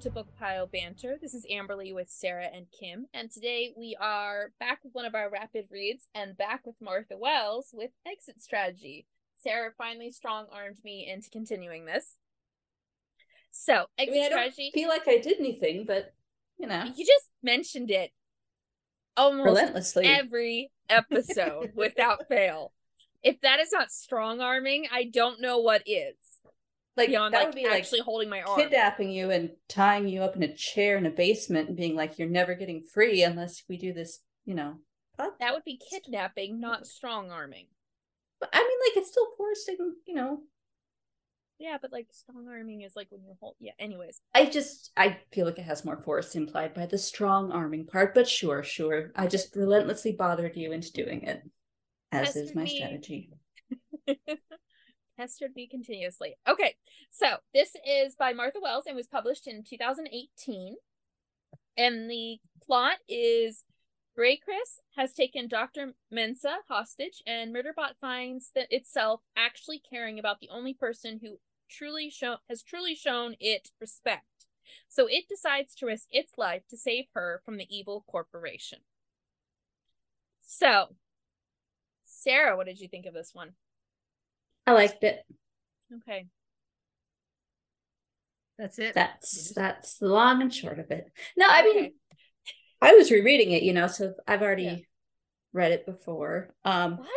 to 0.00 0.10
Book 0.10 0.28
Pile 0.38 0.66
Banter. 0.66 1.18
This 1.20 1.34
is 1.34 1.44
Amberlee 1.50 1.92
with 1.92 2.08
Sarah 2.08 2.48
and 2.54 2.66
Kim, 2.70 3.06
and 3.12 3.30
today 3.30 3.74
we 3.76 3.94
are 4.00 4.52
back 4.58 4.78
with 4.82 4.94
one 4.94 5.04
of 5.04 5.14
our 5.14 5.28
rapid 5.28 5.66
reads 5.70 6.06
and 6.14 6.38
back 6.38 6.64
with 6.64 6.76
Martha 6.80 7.18
Wells 7.18 7.68
with 7.74 7.90
Exit 8.06 8.40
Strategy. 8.40 9.06
Sarah 9.36 9.72
finally 9.76 10.10
strong 10.10 10.46
armed 10.50 10.78
me 10.84 11.06
into 11.10 11.28
continuing 11.28 11.84
this. 11.84 12.16
So, 13.50 13.86
Exit 13.98 14.08
I 14.08 14.10
mean, 14.10 14.22
I 14.24 14.28
Strategy. 14.28 14.70
don't 14.74 14.80
feel 14.80 14.88
like 14.88 15.06
I 15.06 15.18
did 15.18 15.38
anything, 15.38 15.84
but 15.86 16.14
you 16.58 16.66
know, 16.66 16.84
You 16.96 17.04
just 17.04 17.28
mentioned 17.42 17.90
it 17.90 18.10
almost 19.18 19.44
relentlessly. 19.46 20.06
every 20.06 20.70
episode 20.88 21.72
without 21.74 22.26
fail. 22.28 22.72
If 23.22 23.42
that 23.42 23.60
is 23.60 23.70
not 23.70 23.90
strong 23.90 24.40
arming, 24.40 24.86
I 24.90 25.04
don't 25.04 25.42
know 25.42 25.58
what 25.58 25.82
is. 25.84 26.14
Like 26.96 27.08
Beyond 27.08 27.34
that 27.34 27.38
like 27.38 27.46
would 27.46 27.54
be 27.54 27.66
actually 27.66 28.00
like 28.00 28.04
holding 28.06 28.28
my 28.28 28.42
arm. 28.42 28.58
kidnapping 28.60 29.10
you 29.10 29.30
and 29.30 29.50
tying 29.68 30.08
you 30.08 30.22
up 30.22 30.36
in 30.36 30.42
a 30.42 30.54
chair 30.54 30.96
in 30.96 31.06
a 31.06 31.10
basement 31.10 31.68
and 31.68 31.76
being 31.76 31.94
like, 31.96 32.18
"You're 32.18 32.28
never 32.28 32.54
getting 32.54 32.82
free 32.84 33.22
unless 33.22 33.62
we 33.68 33.76
do 33.78 33.92
this." 33.92 34.20
You 34.44 34.54
know, 34.54 34.78
podcast. 35.18 35.38
That 35.40 35.54
would 35.54 35.64
be 35.64 35.78
kidnapping, 35.90 36.60
not 36.60 36.86
strong 36.86 37.30
arming. 37.30 37.68
But 38.40 38.50
I 38.52 38.58
mean, 38.58 38.78
like 38.88 38.96
it's 38.98 39.10
still 39.10 39.28
forcing. 39.36 39.96
You 40.06 40.14
know, 40.14 40.42
Yeah, 41.58 41.76
but 41.80 41.92
like 41.92 42.06
strong 42.12 42.48
arming 42.48 42.80
is 42.82 42.96
like 42.96 43.08
when 43.10 43.22
you 43.22 43.34
hold. 43.40 43.56
Yeah. 43.60 43.72
Anyways, 43.78 44.20
I 44.34 44.46
just 44.46 44.92
I 44.96 45.18
feel 45.32 45.44
like 45.46 45.58
it 45.58 45.64
has 45.64 45.84
more 45.84 46.02
force 46.02 46.34
implied 46.34 46.72
by 46.74 46.86
the 46.86 46.98
strong 46.98 47.52
arming 47.52 47.86
part. 47.86 48.14
But 48.14 48.28
sure, 48.28 48.62
sure, 48.62 49.12
I 49.14 49.26
just 49.26 49.54
relentlessly 49.54 50.12
bothered 50.12 50.56
you 50.56 50.72
into 50.72 50.92
doing 50.92 51.22
it, 51.24 51.42
as 52.12 52.34
is 52.36 52.54
my 52.54 52.64
me. 52.64 52.76
strategy. 52.76 53.30
pestered 55.20 55.54
me 55.54 55.66
continuously. 55.66 56.36
Okay, 56.48 56.76
so 57.10 57.36
this 57.52 57.76
is 57.86 58.16
by 58.16 58.32
Martha 58.32 58.58
Wells 58.62 58.84
and 58.86 58.96
was 58.96 59.06
published 59.06 59.46
in 59.46 59.62
2018. 59.62 60.76
And 61.76 62.10
the 62.10 62.38
plot 62.62 62.96
is 63.06 63.64
GrayCris 64.18 64.80
has 64.96 65.12
taken 65.12 65.46
Dr. 65.46 65.92
Mensah 66.12 66.60
hostage, 66.68 67.22
and 67.26 67.54
Murderbot 67.54 67.96
finds 68.00 68.50
that 68.54 68.68
itself 68.70 69.20
actually 69.36 69.78
caring 69.78 70.18
about 70.18 70.40
the 70.40 70.48
only 70.50 70.72
person 70.72 71.20
who 71.22 71.36
truly 71.68 72.08
show 72.08 72.36
has 72.48 72.62
truly 72.62 72.94
shown 72.94 73.36
it 73.38 73.68
respect. 73.78 74.46
So 74.88 75.06
it 75.06 75.28
decides 75.28 75.74
to 75.76 75.86
risk 75.86 76.08
its 76.10 76.32
life 76.38 76.62
to 76.70 76.78
save 76.78 77.06
her 77.14 77.42
from 77.44 77.58
the 77.58 77.66
evil 77.68 78.04
corporation. 78.08 78.78
So, 80.40 80.96
Sarah, 82.06 82.56
what 82.56 82.66
did 82.66 82.80
you 82.80 82.88
think 82.88 83.04
of 83.04 83.14
this 83.14 83.30
one? 83.34 83.50
I 84.66 84.72
liked 84.72 85.02
it. 85.04 85.24
Okay. 85.96 86.26
That's 88.58 88.78
it. 88.78 88.94
That's 88.94 89.52
that's 89.54 89.98
the 89.98 90.08
long 90.08 90.42
and 90.42 90.52
short 90.52 90.78
of 90.78 90.90
it. 90.90 91.10
No, 91.36 91.46
I 91.48 91.62
mean, 91.62 91.76
Okay. 91.78 91.92
I 92.82 92.92
was 92.92 93.10
rereading 93.10 93.52
it, 93.52 93.62
you 93.62 93.72
know, 93.72 93.86
so 93.86 94.14
I've 94.26 94.42
already 94.42 94.62
Yeah. 94.64 94.76
read 95.52 95.72
it 95.72 95.86
before. 95.86 96.54
Um, 96.64 96.98
What? 96.98 97.08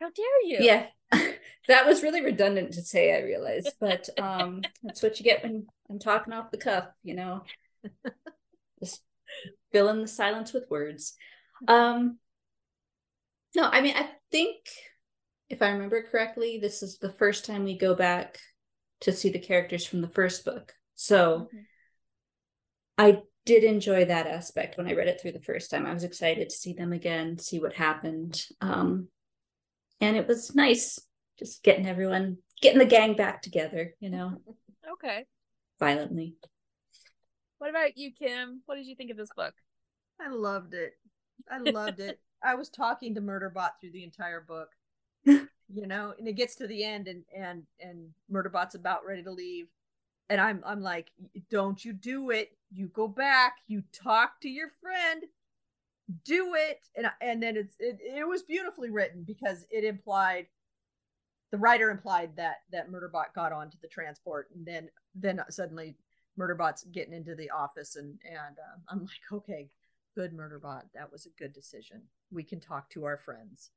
How 0.00 0.10
dare 0.10 0.42
you? 0.44 0.58
yeah, 0.60 0.86
that 1.68 1.86
was 1.86 2.02
really 2.02 2.22
redundant 2.22 2.74
to 2.74 2.82
say. 2.82 3.16
I 3.16 3.22
realized, 3.24 3.74
but 3.80 4.08
um, 4.18 4.62
that's 4.82 5.02
what 5.02 5.18
you 5.18 5.24
get 5.24 5.42
when 5.42 5.66
I'm 5.90 5.98
talking 5.98 6.32
off 6.32 6.50
the 6.50 6.56
cuff, 6.58 6.86
you 7.02 7.14
know. 7.14 7.42
Just 8.80 9.02
fill 9.72 9.88
in 9.88 10.00
the 10.02 10.08
silence 10.08 10.52
with 10.52 10.70
words. 10.70 11.14
Um, 11.66 12.18
no, 13.56 13.64
I 13.64 13.80
mean, 13.80 13.94
I 13.96 14.08
think 14.30 14.56
if 15.48 15.62
I 15.62 15.70
remember 15.70 16.02
correctly, 16.02 16.58
this 16.58 16.82
is 16.82 16.98
the 16.98 17.12
first 17.12 17.44
time 17.44 17.64
we 17.64 17.76
go 17.78 17.94
back 17.94 18.38
to 19.00 19.12
see 19.12 19.30
the 19.30 19.38
characters 19.38 19.86
from 19.86 20.00
the 20.00 20.08
first 20.08 20.44
book. 20.44 20.74
So. 20.94 21.48
Mhm. 21.52 21.66
I 22.98 23.22
did 23.44 23.64
enjoy 23.64 24.04
that 24.06 24.26
aspect 24.26 24.76
when 24.76 24.88
I 24.88 24.92
read 24.92 25.08
it 25.08 25.20
through 25.20 25.32
the 25.32 25.40
first 25.40 25.70
time. 25.70 25.86
I 25.86 25.94
was 25.94 26.04
excited 26.04 26.50
to 26.50 26.56
see 26.56 26.72
them 26.72 26.92
again, 26.92 27.38
see 27.38 27.60
what 27.60 27.72
happened. 27.72 28.44
Um, 28.60 29.08
and 30.00 30.16
it 30.16 30.26
was 30.26 30.54
nice 30.54 30.98
just 31.38 31.62
getting 31.62 31.86
everyone, 31.86 32.38
getting 32.60 32.80
the 32.80 32.84
gang 32.84 33.14
back 33.14 33.40
together, 33.42 33.94
you 34.00 34.10
know, 34.10 34.42
Okay. 34.92 35.26
violently. 35.78 36.34
What 37.58 37.70
about 37.70 37.96
you, 37.96 38.12
Kim? 38.12 38.62
What 38.66 38.76
did 38.76 38.86
you 38.86 38.96
think 38.96 39.10
of 39.10 39.16
this 39.16 39.30
book? 39.36 39.54
I 40.20 40.28
loved 40.28 40.74
it. 40.74 40.94
I 41.50 41.58
loved 41.60 42.00
it. 42.00 42.18
I 42.42 42.54
was 42.54 42.68
talking 42.68 43.14
to 43.14 43.20
Murderbot 43.20 43.70
through 43.80 43.92
the 43.92 44.04
entire 44.04 44.40
book. 44.40 44.70
You 45.68 45.86
know, 45.86 46.14
and 46.18 46.26
it 46.26 46.34
gets 46.34 46.54
to 46.56 46.66
the 46.66 46.84
end 46.84 47.08
and 47.08 47.24
and 47.36 47.64
and 47.80 48.08
Murderbot's 48.32 48.74
about 48.74 49.04
ready 49.06 49.22
to 49.22 49.30
leave. 49.30 49.68
And 50.30 50.40
I'm 50.40 50.62
I'm 50.66 50.82
like, 50.82 51.10
don't 51.50 51.82
you 51.84 51.92
do 51.92 52.30
it. 52.30 52.50
You 52.72 52.88
go 52.88 53.08
back, 53.08 53.56
you 53.66 53.82
talk 53.92 54.40
to 54.42 54.48
your 54.48 54.70
friend. 54.80 55.24
Do 56.24 56.54
it. 56.56 56.80
And 56.96 57.06
and 57.20 57.42
then 57.42 57.56
it's 57.56 57.76
it, 57.78 57.98
it 58.00 58.26
was 58.26 58.42
beautifully 58.42 58.90
written 58.90 59.24
because 59.24 59.66
it 59.70 59.84
implied 59.84 60.46
the 61.50 61.58
writer 61.58 61.90
implied 61.90 62.36
that 62.36 62.56
that 62.72 62.90
Murderbot 62.90 63.34
got 63.34 63.52
onto 63.52 63.78
the 63.80 63.88
transport 63.88 64.48
and 64.54 64.66
then 64.66 64.88
then 65.14 65.42
suddenly 65.50 65.96
Murderbot's 66.38 66.84
getting 66.92 67.14
into 67.14 67.34
the 67.34 67.50
office 67.50 67.96
and 67.96 68.18
and 68.24 68.58
um, 68.58 68.82
I'm 68.88 69.00
like, 69.00 69.32
okay, 69.32 69.68
good 70.14 70.32
Murderbot, 70.32 70.82
that 70.94 71.10
was 71.10 71.26
a 71.26 71.42
good 71.42 71.52
decision. 71.52 72.02
We 72.30 72.42
can 72.42 72.60
talk 72.60 72.90
to 72.90 73.04
our 73.04 73.16
friends. 73.16 73.70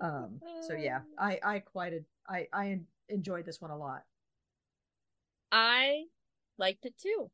Um, 0.00 0.40
so 0.66 0.74
yeah, 0.74 1.00
I 1.18 1.38
I 1.42 1.58
quite 1.60 1.92
a, 1.92 2.00
I 2.28 2.48
I 2.52 2.80
enjoyed 3.08 3.44
this 3.44 3.60
one 3.60 3.70
a 3.70 3.76
lot. 3.76 4.02
I 5.50 6.04
liked 6.58 6.86
it 6.86 6.96
too. 6.98 7.30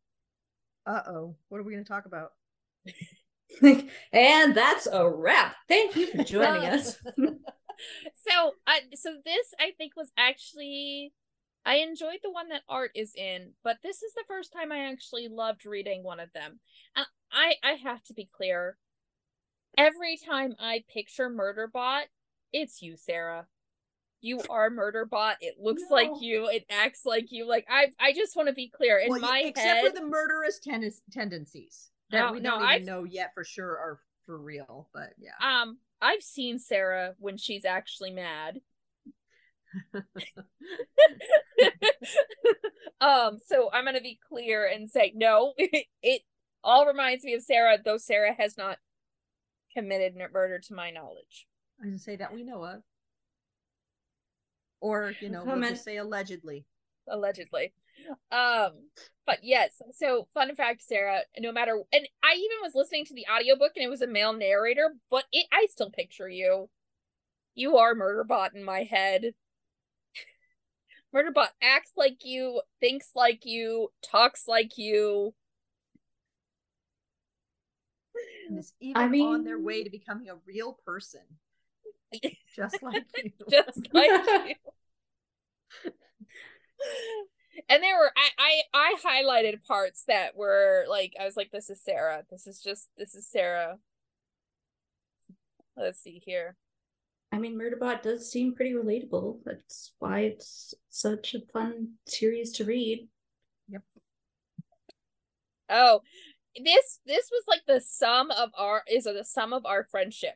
Uh 0.87 1.03
oh, 1.07 1.37
what 1.49 1.59
are 1.59 1.65
we 1.65 1.73
going 1.73 1.85
to 1.85 1.89
talk 1.89 2.07
about? 2.07 2.33
and 4.13 4.55
that's 4.55 4.87
a 4.87 5.09
wrap. 5.09 5.57
Thank 5.69 5.97
you 5.97 6.07
for 6.11 6.25
joining 6.25 6.65
us. 6.69 6.99
So, 8.29 8.55
I 8.67 8.81
so 8.95 9.15
this 9.25 9.55
I 9.61 9.71
think 9.79 9.93
was 9.97 10.11
actually 10.17 11.13
I 11.65 11.77
enjoyed 11.77 12.19
the 12.23 12.31
one 12.31 12.49
that 12.49 12.63
Art 12.69 12.91
is 12.95 13.15
in, 13.15 13.53
but 13.63 13.79
this 13.83 14.03
is 14.03 14.13
the 14.15 14.25
first 14.27 14.53
time 14.53 14.73
I 14.73 14.91
actually 14.91 15.29
loved 15.29 15.65
reading 15.65 16.03
one 16.03 16.21
of 16.21 16.33
them. 16.33 16.61
And 16.97 17.07
I 17.31 17.55
I 17.63 17.73
have 17.73 18.03
to 18.05 18.15
be 18.15 18.29
clear. 18.37 18.77
Every 19.77 20.17
time 20.17 20.57
I 20.59 20.83
picture 20.93 21.31
Murderbot, 21.31 22.07
it's 22.53 22.83
you, 22.83 22.97
Sarah. 22.97 23.47
You 24.21 24.41
are 24.51 24.69
Murderbot. 24.71 25.35
It 25.41 25.55
looks 25.61 25.85
like 25.91 26.11
you. 26.21 26.49
It 26.49 26.65
acts 26.71 27.03
like 27.07 27.31
you. 27.31 27.47
Like 27.47 27.67
I 27.71 27.89
I 28.01 28.13
just 28.13 28.35
want 28.37 28.49
to 28.49 28.55
be 28.55 28.69
clear. 28.69 28.99
In 28.99 29.11
Well, 29.11 29.21
my 29.21 29.41
except 29.45 29.67
head, 29.67 29.87
for 29.87 29.93
the 29.95 30.05
murderous 30.05 30.59
ten- 30.59 30.91
tendencies 31.13 31.91
that 32.11 32.27
No, 32.27 32.33
we 32.33 32.41
don't 32.41 32.57
even 32.57 32.67
I've- 32.69 32.85
know 32.85 33.05
yet 33.05 33.31
for 33.35 33.45
sure 33.45 33.71
are 33.71 34.01
for 34.27 34.37
real. 34.39 34.89
But 34.93 35.11
yeah, 35.19 35.33
um, 35.41 35.79
I've 36.03 36.23
seen 36.23 36.59
Sarah 36.59 37.15
when 37.19 37.37
she's 37.37 37.65
actually 37.65 38.11
mad. 38.11 38.61
um, 43.01 43.39
so 43.47 43.71
I'm 43.73 43.85
gonna 43.85 44.01
be 44.01 44.19
clear 44.29 44.67
and 44.67 44.91
say 44.91 45.13
no. 45.15 45.55
it 46.03 46.23
all 46.65 46.87
reminds 46.87 47.25
me 47.25 47.35
of 47.35 47.43
Sarah, 47.43 47.79
though 47.83 47.99
Sarah 47.99 48.35
has 48.37 48.57
not 48.57 48.79
committed 49.77 50.15
murder 50.33 50.59
to 50.59 50.75
my 50.75 50.91
knowledge. 50.91 51.47
I 51.81 51.85
can 51.85 51.99
say 51.99 52.17
that 52.17 52.33
we 52.33 52.43
know 52.43 52.65
of, 52.65 52.83
or 54.81 55.15
you 55.21 55.29
know, 55.29 55.45
we'll 55.45 55.55
Comment. 55.55 55.73
just 55.73 55.85
say 55.85 55.97
allegedly. 55.97 56.65
allegedly. 57.09 57.73
Um, 58.31 58.73
but 59.27 59.39
yes, 59.43 59.83
so 59.93 60.29
fun 60.35 60.55
fact, 60.57 60.83
Sarah, 60.83 61.21
no 61.39 61.53
matter 61.53 61.81
and 61.93 62.09
I 62.23 62.35
even 62.35 62.57
was 62.63 62.75
listening 62.75 63.05
to 63.07 63.15
the 63.15 63.27
audiobook 63.33 63.73
and 63.77 63.85
it 63.85 63.91
was 63.91 64.03
a 64.03 64.07
male 64.07 64.33
narrator, 64.33 64.95
but 65.11 65.25
it 65.33 65.47
I 65.53 65.67
still 65.71 65.91
picture 65.91 66.29
you. 66.29 66.69
You 67.55 67.77
are 67.77 67.95
Murderbot 67.95 68.55
in 68.55 68.65
my 68.65 68.85
head. 68.85 69.35
Murderbot 71.15 71.49
acts 71.63 71.93
like 71.97 72.25
you, 72.25 72.63
thinks 72.81 73.11
like 73.15 73.45
you, 73.45 73.89
talks 74.03 74.47
like 74.47 74.79
you. 74.79 75.35
And 78.49 78.59
is 78.59 78.73
even 78.81 78.97
I 78.97 79.25
on 79.25 79.45
their 79.45 79.61
way 79.61 79.85
to 79.85 79.91
becoming 79.91 80.31
a 80.31 80.37
real 80.47 80.79
person, 80.87 81.21
just 82.57 82.83
like 82.83 83.05
you. 83.17 83.31
just 83.51 83.89
like 83.93 84.11
you. 84.49 84.55
And 87.69 87.83
there 87.83 87.99
were 87.99 88.13
I, 88.17 88.63
I 88.73 88.95
I 89.05 89.23
highlighted 89.23 89.65
parts 89.65 90.05
that 90.07 90.37
were 90.37 90.85
like 90.89 91.15
I 91.21 91.25
was 91.25 91.37
like 91.37 91.51
this 91.51 91.69
is 91.69 91.83
Sarah. 91.83 92.23
This 92.31 92.47
is 92.47 92.63
just 92.63 92.89
this 92.97 93.15
is 93.15 93.27
Sarah. 93.27 93.79
Let's 95.77 96.01
see 96.01 96.23
here. 96.25 96.57
I 97.31 97.39
mean, 97.39 97.59
Murderbot 97.59 98.03
does 98.03 98.31
seem 98.31 98.55
pretty 98.55 98.73
relatable. 98.73 99.41
That's 99.45 99.93
why 99.99 100.21
it's 100.21 100.75
such 100.89 101.35
a 101.35 101.41
fun 101.53 101.95
series 102.07 102.53
to 102.53 102.65
read. 102.65 103.09
Yep. 103.69 103.83
Oh, 105.69 106.01
this 106.57 107.01
this 107.07 107.29
was 107.31 107.45
like 107.47 107.63
the 107.67 107.81
sum 107.81 108.31
of 108.31 108.51
our 108.57 108.83
is 108.91 109.05
the 109.05 109.25
sum 109.25 109.53
of 109.53 109.67
our 109.67 109.85
friendship. 109.85 110.35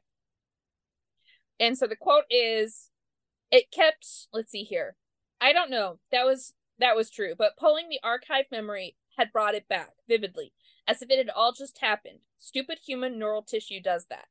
And 1.60 1.76
so 1.76 1.86
the 1.86 1.96
quote 1.96 2.24
is 2.30 2.90
it 3.50 3.70
kept 3.70 4.06
let's 4.32 4.50
see 4.50 4.64
here. 4.64 4.96
I 5.40 5.52
don't 5.52 5.70
know. 5.70 5.98
That 6.10 6.24
was 6.24 6.54
that 6.78 6.96
was 6.96 7.10
true, 7.10 7.34
but 7.36 7.56
pulling 7.58 7.88
the 7.88 8.00
archive 8.02 8.46
memory 8.50 8.96
had 9.16 9.32
brought 9.32 9.54
it 9.54 9.68
back 9.68 9.90
vividly, 10.08 10.52
as 10.86 11.02
if 11.02 11.10
it 11.10 11.18
had 11.18 11.30
all 11.30 11.52
just 11.52 11.78
happened. 11.78 12.20
Stupid 12.38 12.78
human 12.84 13.18
neural 13.18 13.42
tissue 13.42 13.80
does 13.80 14.06
that. 14.06 14.26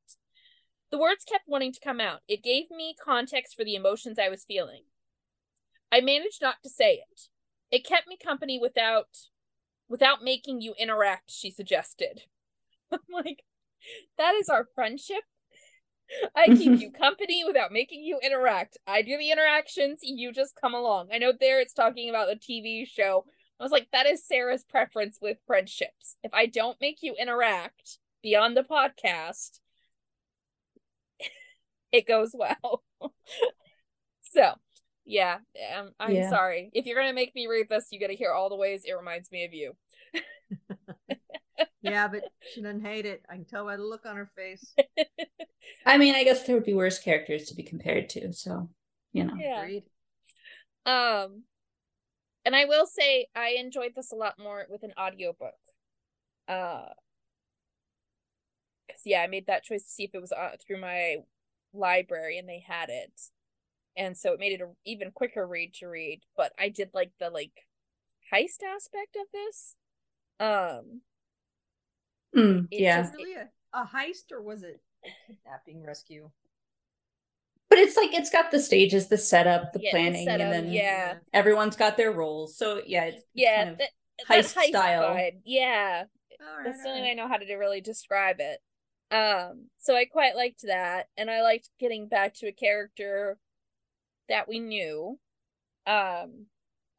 The 0.92 0.98
words 0.98 1.24
kept 1.24 1.48
wanting 1.48 1.72
to 1.74 1.80
come 1.80 2.02
out. 2.02 2.22
It 2.28 2.44
gave 2.44 2.70
me 2.70 2.96
context 3.02 3.56
for 3.56 3.64
the 3.64 3.76
emotions 3.76 4.20
I 4.20 4.30
was 4.30 4.44
feeling. 4.44 4.84
I 5.92 6.02
managed 6.02 6.42
not 6.42 6.56
to 6.64 6.70
say 6.70 6.96
it. 6.96 7.28
It 7.72 7.86
kept 7.86 8.08
me 8.08 8.18
company 8.18 8.60
without 8.60 9.08
without 9.88 10.24
making 10.24 10.62
you 10.62 10.74
interact, 10.80 11.32
she 11.32 11.52
suggested. 11.52 12.22
I'm 12.92 13.00
like, 13.12 13.44
that 14.18 14.36
is 14.36 14.50
our 14.50 14.68
friendship. 14.74 15.24
I 16.36 16.50
keep 16.50 16.74
you 16.78 16.92
company 16.92 17.44
without 17.46 17.72
making 17.72 18.04
you 18.04 18.20
interact. 18.24 18.78
I 18.88 19.02
do 19.02 19.18
the 19.18 19.32
interactions, 19.32 20.00
you 20.04 20.32
just 20.32 20.56
come 20.60 20.74
along. 20.74 21.10
I 21.14 21.18
know 21.18 21.34
there 21.38 21.60
it's 21.60 21.74
talking 21.74 22.10
about 22.10 22.32
a 22.32 22.36
TV 22.36 22.86
show. 22.86 23.26
I 23.60 23.64
was 23.64 23.72
like, 23.72 23.88
that 23.94 24.08
is 24.08 24.26
Sarah's 24.26 24.64
preference 24.64 25.20
with 25.22 25.38
friendships. 25.46 26.18
If 26.24 26.34
I 26.34 26.48
don't 26.48 26.82
make 26.82 27.00
you 27.02 27.16
interact 27.20 28.00
beyond 28.24 28.58
the 28.58 28.64
podcast, 28.64 29.60
it 31.92 32.08
goes 32.08 32.32
well. 32.34 32.84
so, 34.24 34.54
yeah, 35.06 35.40
um, 35.78 35.92
I'm 36.00 36.14
Yeah. 36.16 36.30
sorry. 36.30 36.70
If 36.74 36.86
you're 36.86 36.96
going 36.96 37.10
to 37.10 37.14
make 37.14 37.36
me 37.36 37.48
read 37.48 37.68
this, 37.70 37.88
you 37.92 38.00
got 38.00 38.08
to 38.08 38.16
hear 38.16 38.32
all 38.32 38.50
the 38.50 38.56
ways 38.56 38.84
it 38.86 38.94
reminds 38.94 39.32
me 39.32 39.46
of 39.46 39.54
you. 39.54 39.74
Yeah, 41.82 42.08
but 42.08 42.24
she 42.54 42.62
doesn't 42.62 42.86
hate 42.86 43.06
it. 43.06 43.24
I 43.30 43.36
can 43.36 43.46
tell 43.46 43.66
by 43.66 43.78
the 43.78 43.84
look 43.84 44.06
on 44.06 44.16
her 44.16 44.30
face. 44.36 44.76
I 45.86 45.98
mean, 45.98 46.16
I 46.16 46.24
guess 46.24 46.46
there 46.46 46.56
would 46.56 46.66
be 46.66 46.74
worse 46.74 47.00
characters 47.00 47.46
to 47.46 47.56
be 47.56 47.64
compared 47.64 48.10
to, 48.10 48.34
so 48.34 48.70
you 49.14 49.24
know. 49.24 49.34
Yeah. 49.38 49.62
Agreed. 49.62 49.84
Um, 50.86 51.44
and 52.46 52.56
I 52.56 52.66
will 52.66 52.86
say 52.86 53.28
I 53.36 53.56
enjoyed 53.60 53.94
this 53.96 54.12
a 54.12 54.16
lot 54.16 54.36
more 54.40 54.66
with 54.70 54.84
an 54.84 54.94
audiobook. 55.00 55.54
Uh, 56.48 56.90
because 58.88 59.02
yeah, 59.06 59.22
I 59.22 59.28
made 59.28 59.48
that 59.48 59.64
choice 59.64 59.84
to 59.84 59.90
see 59.90 60.04
if 60.04 60.14
it 60.14 60.22
was 60.22 60.32
uh, 60.32 60.56
through 60.66 60.82
my 60.82 61.18
library 61.74 62.38
and 62.38 62.48
they 62.48 62.64
had 62.68 62.90
it, 62.90 63.14
and 63.96 64.18
so 64.18 64.34
it 64.34 64.40
made 64.40 64.54
it 64.54 64.62
an 64.62 64.76
even 64.86 65.12
quicker 65.12 65.48
read 65.48 65.74
to 65.76 65.88
read. 65.88 66.22
But 66.36 66.52
I 66.60 66.70
did 66.70 66.90
like 66.94 67.12
the 67.20 67.30
like 67.30 67.66
heist 68.34 68.64
aspect 68.64 69.16
of 69.16 69.28
this. 69.32 69.76
Um, 70.40 71.02
Mm, 72.36 72.70
It 72.72 72.78
yeah, 72.78 73.02
Was 73.02 73.14
it 73.14 73.18
really 73.18 73.36
a, 73.36 73.50
a 73.74 73.86
heist 73.86 74.32
or 74.32 74.42
was 74.42 74.64
it 74.64 74.82
a 75.06 75.12
kidnapping 75.28 75.84
rescue? 75.84 76.32
but 77.70 77.80
it's 77.80 77.96
like 77.96 78.14
it's 78.14 78.30
got 78.30 78.52
the 78.52 78.60
stages, 78.60 79.08
the 79.08 79.18
setup, 79.18 79.74
the 79.74 79.80
Yeah, 79.80 80.02
the 80.06 80.14
planning, 80.14 80.16
setup, 80.16 80.42
and 80.42 80.52
then 80.52 80.68
yeah. 80.70 81.20
everyone's 81.34 81.76
got 81.76 81.98
their 81.98 82.12
roles. 82.12 82.58
So 82.58 82.82
yeah, 82.86 83.06
it's, 83.06 83.24
it's 83.24 83.24
yeah, 83.34 83.48
kind 83.52 83.70
of 83.70 83.80
that, 83.80 83.90
that 84.30 84.46
heist 84.46 84.56
heist 84.56 84.78
style. 84.78 85.02
vibe. 85.02 85.42
Yeah, 85.46 86.06
All 86.40 86.48
right, 86.48 86.66
that's 86.66 86.82
the 86.82 86.90
all 86.90 86.98
only 86.98 87.02
way 87.02 87.12
I 87.12 87.14
know 87.14 87.28
how 87.28 87.38
to 87.38 87.56
really 87.56 87.82
describe 87.82 88.38
it. 88.40 88.60
Um, 89.16 89.68
so 89.80 89.96
I 89.96 90.06
quite 90.06 90.36
liked 90.36 90.64
that, 90.64 91.08
and 91.18 91.30
I 91.32 91.42
liked 91.42 91.70
getting 91.80 92.08
back 92.08 92.36
to 92.36 92.48
a 92.48 92.52
character 92.54 93.38
that 94.30 94.48
we 94.50 94.60
knew. 94.60 95.20
Um, 95.88 96.48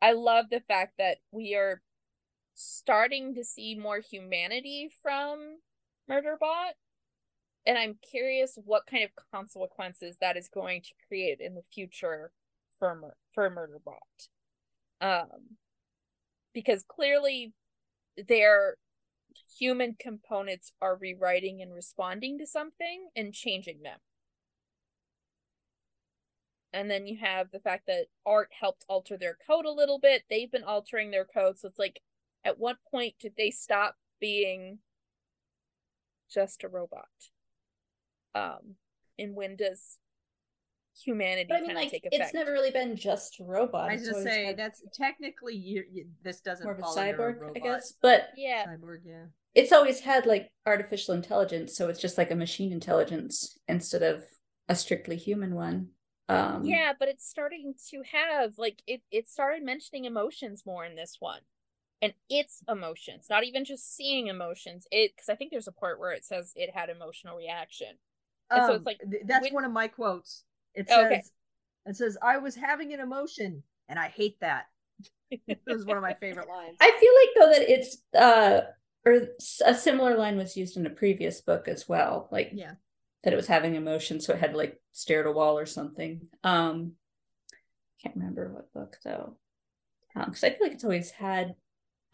I 0.03 0.13
love 0.13 0.47
the 0.51 0.61
fact 0.61 0.95
that 0.99 1.19
we 1.33 1.55
are 1.57 1.83
starting 2.55 3.35
to 3.35 3.45
see 3.45 3.75
more 3.75 4.01
humanity 4.01 4.91
from 5.03 5.59
Murderbot, 6.11 6.73
and 7.67 7.79
I'm 7.79 7.99
curious 8.11 8.59
what 8.65 8.87
kind 8.87 9.05
of 9.05 9.11
consequences 9.33 10.17
that 10.21 10.37
is 10.37 10.49
going 10.49 10.83
to 10.83 10.91
create 11.09 11.41
in 11.41 11.55
the 11.55 11.63
future 11.73 12.33
for 12.79 13.15
for 13.33 13.51
Murderbot. 13.51 14.29
Um, 15.01 15.57
because 16.53 16.85
clearly 16.87 17.53
their 18.29 18.77
human 19.59 19.97
components 19.99 20.73
are 20.81 20.97
rewriting 20.97 21.63
and 21.63 21.73
responding 21.73 22.39
to 22.39 22.47
something 22.47 23.09
and 23.17 23.33
changing 23.33 23.83
them. 23.83 23.99
And 26.73 26.91
then 26.91 27.07
you 27.07 27.19
have 27.21 27.51
the 27.51 27.61
fact 27.61 27.87
that 27.87 28.07
art 28.25 28.51
helped 28.59 28.85
alter 28.89 29.17
their 29.19 29.37
code 29.47 29.67
a 29.67 29.71
little 29.71 29.99
bit. 29.99 30.23
They've 30.31 30.51
been 30.51 30.65
altering 30.65 31.11
their 31.11 31.27
code. 31.27 31.59
So 31.59 31.69
it's 31.69 31.79
like, 31.79 32.01
at 32.45 32.59
what 32.59 32.77
point 32.91 33.15
did 33.21 33.35
they 33.37 33.51
stop 33.51 33.97
being 34.21 34.79
just 36.33 36.65
a 36.65 36.69
robot? 36.69 37.07
Um, 38.35 38.77
and 39.19 39.35
when 39.35 39.57
does 39.57 39.99
humanity 41.03 41.47
But 41.49 41.59
I 41.59 41.61
mean, 41.61 41.75
like 41.75 41.91
take 41.91 42.07
effect? 42.07 42.23
it's 42.23 42.35
never 42.35 42.53
really 42.53 42.71
been 42.71 42.97
just 42.97 43.41
a 43.41 43.45
robot. 43.45 43.91
I 43.91 43.95
was 43.95 44.09
It's 44.09 44.23
say 44.23 44.47
had 44.47 44.57
that's 44.57 44.83
technically 44.95 45.55
you, 45.55 45.85
you. 45.91 46.07
This 46.23 46.41
doesn't 46.41 46.65
more 46.65 46.75
of 46.75 46.79
a 46.79 46.83
fall 46.83 46.99
under 46.99 47.17
cyborg, 47.17 47.41
robot. 47.41 47.57
I 47.57 47.61
guess. 47.61 47.95
But 48.01 48.29
yeah, 48.37 48.67
Cyborg, 48.67 49.01
yeah. 49.05 49.25
it's 49.55 49.73
always 49.73 50.01
had 50.01 50.27
like 50.27 50.51
artificial 50.67 51.15
intelligence, 51.15 51.77
so 51.77 51.89
it's 51.89 52.01
just 52.01 52.19
like 52.19 52.31
a 52.31 52.37
machine 52.37 52.73
intelligence 52.73 53.59
instead 53.69 54.03
of 54.03 54.25
a 54.69 54.75
strictly 54.75 55.17
human 55.17 55.55
one. 55.55 55.89
Um, 56.29 56.65
yeah, 56.65 56.93
but 56.99 57.09
it's 57.09 57.29
starting 57.29 57.75
to 57.91 58.03
have 58.11 58.57
like 58.57 58.83
it. 58.87 59.03
It 59.11 59.29
started 59.29 59.63
mentioning 59.63 60.07
emotions 60.07 60.63
more 60.65 60.85
in 60.85 60.97
this 60.97 61.17
one, 61.21 61.41
and 62.03 62.13
its 62.29 62.63
emotions, 62.69 63.29
not 63.31 63.45
even 63.45 63.65
just 63.65 63.97
seeing 63.97 64.27
emotions. 64.27 64.87
It 64.91 65.13
because 65.17 65.29
I 65.31 65.37
think 65.37 65.51
there's 65.53 65.69
a 65.69 65.73
part 65.73 65.99
where 65.99 66.13
it 66.13 66.25
says 66.25 66.53
it 66.57 66.69
had 66.75 66.91
emotional 66.91 67.37
reaction. 67.37 67.97
And 68.51 68.67
so 68.67 68.73
it's 68.75 68.79
Um, 68.81 68.85
like, 68.85 69.01
th- 69.11 69.23
that's 69.27 69.45
when- 69.45 69.55
one 69.55 69.65
of 69.65 69.73
my 69.73 69.89
quotes. 69.89 70.45
It 70.75 70.89
Oh, 70.91 70.95
says, 70.97 71.07
okay. 71.07 71.23
"It 71.87 71.97
says 71.97 72.19
I 72.21 72.37
was 72.39 72.55
having 72.55 72.93
an 72.93 73.01
emotion, 73.01 73.63
and 73.89 73.99
I 73.99 74.09
hate 74.09 74.39
that." 74.41 74.67
it 75.31 75.61
was 75.67 75.87
one 75.87 75.97
of 75.97 76.03
my 76.03 76.15
favorite 76.15 76.49
lines. 76.49 76.77
I 76.81 76.91
feel 77.01 77.13
like 77.23 77.57
though 77.57 77.59
that 77.59 77.73
it's 77.73 77.97
uh 78.15 78.61
or 79.07 79.29
s- 79.41 79.63
a 79.65 79.75
similar 79.75 80.17
line 80.17 80.37
was 80.37 80.57
used 80.57 80.77
in 80.77 80.87
a 80.87 80.91
previous 80.91 81.41
book 81.41 81.67
as 81.69 81.89
well, 81.89 82.29
like 82.31 82.51
Yeah. 82.53 82.75
that 83.23 83.33
it 83.33 83.37
was 83.37 83.47
having 83.49 83.75
emotion, 83.75 84.21
so 84.21 84.33
it 84.35 84.41
had 84.41 84.53
to 84.53 84.57
like 84.57 84.81
stare 84.93 85.21
at 85.21 85.27
a 85.27 85.33
wall 85.33 85.59
or 85.59 85.67
something. 85.67 86.29
Um, 86.45 86.97
can't 88.01 88.17
remember 88.17 88.53
what 88.53 88.73
book 88.73 88.99
though, 89.05 89.39
because 90.15 90.45
I 90.45 90.51
feel 90.51 90.59
like 90.67 90.73
it's 90.73 90.85
always 90.85 91.11
had 91.13 91.55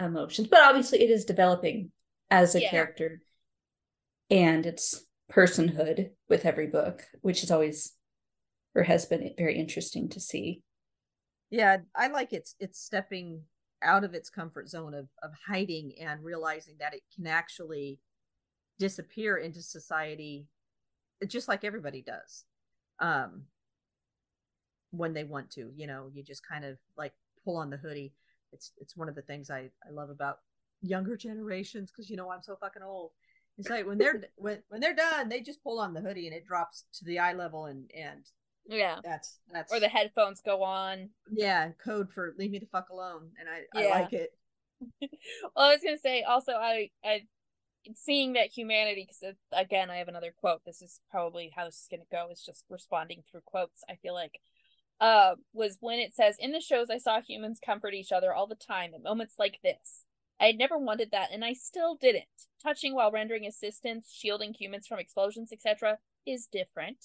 emotions, 0.00 0.48
but 0.48 0.62
obviously 0.62 1.02
it 1.02 1.10
is 1.10 1.24
developing 1.24 1.90
as 2.30 2.54
a 2.54 2.60
Yeah. 2.60 2.70
character 2.70 3.22
and 4.30 4.66
its 4.66 5.04
personhood 5.32 6.10
with 6.28 6.44
every 6.44 6.66
book, 6.66 7.02
which 7.20 7.42
is 7.42 7.50
always 7.50 7.94
or 8.74 8.84
has 8.84 9.06
been 9.06 9.34
very 9.38 9.58
interesting 9.58 10.08
to 10.10 10.20
see. 10.20 10.62
Yeah, 11.50 11.78
I 11.94 12.08
like 12.08 12.32
it's 12.32 12.54
it's 12.60 12.78
stepping 12.78 13.42
out 13.82 14.04
of 14.04 14.14
its 14.14 14.28
comfort 14.30 14.68
zone 14.68 14.94
of 14.94 15.08
of 15.22 15.32
hiding 15.46 15.92
and 16.00 16.22
realizing 16.22 16.76
that 16.78 16.94
it 16.94 17.02
can 17.14 17.26
actually 17.26 17.98
disappear 18.78 19.36
into 19.38 19.62
society 19.62 20.46
just 21.28 21.48
like 21.48 21.64
everybody 21.64 22.02
does. 22.02 22.44
Um 23.00 23.44
when 24.90 25.12
they 25.12 25.24
want 25.24 25.50
to, 25.50 25.70
you 25.76 25.86
know, 25.86 26.08
you 26.12 26.22
just 26.22 26.46
kind 26.46 26.64
of 26.64 26.78
like 26.96 27.12
pull 27.44 27.56
on 27.56 27.70
the 27.70 27.76
hoodie. 27.76 28.12
It's 28.52 28.72
it's 28.78 28.96
one 28.96 29.08
of 29.08 29.14
the 29.14 29.22
things 29.22 29.50
I 29.50 29.70
I 29.86 29.90
love 29.90 30.10
about 30.10 30.38
younger 30.80 31.16
generations 31.16 31.90
cuz 31.90 32.08
you 32.10 32.16
know 32.16 32.30
I'm 32.30 32.42
so 32.42 32.56
fucking 32.56 32.82
old. 32.82 33.12
It's 33.58 33.68
like 33.70 33.86
when 33.86 33.98
they're 33.98 34.22
when 34.36 34.62
when 34.68 34.80
they're 34.80 34.94
done, 34.94 35.28
they 35.28 35.40
just 35.40 35.62
pull 35.62 35.80
on 35.80 35.94
the 35.94 36.00
hoodie 36.00 36.26
and 36.26 36.36
it 36.36 36.46
drops 36.46 36.84
to 36.94 37.04
the 37.04 37.18
eye 37.18 37.32
level 37.32 37.66
and 37.66 37.90
and 37.92 38.24
yeah, 38.68 39.00
that's 39.02 39.38
that's 39.52 39.72
or 39.72 39.80
the 39.80 39.88
headphones 39.88 40.40
go 40.40 40.62
on. 40.62 41.10
yeah 41.30 41.70
code 41.82 42.10
for 42.12 42.34
leave 42.38 42.50
me 42.50 42.58
the 42.58 42.66
fuck 42.66 42.88
alone 42.90 43.30
and 43.38 43.48
i 43.48 43.64
Yeah. 43.78 43.88
i 43.88 44.00
like 44.00 44.12
it 44.12 44.32
Well, 45.56 45.66
I 45.66 45.72
was 45.72 45.82
gonna 45.82 45.98
say 45.98 46.22
also 46.22 46.52
I 46.52 46.90
I 47.04 47.26
seeing 47.94 48.34
that 48.34 48.50
humanity 48.50 49.06
because 49.08 49.22
uh, 49.22 49.56
again 49.56 49.90
I 49.90 49.96
have 49.96 50.08
another 50.08 50.32
quote. 50.38 50.64
This 50.64 50.82
is 50.82 51.00
probably 51.10 51.52
how 51.54 51.64
this 51.64 51.76
is 51.76 51.88
gonna 51.90 52.04
go. 52.10 52.30
Is 52.30 52.42
just 52.44 52.64
responding 52.68 53.22
through 53.30 53.42
quotes. 53.44 53.82
I 53.88 53.96
feel 53.96 54.14
like 54.14 54.40
uh 55.00 55.34
was 55.52 55.76
when 55.80 55.98
it 55.98 56.14
says 56.14 56.36
in 56.38 56.52
the 56.52 56.60
shows 56.60 56.88
I 56.90 56.98
saw 56.98 57.20
humans 57.20 57.60
comfort 57.64 57.94
each 57.94 58.12
other 58.12 58.32
all 58.32 58.46
the 58.46 58.54
time 58.56 58.92
at 58.94 59.02
moments 59.02 59.34
like 59.38 59.58
this. 59.62 60.04
I 60.40 60.46
had 60.46 60.58
never 60.58 60.78
wanted 60.78 61.10
that, 61.12 61.30
and 61.32 61.44
I 61.44 61.52
still 61.52 61.96
didn't. 61.96 62.24
Touching 62.62 62.94
while 62.94 63.10
rendering 63.10 63.46
assistance, 63.46 64.12
shielding 64.12 64.54
humans 64.54 64.86
from 64.86 65.00
explosions, 65.00 65.52
etc., 65.52 65.98
is 66.26 66.46
different. 66.46 66.98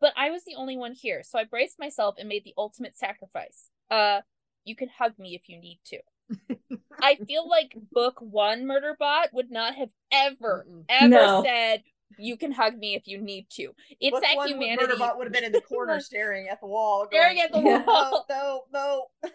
But 0.00 0.12
I 0.16 0.30
was 0.30 0.44
the 0.44 0.56
only 0.56 0.76
one 0.76 0.92
here, 0.92 1.22
so 1.22 1.38
I 1.38 1.44
braced 1.44 1.78
myself 1.78 2.16
and 2.18 2.28
made 2.28 2.44
the 2.44 2.54
ultimate 2.58 2.98
sacrifice. 2.98 3.70
Uh, 3.90 4.20
you 4.64 4.74
can 4.76 4.88
hug 4.88 5.18
me 5.18 5.34
if 5.34 5.48
you 5.48 5.58
need 5.60 5.78
to. 5.86 5.98
I 7.00 7.16
feel 7.26 7.48
like 7.48 7.76
book 7.92 8.16
one 8.20 8.64
Murderbot 8.64 9.32
would 9.32 9.50
not 9.50 9.74
have 9.76 9.90
ever, 10.10 10.66
Mm-mm. 10.68 10.84
ever 10.88 11.10
No. 11.10 11.42
said 11.44 11.82
you 12.18 12.36
can 12.36 12.52
hug 12.52 12.76
me 12.76 12.94
if 12.94 13.06
you 13.06 13.20
need 13.20 13.46
to. 13.50 13.74
It's 14.00 14.18
that 14.20 14.46
humanity. 14.48 14.86
Murderbot 14.86 15.16
would 15.18 15.26
have 15.26 15.32
been 15.32 15.44
in 15.44 15.52
the 15.52 15.60
corner 15.60 16.00
staring 16.00 16.48
at 16.48 16.60
the 16.60 16.66
wall 16.66 17.06
Staring 17.10 17.36
going, 17.36 17.46
at 17.46 17.52
the 17.52 17.60
wall. 17.60 18.24
no 18.28 18.62
no 18.72 19.06
no 19.22 19.30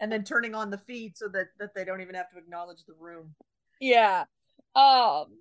and 0.00 0.10
then 0.10 0.22
turning 0.22 0.54
on 0.54 0.70
the 0.70 0.78
feed 0.78 1.16
so 1.16 1.28
that 1.28 1.46
that 1.58 1.74
they 1.74 1.84
don't 1.84 2.00
even 2.00 2.14
have 2.14 2.30
to 2.30 2.38
acknowledge 2.38 2.84
the 2.86 2.94
room 2.98 3.34
Yeah. 3.80 4.24
Um 4.74 5.38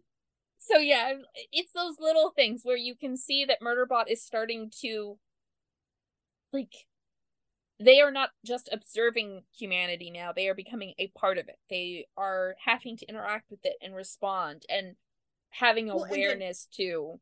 so 0.60 0.77
yeah, 0.77 1.13
it's 1.51 1.74
those 1.74 1.95
little 2.00 2.31
things 2.31 2.62
where 2.63 2.77
you 2.77 2.95
can 2.95 3.17
see 3.17 3.43
that 3.45 3.60
Murderbot 3.62 4.05
is 4.07 4.24
starting 4.24 4.72
to 4.81 5.17
like 6.53 6.74
they 7.79 8.00
are 8.00 8.12
not 8.12 8.29
just 8.45 8.69
observing 8.72 9.43
humanity 9.57 10.10
now 10.12 10.31
they 10.31 10.48
are 10.48 10.53
becoming 10.53 10.93
a 11.00 11.07
part 11.17 11.38
of 11.38 11.48
it 11.48 11.57
they 11.69 12.05
are 12.15 12.55
having 12.63 12.95
to 12.95 13.05
interact 13.07 13.50
with 13.50 13.60
it 13.63 13.74
and 13.81 13.95
respond 13.95 14.63
and 14.69 14.95
having 15.60 15.88
Well, 15.88 16.03
and 16.03 16.12
awareness 16.12 16.65
to 16.77 17.19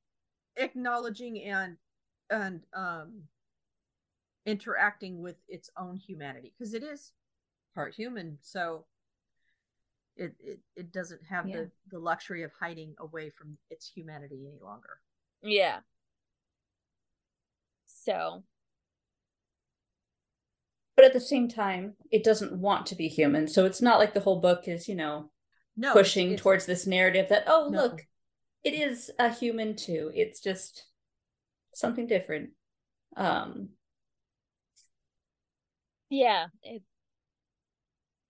acknowledging 0.57 1.41
and 1.43 1.77
and 2.29 2.61
um 2.73 3.23
interacting 4.45 5.21
with 5.21 5.35
its 5.47 5.69
own 5.77 5.97
humanity 5.97 6.53
because 6.57 6.73
it 6.73 6.83
is 6.83 7.11
part 7.75 7.93
human 7.93 8.37
so 8.41 8.85
it 10.15 10.33
it, 10.39 10.59
it 10.75 10.91
doesn't 10.91 11.23
have 11.29 11.47
Yeah. 11.47 11.57
the 11.57 11.71
the 11.91 11.99
luxury 11.99 12.43
of 12.43 12.51
hiding 12.59 12.95
away 12.99 13.29
from 13.29 13.57
its 13.69 13.87
humanity 13.89 14.45
any 14.47 14.59
longer 14.61 14.99
yeah 15.43 15.79
so 17.85 18.43
But 20.95 21.05
at 21.05 21.13
the 21.13 21.19
same 21.21 21.47
time, 21.47 21.95
it 22.11 22.23
doesn't 22.23 22.51
want 22.53 22.85
to 22.87 22.95
be 22.95 23.07
human. 23.07 23.47
So 23.47 23.65
it's 23.65 23.81
not 23.81 23.97
like 23.97 24.13
the 24.13 24.19
whole 24.19 24.39
book 24.39 24.67
is, 24.67 24.87
you 24.87 24.93
know, 24.95 25.31
no 25.75 25.93
pushing 25.93 26.27
it's- 26.27 26.41
towards 26.41 26.65
this 26.65 26.85
narrative 26.85 27.29
that, 27.29 27.45
oh, 27.47 27.69
No. 27.69 27.81
look, 27.83 28.05
it 28.63 28.73
is 28.73 29.11
a 29.19 29.29
human 29.29 29.75
too. 29.75 30.11
It's 30.13 30.39
just 30.39 30.85
something 31.73 32.07
different. 32.07 32.51
Um, 33.17 33.69
yeah 36.11 36.47
it 36.61 36.83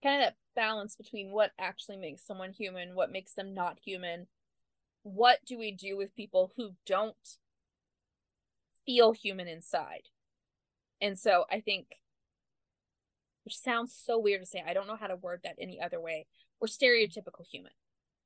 kind 0.04 0.22
of 0.22 0.28
that 0.28 0.36
balance 0.56 0.96
between 0.96 1.32
what 1.32 1.52
actually 1.60 1.98
makes 1.98 2.26
someone 2.26 2.52
human 2.52 2.96
what 2.96 3.12
makes 3.12 3.34
them 3.34 3.54
not 3.54 3.80
human 3.84 4.28
what 5.04 5.40
do 5.46 5.58
we 5.58 5.72
do 5.72 5.98
with 5.98 6.16
people 6.16 6.52
who 6.56 6.72
don't 6.86 7.16
feel 8.86 9.12
human 9.12 9.48
inside 9.48 10.04
and 11.02 11.18
so 11.18 11.46
i 11.52 11.60
think 11.60 11.88
which 13.44 13.58
sounds 13.58 14.00
so 14.06 14.20
weird 14.20 14.42
to 14.42 14.46
say 14.46 14.64
i 14.66 14.74
don't 14.74 14.88
know 14.88 14.96
how 14.96 15.08
to 15.08 15.16
word 15.16 15.42
that 15.44 15.56
any 15.60 15.82
other 15.82 16.00
way 16.00 16.28
we're 16.60 16.68
stereotypical 16.68 17.46
human 17.50 17.72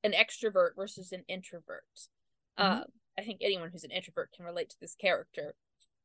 an 0.04 0.14
extrovert 0.14 0.76
versus 0.76 1.12
an 1.12 1.24
introvert 1.28 2.10
Mhm. 2.58 2.64
um 2.82 2.86
i 3.18 3.24
think 3.24 3.40
anyone 3.42 3.70
who's 3.72 3.84
an 3.84 3.92
introvert 3.92 4.32
can 4.32 4.46
relate 4.46 4.70
to 4.70 4.80
this 4.80 4.96
character 4.96 5.56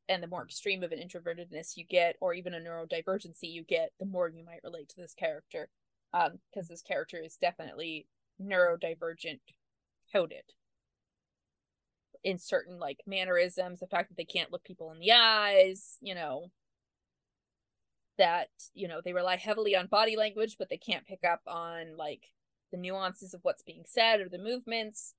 and 0.09 0.21
the 0.21 0.27
more 0.27 0.43
extreme 0.43 0.83
of 0.83 0.91
an 0.91 0.99
introvertedness 0.99 1.77
you 1.77 1.85
get 1.85 2.17
or 2.19 2.33
even 2.33 2.53
a 2.53 2.59
neurodivergency 2.59 3.43
you 3.51 3.63
get 3.63 3.93
the 3.99 4.05
more 4.05 4.27
you 4.29 4.43
might 4.43 4.63
relate 4.63 4.89
to 4.89 4.97
this 4.97 5.13
character 5.13 5.69
um 6.13 6.39
because 6.49 6.67
this 6.67 6.81
character 6.81 7.17
is 7.17 7.37
definitely 7.37 8.07
neurodivergent 8.41 9.39
coded 10.11 10.43
in 12.23 12.37
certain 12.37 12.79
like 12.79 12.99
mannerisms 13.07 13.79
the 13.79 13.87
fact 13.87 14.09
that 14.09 14.17
they 14.17 14.25
can't 14.25 14.51
look 14.51 14.63
people 14.63 14.91
in 14.91 14.99
the 14.99 15.11
eyes 15.11 15.97
you 16.01 16.13
know 16.13 16.51
that 18.17 18.49
you 18.73 18.87
know 18.87 19.01
they 19.03 19.13
rely 19.13 19.35
heavily 19.37 19.75
on 19.75 19.87
body 19.87 20.15
language 20.15 20.55
but 20.59 20.69
they 20.69 20.77
can't 20.77 21.07
pick 21.07 21.23
up 21.23 21.41
on 21.47 21.97
like 21.97 22.23
the 22.71 22.77
nuances 22.77 23.33
of 23.33 23.41
what's 23.43 23.63
being 23.63 23.83
said 23.85 24.21
or 24.21 24.29
the 24.29 24.37
movements 24.37 25.13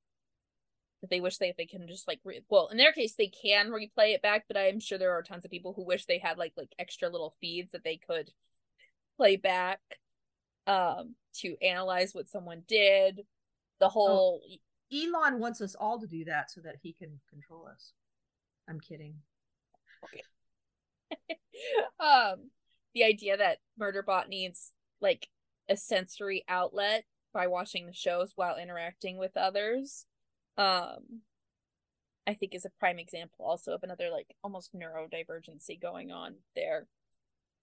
that 1.00 1.10
they 1.10 1.20
wish 1.20 1.38
they 1.38 1.52
they 1.56 1.66
can 1.66 1.86
just 1.88 2.06
like 2.06 2.20
re- 2.24 2.44
well 2.48 2.68
in 2.68 2.76
their 2.76 2.92
case 2.92 3.14
they 3.14 3.26
can 3.26 3.70
replay 3.70 4.14
it 4.14 4.22
back 4.22 4.44
but 4.46 4.56
i'm 4.56 4.78
sure 4.80 4.98
there 4.98 5.12
are 5.12 5.22
tons 5.22 5.44
of 5.44 5.50
people 5.50 5.72
who 5.72 5.84
wish 5.84 6.06
they 6.06 6.18
had 6.18 6.38
like 6.38 6.52
like 6.56 6.72
extra 6.78 7.08
little 7.08 7.34
feeds 7.40 7.72
that 7.72 7.84
they 7.84 7.96
could 7.96 8.30
play 9.16 9.36
back 9.36 9.80
um 10.66 11.14
to 11.34 11.56
analyze 11.62 12.14
what 12.14 12.28
someone 12.28 12.62
did. 12.68 13.22
The 13.80 13.88
whole 13.88 14.42
elon 14.92 15.38
wants 15.38 15.60
us 15.60 15.74
all 15.74 16.00
to 16.00 16.06
do 16.06 16.24
that 16.26 16.50
so 16.50 16.60
that 16.60 16.76
he 16.82 16.92
can 16.92 17.20
control 17.30 17.66
us. 17.66 17.92
I'm 18.68 18.80
kidding. 18.80 19.14
Okay. 20.04 20.22
Um 22.00 22.50
the 22.94 23.04
idea 23.04 23.36
that 23.36 23.58
murderbot 23.78 24.28
needs 24.28 24.72
like 25.00 25.28
a 25.68 25.76
sensory 25.76 26.42
outlet 26.48 27.04
by 27.32 27.46
watching 27.46 27.86
the 27.86 27.92
shows 27.92 28.32
while 28.36 28.56
interacting 28.56 29.18
with 29.18 29.36
others 29.36 30.06
um 30.58 31.20
i 32.26 32.34
think 32.34 32.54
is 32.54 32.64
a 32.64 32.70
prime 32.78 32.98
example 32.98 33.44
also 33.44 33.72
of 33.72 33.82
another 33.82 34.10
like 34.10 34.34
almost 34.44 34.74
neurodivergency 34.74 35.80
going 35.80 36.10
on 36.10 36.34
there 36.54 36.86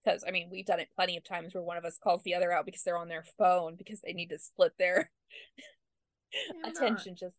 because 0.04 0.24
i 0.26 0.30
mean 0.30 0.48
we've 0.50 0.66
done 0.66 0.80
it 0.80 0.88
plenty 0.94 1.16
of 1.16 1.24
times 1.24 1.54
where 1.54 1.62
one 1.62 1.76
of 1.76 1.84
us 1.84 1.98
calls 2.02 2.22
the 2.22 2.34
other 2.34 2.52
out 2.52 2.64
because 2.64 2.82
they're 2.82 2.98
on 2.98 3.08
their 3.08 3.24
phone 3.38 3.76
because 3.76 4.00
they 4.00 4.12
need 4.12 4.28
to 4.30 4.38
split 4.38 4.72
their 4.78 5.10
not? 6.62 6.70
attention 6.70 7.14
just 7.16 7.36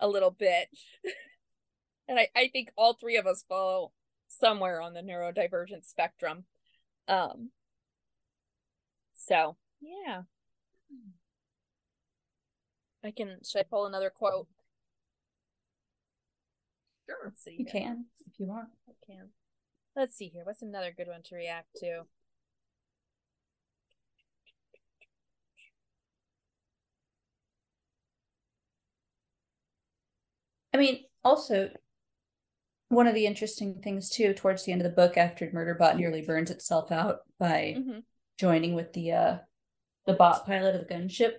a 0.00 0.08
little 0.08 0.30
bit. 0.30 0.68
and 2.08 2.18
I, 2.18 2.28
I 2.34 2.48
think 2.48 2.70
all 2.76 2.94
three 2.94 3.16
of 3.16 3.26
us 3.26 3.44
fall 3.48 3.92
somewhere 4.28 4.80
on 4.80 4.94
the 4.94 5.00
neurodivergent 5.00 5.84
spectrum. 5.84 6.44
Um 7.08 7.50
so 9.14 9.56
yeah. 9.80 10.22
I 13.04 13.10
can 13.10 13.38
should 13.44 13.60
I 13.60 13.64
pull 13.64 13.86
another 13.86 14.10
quote? 14.10 14.48
sure 17.06 17.16
Let's 17.24 17.44
see. 17.44 17.56
you 17.58 17.66
here. 17.70 17.82
can 17.82 18.06
if 18.26 18.40
you 18.40 18.46
want. 18.46 18.68
I 18.88 18.92
can. 19.06 19.28
Let's 19.94 20.16
see 20.16 20.28
here. 20.28 20.44
What's 20.44 20.62
another 20.62 20.92
good 20.96 21.06
one 21.08 21.22
to 21.24 21.34
react 21.36 21.68
to? 21.80 22.02
I 30.72 30.76
mean, 30.76 31.04
also, 31.22 31.70
one 32.88 33.06
of 33.06 33.14
the 33.14 33.26
interesting 33.26 33.80
things 33.82 34.10
too, 34.10 34.34
towards 34.34 34.64
the 34.64 34.72
end 34.72 34.80
of 34.82 34.84
the 34.84 34.94
book, 34.94 35.16
after 35.16 35.46
Murderbot 35.48 35.96
nearly 35.96 36.22
burns 36.22 36.50
itself 36.50 36.90
out 36.92 37.20
by 37.38 37.76
Mm-hmm. 37.78 37.98
joining 38.38 38.74
with 38.74 38.92
the 38.92 39.12
uh 39.12 39.38
the 40.06 40.12
bot 40.14 40.44
pilot 40.44 40.74
of 40.74 40.86
the 40.86 40.94
gunship, 40.94 41.34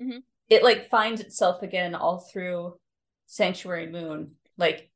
Mhm. 0.00 0.22
It 0.50 0.62
like 0.64 0.90
finds 0.90 1.20
itself 1.20 1.62
again 1.62 1.94
all 1.94 2.18
through 2.18 2.78
Sanctuary 3.26 3.88
Moon, 3.90 4.32
like 4.58 4.90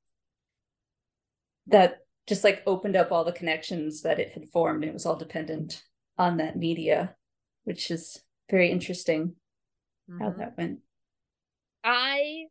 that 1.67 1.99
just 2.27 2.45
like 2.45 2.63
opened 2.67 2.97
up 2.97 3.13
all 3.13 3.25
the 3.25 3.33
connections 3.33 4.03
that 4.03 4.19
it 4.19 4.33
had 4.33 4.49
formed. 4.49 4.83
And 4.83 4.91
it 4.91 4.95
was 4.95 5.07
all 5.07 5.17
dependent 5.17 5.83
on 6.19 6.39
that 6.39 6.57
media, 6.57 7.15
which 7.65 7.91
is 7.91 8.23
very 8.51 8.71
interesting 8.71 9.35
how 10.19 10.31
Mhm. 10.31 10.39
that 10.39 10.57
went. 10.57 10.81
I 11.83 12.47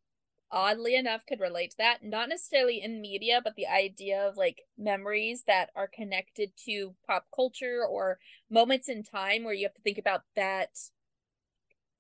oddly 0.52 0.96
enough 0.96 1.26
could 1.26 1.40
relate 1.42 1.72
to 1.72 1.78
that 1.78 2.04
not 2.04 2.30
necessarily 2.30 2.82
in 2.82 3.02
media 3.02 3.42
but 3.44 3.56
the 3.56 3.68
idea 3.68 4.28
of 4.28 4.38
like 4.38 4.62
memories 4.78 5.44
that 5.48 5.72
are 5.76 5.88
connected 5.88 6.52
to 6.56 6.96
pop 7.08 7.28
culture 7.36 7.86
or 7.86 8.20
moments 8.50 8.90
in 8.90 9.04
time 9.04 9.44
where 9.44 9.54
you 9.56 9.66
have 9.66 9.74
to 9.76 9.82
think 9.82 9.98
about 9.98 10.24
that 10.36 10.70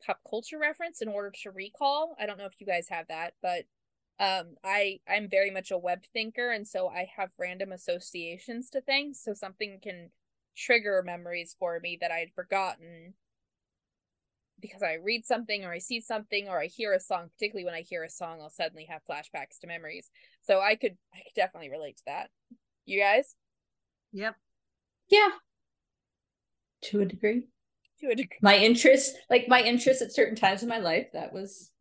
pop 0.06 0.20
culture 0.30 0.60
reference 0.60 1.02
in 1.02 1.08
order 1.08 1.32
to 1.32 1.52
recall 1.52 2.16
i 2.20 2.26
don't 2.26 2.38
know 2.38 2.46
if 2.46 2.60
you 2.60 2.68
guys 2.68 2.88
have 2.90 3.08
that 3.08 3.34
but 3.42 3.64
um 4.20 4.56
i 4.64 5.00
i'm 5.08 5.30
very 5.30 5.52
much 5.52 5.72
a 5.72 5.78
web 5.78 6.04
thinker 6.14 6.52
and 6.52 6.68
so 6.68 6.88
i 6.88 7.08
have 7.16 7.30
random 7.40 7.72
associations 7.72 8.70
to 8.70 8.82
things 8.82 9.20
so 9.24 9.34
something 9.34 9.80
can 9.82 10.10
trigger 10.56 11.02
memories 11.06 11.56
for 11.60 11.80
me 11.80 11.98
that 12.00 12.12
i'd 12.12 12.32
forgotten 12.36 13.14
because 14.64 14.82
I 14.82 14.94
read 14.94 15.26
something 15.26 15.66
or 15.66 15.74
I 15.74 15.80
see 15.80 16.00
something 16.00 16.48
or 16.48 16.58
I 16.58 16.68
hear 16.68 16.94
a 16.94 17.00
song, 17.00 17.30
particularly 17.34 17.66
when 17.66 17.76
I 17.76 17.82
hear 17.82 18.04
a 18.04 18.10
song, 18.10 18.40
I'll 18.42 18.50
suddenly 18.50 18.86
have 18.86 19.02
flashbacks 19.04 19.60
to 19.60 19.68
memories. 19.68 20.10
So 20.44 20.62
I 20.62 20.76
could 20.76 20.98
I 21.14 21.18
could 21.18 21.36
definitely 21.36 21.70
relate 21.70 21.98
to 21.98 22.04
that. 22.08 22.30
You 22.86 23.00
guys? 23.00 23.36
yep 24.14 24.36
Yeah. 25.10 25.30
To 26.84 27.02
a 27.02 27.06
degree. 27.06 27.48
To 28.04 28.10
a 28.10 28.16
degree. 28.16 28.38
my 28.42 28.58
interest 28.58 29.16
like 29.30 29.48
my 29.48 29.62
interest 29.62 30.02
at 30.02 30.12
certain 30.12 30.36
times 30.36 30.64
in 30.64 30.70
my 30.70 30.80
life 30.80 31.08
that 31.14 31.32
was 31.34 31.72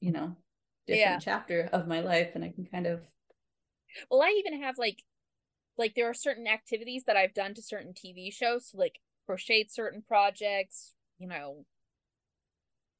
you 0.00 0.12
know 0.12 0.36
different 0.86 1.00
Yeah. 1.00 1.18
chapter 1.18 1.68
of 1.72 1.88
my 1.88 2.00
life 2.00 2.30
and 2.34 2.44
i 2.44 2.48
can 2.50 2.64
kind 2.64 2.86
of 2.86 3.00
Well, 4.10 4.22
I 4.22 4.34
even 4.38 4.62
have 4.62 4.78
like 4.78 5.02
like 5.78 5.94
there 5.94 6.08
are 6.10 6.14
certain 6.14 6.46
activities 6.46 7.04
that 7.06 7.16
I've 7.16 7.34
done 7.34 7.54
to 7.54 7.62
certain 7.62 7.94
TV 7.94 8.30
shows, 8.32 8.68
so, 8.70 8.78
like 8.78 9.00
crocheted 9.26 9.70
certain 9.70 10.02
projects, 10.02 10.92
you 11.18 11.26
know, 11.26 11.64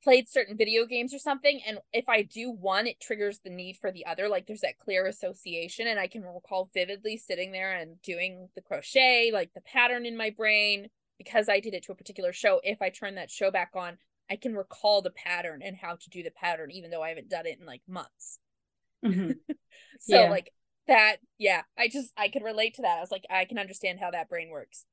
played 0.02 0.28
certain 0.28 0.56
video 0.56 0.84
games 0.86 1.14
or 1.14 1.18
something, 1.18 1.60
and 1.66 1.78
if 1.92 2.08
I 2.08 2.22
do 2.22 2.50
one, 2.50 2.86
it 2.86 3.00
triggers 3.00 3.40
the 3.40 3.50
need 3.50 3.76
for 3.76 3.92
the 3.92 4.06
other. 4.06 4.28
Like 4.28 4.46
there's 4.46 4.62
that 4.62 4.78
clear 4.78 5.06
association, 5.06 5.86
and 5.86 6.00
I 6.00 6.08
can 6.08 6.22
recall 6.22 6.70
vividly 6.74 7.16
sitting 7.16 7.52
there 7.52 7.72
and 7.76 8.00
doing 8.02 8.48
the 8.54 8.62
crochet, 8.62 9.30
like 9.32 9.52
the 9.54 9.60
pattern 9.60 10.06
in 10.06 10.16
my 10.16 10.30
brain, 10.30 10.88
because 11.24 11.48
I 11.48 11.60
did 11.60 11.74
it 11.74 11.84
to 11.84 11.92
a 11.92 11.96
particular 11.96 12.32
show. 12.32 12.60
If 12.64 12.82
I 12.82 12.90
turn 12.90 13.14
that 13.14 13.30
show 13.30 13.50
back 13.50 13.70
on, 13.74 13.98
I 14.30 14.36
can 14.36 14.54
recall 14.54 15.02
the 15.02 15.10
pattern 15.10 15.62
and 15.62 15.76
how 15.76 15.96
to 15.96 16.10
do 16.10 16.22
the 16.22 16.30
pattern, 16.30 16.70
even 16.70 16.90
though 16.90 17.02
I 17.02 17.10
haven't 17.10 17.28
done 17.28 17.46
it 17.46 17.58
in 17.60 17.66
like 17.66 17.82
months. 17.88 18.38
Mhm. 19.04 19.38
So 20.00 20.22
Yeah. 20.22 20.30
like 20.30 20.52
that, 20.88 21.18
yeah, 21.38 21.62
I 21.78 21.86
just 21.88 22.12
I 22.16 22.28
could 22.28 22.42
relate 22.42 22.74
to 22.74 22.82
that. 22.82 22.98
I 22.98 23.00
was 23.00 23.12
like, 23.12 23.24
I 23.30 23.44
can 23.44 23.58
understand 23.58 24.00
how 24.00 24.10
that 24.10 24.28
brain 24.28 24.50
works. 24.50 24.84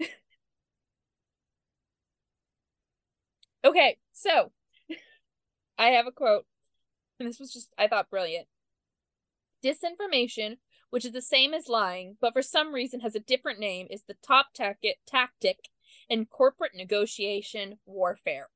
okay, 3.64 3.98
so 4.12 4.52
I 5.78 5.88
have 5.88 6.06
a 6.06 6.12
quote, 6.12 6.46
and 7.18 7.28
this 7.28 7.40
was 7.40 7.52
just 7.52 7.70
I 7.78 7.88
thought 7.88 8.10
brilliant. 8.10 8.46
Disinformation 9.64 10.58
which 10.94 11.04
is 11.04 11.10
the 11.10 11.20
same 11.20 11.52
as 11.54 11.68
lying, 11.68 12.16
but 12.20 12.32
for 12.32 12.40
some 12.40 12.72
reason 12.72 13.00
has 13.00 13.16
a 13.16 13.18
different 13.18 13.58
name, 13.58 13.88
is 13.90 14.04
the 14.06 14.14
top 14.22 14.46
tactic 14.54 14.98
tactic 15.04 15.58
in 16.08 16.24
corporate 16.24 16.70
negotiation 16.76 17.78
warfare. 17.84 18.48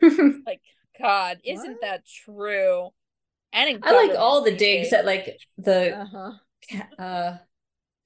like, 0.46 0.60
God, 0.96 1.38
isn't 1.44 1.72
What? 1.72 1.80
that 1.80 2.06
true? 2.06 2.90
And 3.52 3.82
I 3.82 3.92
like 4.06 4.16
all 4.16 4.44
the 4.44 4.52
digs 4.52 4.90
days. 4.90 4.92
at 4.92 5.04
like 5.06 5.40
the 5.56 5.98
Uh-huh. 5.98 6.32
ca- 6.70 7.02
uh 7.02 7.36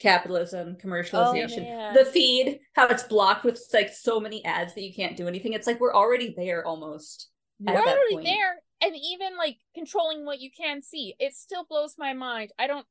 capitalism 0.00 0.76
commercialization 0.82 1.66
Oh, 1.70 1.94
the 1.94 2.06
feed 2.06 2.60
how 2.72 2.86
it's 2.88 3.02
blocked 3.02 3.44
with 3.44 3.60
like 3.74 3.90
so 3.90 4.18
many 4.18 4.42
ads 4.46 4.74
that 4.74 4.82
you 4.82 4.94
can't 4.94 5.16
do 5.18 5.28
anything 5.28 5.52
it's 5.52 5.66
like 5.66 5.78
we're 5.80 5.94
already 5.94 6.32
there 6.36 6.66
almost 6.66 7.28
we're 7.60 7.74
already 7.76 8.14
point. 8.14 8.26
there 8.26 8.56
and 8.82 8.96
even 8.96 9.36
like 9.38 9.58
controlling 9.74 10.26
what 10.26 10.40
you 10.40 10.50
can 10.50 10.82
see 10.82 11.14
it 11.18 11.34
still 11.34 11.64
blows 11.64 11.94
my 11.96 12.12
mind. 12.12 12.52
I 12.58 12.66
don't 12.66 12.86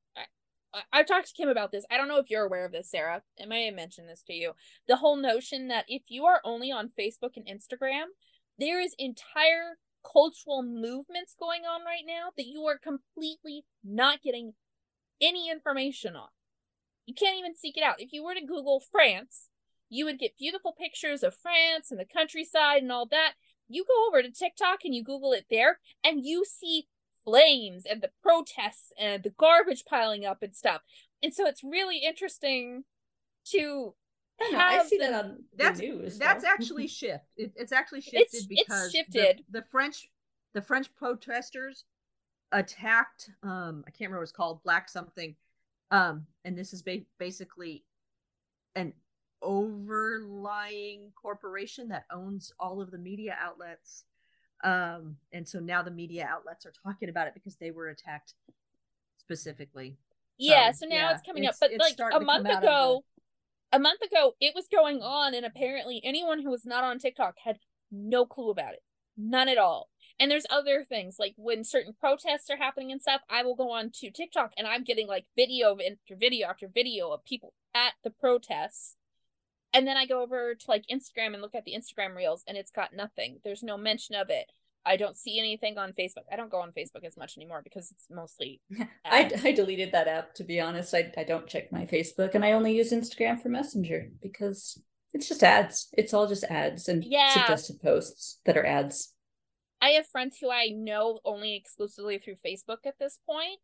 I, 0.74 0.82
i've 0.94 1.08
talked 1.08 1.28
to 1.28 1.34
kim 1.34 1.50
about 1.50 1.72
this. 1.72 1.86
I 1.92 1.98
don't 1.98 2.08
know 2.08 2.20
if 2.20 2.30
you're 2.30 2.46
aware 2.46 2.66
of 2.66 2.72
this 2.72 2.90
sarah. 2.90 3.22
I 3.42 3.46
may 3.46 3.66
have 3.66 3.76
mentioned 3.76 4.10
this 4.10 4.24
to 4.28 4.34
you. 4.34 4.54
The 4.88 4.98
whole 4.98 5.18
notion 5.18 5.68
that 5.68 5.86
if 5.88 6.04
you 6.08 6.26
are 6.26 6.42
only 6.44 6.72
on 6.72 6.92
facebook 6.98 7.36
and 7.36 7.46
instagram 7.46 8.06
there 8.58 8.82
is 8.82 8.96
entire 8.98 9.78
cultural 10.04 10.64
movements 10.64 11.36
going 11.40 11.62
on 11.62 11.82
right 11.86 12.04
now 12.06 12.30
that 12.36 12.48
you 12.48 12.64
are 12.64 12.78
completely 12.78 13.66
not 13.84 14.24
getting 14.24 14.54
any 15.22 15.50
information 15.50 16.16
on. 16.16 16.30
You 17.06 17.14
can't 17.14 17.38
even 17.38 17.56
seek 17.56 17.78
it 17.78 17.84
out. 17.84 18.02
If 18.02 18.12
you 18.12 18.24
were 18.24 18.34
to 18.34 18.46
google 18.46 18.82
france 18.92 19.50
you 19.94 20.06
would 20.06 20.18
get 20.18 20.38
beautiful 20.38 20.74
pictures 20.74 21.22
of 21.22 21.36
france 21.36 21.92
and 21.92 22.00
the 22.00 22.06
countryside 22.06 22.82
and 22.82 22.92
all 22.92 23.06
that 23.06 23.34
you 23.74 23.86
go 23.86 24.08
over 24.08 24.22
to 24.22 24.32
TikTok 24.32 24.80
and 24.86 24.94
you 24.96 25.04
Google 25.04 25.34
it 25.34 25.46
there, 25.50 25.80
and 26.04 26.24
you 26.26 26.46
see 26.46 26.88
flames 27.24 27.86
and 27.86 28.02
the 28.02 28.10
protests 28.24 28.92
and 28.98 29.22
the 29.24 29.30
garbage 29.32 29.86
piling 29.86 30.26
up 30.26 30.42
and 30.42 30.56
stuff. 30.56 30.82
And 31.22 31.34
so 31.34 31.46
it's 31.46 31.64
really 31.64 32.00
interesting 32.00 32.84
to 33.52 33.94
I, 34.40 34.44
don't 34.44 34.54
know, 34.54 34.60
I 34.60 34.74
have 34.74 34.88
see 34.88 34.98
the- 34.98 35.04
that 35.06 35.14
on 35.26 35.44
That's 35.56 35.80
the 35.80 35.88
news 35.88 36.18
that's 36.18 36.44
though. 36.44 36.50
actually 36.54 36.88
shift. 36.88 37.26
It, 37.38 37.52
it's 37.56 37.72
actually 37.72 38.02
shifted 38.02 38.22
it's 38.34 38.46
because 38.48 38.92
the- 38.92 38.98
shifted. 38.98 39.44
The, 39.52 39.64
French 39.70 40.10
the 40.54 40.62
French 40.62 40.94
protesters 40.96 41.86
attacked 42.52 43.30
um 43.44 43.84
I 43.88 43.92
can't 43.92 44.02
remember 44.10 44.18
what 44.18 44.24
it's 44.24 44.32
called 44.34 44.62
black 44.64 44.90
something 44.90 45.36
um 45.92 46.26
and 46.44 46.58
this 46.58 46.74
is 46.74 46.82
ba- 46.82 47.06
basically 47.18 47.86
an 48.76 48.94
overlying 49.42 51.12
corporation 51.20 51.88
that 51.88 52.06
owns 52.12 52.54
all 52.60 52.82
of 52.82 52.92
the 52.92 52.98
media 52.98 53.36
outlets 53.40 54.04
um 54.64 55.16
and 55.34 55.48
so 55.48 55.60
now 55.60 55.82
the 55.82 55.90
media 55.90 56.28
outlets 56.30 56.66
are 56.66 56.74
talking 56.84 57.10
about 57.10 57.28
it 57.28 57.34
because 57.34 57.56
they 57.56 57.72
were 57.72 57.88
attacked 57.90 58.34
specifically 59.18 59.98
yeah. 60.42 60.72
So, 60.72 60.80
So 60.80 60.86
now 60.88 60.96
yeah, 60.96 61.12
it's 61.12 61.22
coming 61.22 61.46
up, 61.46 61.56
but 61.60 61.72
like 61.78 61.98
a 62.14 62.20
month 62.20 62.48
ago, 62.48 63.04
a 63.72 63.80
month 63.80 64.02
ago 64.02 64.34
it 64.42 64.54
was 64.56 64.68
going 64.72 65.02
on, 65.02 65.34
and 65.34 65.46
apparently 65.46 66.02
anyone 66.04 66.42
who 66.42 66.50
was 66.50 66.66
not 66.66 66.84
on 66.84 67.00
TikTok 67.00 67.36
had 67.44 67.60
no 67.92 68.26
clue 68.26 68.50
about 68.50 68.74
it, 68.74 68.84
none 69.18 69.48
at 69.48 69.58
all. 69.58 69.90
And 70.20 70.30
there's 70.30 70.46
other 70.50 70.86
things 70.88 71.18
like 71.20 71.34
when 71.38 71.64
certain 71.64 71.94
protests 72.00 72.50
are 72.50 72.58
happening 72.58 72.92
and 72.92 73.02
stuff, 73.02 73.22
I 73.30 73.44
will 73.44 73.56
go 73.56 73.72
on 73.72 73.92
to 74.02 74.12
TikTok 74.12 74.52
and 74.58 74.68
I'm 74.68 74.84
getting 74.84 75.08
like 75.08 75.26
video 75.36 75.72
after 75.74 76.16
video 76.16 76.48
after 76.48 76.68
video 76.68 77.12
of 77.12 77.24
people 77.24 77.54
at 77.74 77.94
the 78.04 78.12
protests. 78.12 78.96
And 79.74 79.88
then 79.88 79.98
I 79.98 80.06
go 80.06 80.22
over 80.22 80.54
to 80.56 80.66
like 80.68 80.86
Instagram 80.92 81.34
and 81.34 81.42
look 81.42 81.56
at 81.56 81.66
the 81.66 81.74
Instagram 81.76 82.16
reels 82.16 82.44
and 82.48 82.58
it's 82.58 82.72
got 82.72 82.94
nothing. 82.94 83.40
There's 83.44 83.64
no 83.64 83.78
mention 83.78 84.16
of 84.16 84.30
it. 84.30 84.46
I 84.86 84.98
don't 84.98 85.16
see 85.16 85.38
anything 85.40 85.78
on 85.78 85.94
Facebook. 85.94 86.24
I 86.32 86.36
don't 86.36 86.50
go 86.50 86.60
on 86.62 86.72
Facebook 86.72 87.06
as 87.06 87.16
much 87.16 87.38
anymore 87.38 87.62
because 87.64 87.92
it's 87.92 88.08
mostly 88.10 88.62
I. 89.06 89.32
I 89.44 89.52
deleted 89.52 89.92
that 89.92 90.08
app 90.08 90.34
to 90.36 90.44
be 90.44 90.60
honest 90.60 90.94
I, 90.96 91.12
I 91.16 91.24
don't 91.24 91.48
check 91.48 91.72
my 91.72 91.86
facebook 91.86 92.34
and 92.34 92.44
i 92.44 92.54
only 92.54 92.76
use 92.76 92.92
instagram 92.92 93.40
for 93.40 93.50
messenger 93.50 94.10
because 94.22 94.82
it's 95.14 95.28
just 95.28 95.44
ads 95.44 95.88
it's 95.94 96.14
all 96.14 96.28
just 96.28 96.44
ads 96.46 96.88
and 96.90 97.04
Yeah. 97.06 97.34
suggested 97.34 97.80
posts 97.80 98.40
that 98.46 98.58
are 98.58 98.66
ads 98.66 99.14
I 99.84 99.90
have 99.92 100.06
friends 100.08 100.38
who 100.40 100.52
I 100.52 100.68
know 100.68 101.20
only 101.26 101.56
exclusively 101.56 102.20
through 102.20 102.36
Facebook 102.46 102.86
at 102.86 103.00
this 103.00 103.18
point. 103.28 103.60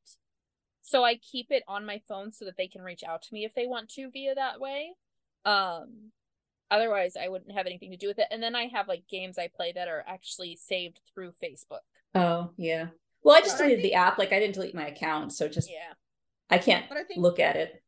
So 0.82 1.04
I 1.04 1.18
keep 1.18 1.52
it 1.52 1.62
on 1.68 1.86
my 1.86 2.02
phone 2.08 2.34
so 2.34 2.46
that 2.46 2.58
they 2.58 2.68
can 2.68 2.82
reach 2.82 3.04
out 3.04 3.22
to 3.22 3.34
me 3.36 3.46
if 3.46 3.54
they 3.54 3.68
want 3.68 3.90
to 3.90 4.10
via 4.10 4.34
that 4.34 4.60
way. 4.60 4.94
Um 5.48 6.12
otherwise 6.70 7.16
I 7.16 7.30
wouldn't 7.30 7.54
have 7.54 7.66
anything 7.66 7.92
to 7.92 7.98
do 7.98 8.08
with 8.08 8.20
it. 8.20 8.28
And 8.30 8.44
then 8.44 8.56
I 8.56 8.68
have 8.68 8.88
like 8.88 9.08
games 9.10 9.38
I 9.38 9.48
play 9.48 9.72
that 9.74 9.88
are 9.88 10.04
actually 10.08 10.56
saved 10.58 11.00
through 11.14 11.34
Facebook. 11.44 11.86
oh 12.16 12.52
yeah 12.58 12.88
well 13.24 13.36
i 13.36 13.40
just 13.42 13.58
But 13.58 13.64
I 13.66 13.68
deleted 13.70 13.84
think- 13.84 13.94
the 13.94 13.98
app 13.98 14.18
like 14.18 14.32
i 14.34 14.40
didn't 14.40 14.56
delete 14.56 14.76
my 14.76 14.88
account 14.88 15.34
so 15.34 15.48
just 15.48 15.70
Yeah. 15.70 15.94
i 16.50 16.58
can't 16.58 16.88
but 16.90 16.98
i 16.98 17.04
think 17.04 17.20
look 17.22 17.40
at 17.40 17.56
it 17.56 17.82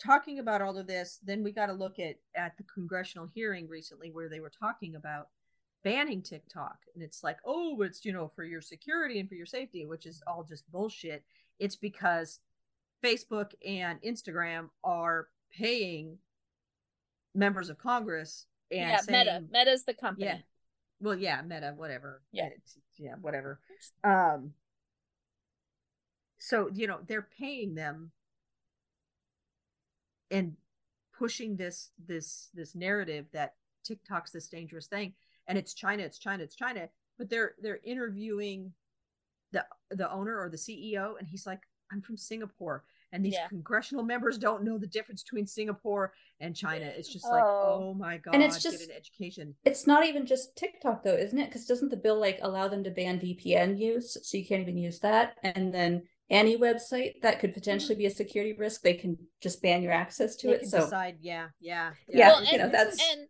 talking 0.00 0.38
about 0.38 0.62
all 0.62 0.78
of 0.78 0.86
this, 0.86 1.18
then 1.24 1.42
we 1.42 1.50
got 1.50 1.66
to 1.66 1.72
look 1.72 1.98
at 1.98 2.14
at 2.36 2.56
the 2.56 2.62
congressional 2.72 3.26
hearing 3.34 3.66
recently 3.68 4.10
where 4.12 4.28
they 4.28 4.38
were 4.38 4.52
talking 4.64 4.94
about 4.94 5.26
banning 5.82 6.22
TikTok, 6.22 6.76
and 6.94 7.02
it's 7.02 7.24
like, 7.24 7.38
oh, 7.44 7.82
it's 7.82 8.04
you 8.04 8.12
know 8.12 8.28
for 8.36 8.44
your 8.44 8.60
security 8.60 9.18
and 9.18 9.28
for 9.28 9.34
your 9.34 9.44
safety, 9.46 9.86
which 9.86 10.06
is 10.06 10.22
all 10.28 10.44
just 10.44 10.70
bullshit. 10.70 11.24
It's 11.58 11.74
because 11.74 12.38
Facebook 13.04 13.50
and 13.66 14.00
Instagram 14.02 14.68
are 14.84 15.26
paying 15.52 16.18
members 17.34 17.70
of 17.70 17.78
Congress 17.78 18.46
and 18.70 18.80
yeah, 18.80 18.96
saying, 18.98 19.18
Meta. 19.18 19.44
Meta's 19.50 19.84
the 19.84 19.94
company. 19.94 20.26
yeah, 20.26 20.38
well, 21.00 21.14
yeah, 21.14 21.40
Meta, 21.42 21.74
whatever, 21.76 22.22
Yeah. 22.32 22.46
It's- 22.46 22.78
yeah, 22.96 23.14
whatever. 23.20 23.60
Um, 24.02 24.54
so 26.38 26.68
you 26.72 26.86
know 26.86 27.00
they're 27.06 27.28
paying 27.38 27.74
them 27.74 28.12
and 30.30 30.56
pushing 31.16 31.56
this 31.56 31.90
this 32.06 32.48
this 32.54 32.74
narrative 32.74 33.26
that 33.32 33.54
TikTok's 33.84 34.30
this 34.32 34.48
dangerous 34.48 34.86
thing 34.86 35.14
and 35.48 35.56
it's 35.58 35.74
China, 35.74 36.02
it's 36.02 36.18
China, 36.18 36.44
it's 36.44 36.54
China. 36.54 36.88
But 37.16 37.30
they're 37.30 37.54
they're 37.60 37.80
interviewing 37.82 38.72
the 39.50 39.64
the 39.90 40.10
owner 40.12 40.38
or 40.38 40.48
the 40.48 40.56
CEO, 40.56 41.18
and 41.18 41.26
he's 41.26 41.46
like, 41.46 41.62
I'm 41.90 42.02
from 42.02 42.16
Singapore. 42.16 42.84
And 43.12 43.24
these 43.24 43.34
Yeah. 43.34 43.48
congressional 43.48 44.04
members 44.04 44.36
don't 44.38 44.62
know 44.64 44.76
the 44.78 44.86
difference 44.86 45.22
between 45.22 45.46
Singapore 45.46 46.12
and 46.40 46.54
China. 46.54 46.84
It's 46.84 47.08
just 47.12 47.24
like, 47.24 47.42
Oh. 47.42 47.88
oh 47.90 47.94
my 47.94 48.18
god, 48.18 48.34
And 48.34 48.42
it's 48.42 48.62
just- 48.62 48.82
an 48.82 48.94
education. 48.94 49.56
it's 49.64 49.86
not 49.86 50.04
even 50.06 50.26
just 50.26 50.54
tiktok 50.56 51.02
though 51.02 51.16
isn't 51.16 51.38
it 51.38 51.46
because 51.46 51.66
doesn't 51.66 51.88
the 51.88 51.96
bill 51.96 52.18
like 52.20 52.38
allow 52.42 52.68
them 52.68 52.84
to 52.84 52.90
ban 52.90 53.18
vpn 53.18 53.78
use 53.78 54.16
so 54.22 54.36
you 54.36 54.44
can't 54.46 54.60
even 54.60 54.76
use 54.76 55.00
that 55.00 55.36
and 55.42 55.72
then 55.72 56.06
any 56.30 56.56
website 56.56 57.20
that 57.22 57.40
could 57.40 57.54
potentially 57.54 57.94
be 57.96 58.04
a 58.06 58.10
security 58.10 58.52
risk 58.52 58.82
they 58.82 58.94
can 58.94 59.16
just 59.40 59.62
ban 59.62 59.82
your 59.82 59.92
access 59.92 60.36
to 60.36 60.48
They 60.48 60.52
it 60.54 60.60
can 60.60 60.68
so 60.68 60.80
decide, 60.80 61.16
yeah, 61.20 61.48
yeah, 61.60 61.94
Yeah, 62.06 62.28
well, 62.28 62.36
it's- 62.42 62.52
you 62.52 62.58
know, 62.58 62.64
and, 62.64 62.74
that's- 62.74 62.98
and 63.12 63.28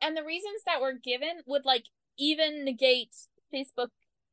and 0.00 0.16
the 0.16 0.24
reasons 0.24 0.62
that 0.66 0.80
were 0.80 0.94
given 0.94 1.42
would 1.46 1.64
like 1.64 1.84
even 2.18 2.64
negate 2.64 3.14
Facebook, 3.54 3.90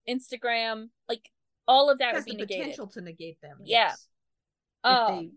Instagram, 0.07 0.89
like 1.07 1.29
all 1.67 1.89
of 1.89 1.99
that 1.99 2.15
would 2.15 2.25
be 2.25 2.31
the 2.31 2.37
negated. 2.39 2.61
potential 2.63 2.87
to 2.87 3.01
negate 3.01 3.39
them. 3.41 3.59
Yeah. 3.63 3.89
yes, 3.89 4.07
if 4.87 4.89
Um, 4.89 5.15
they 5.15 5.31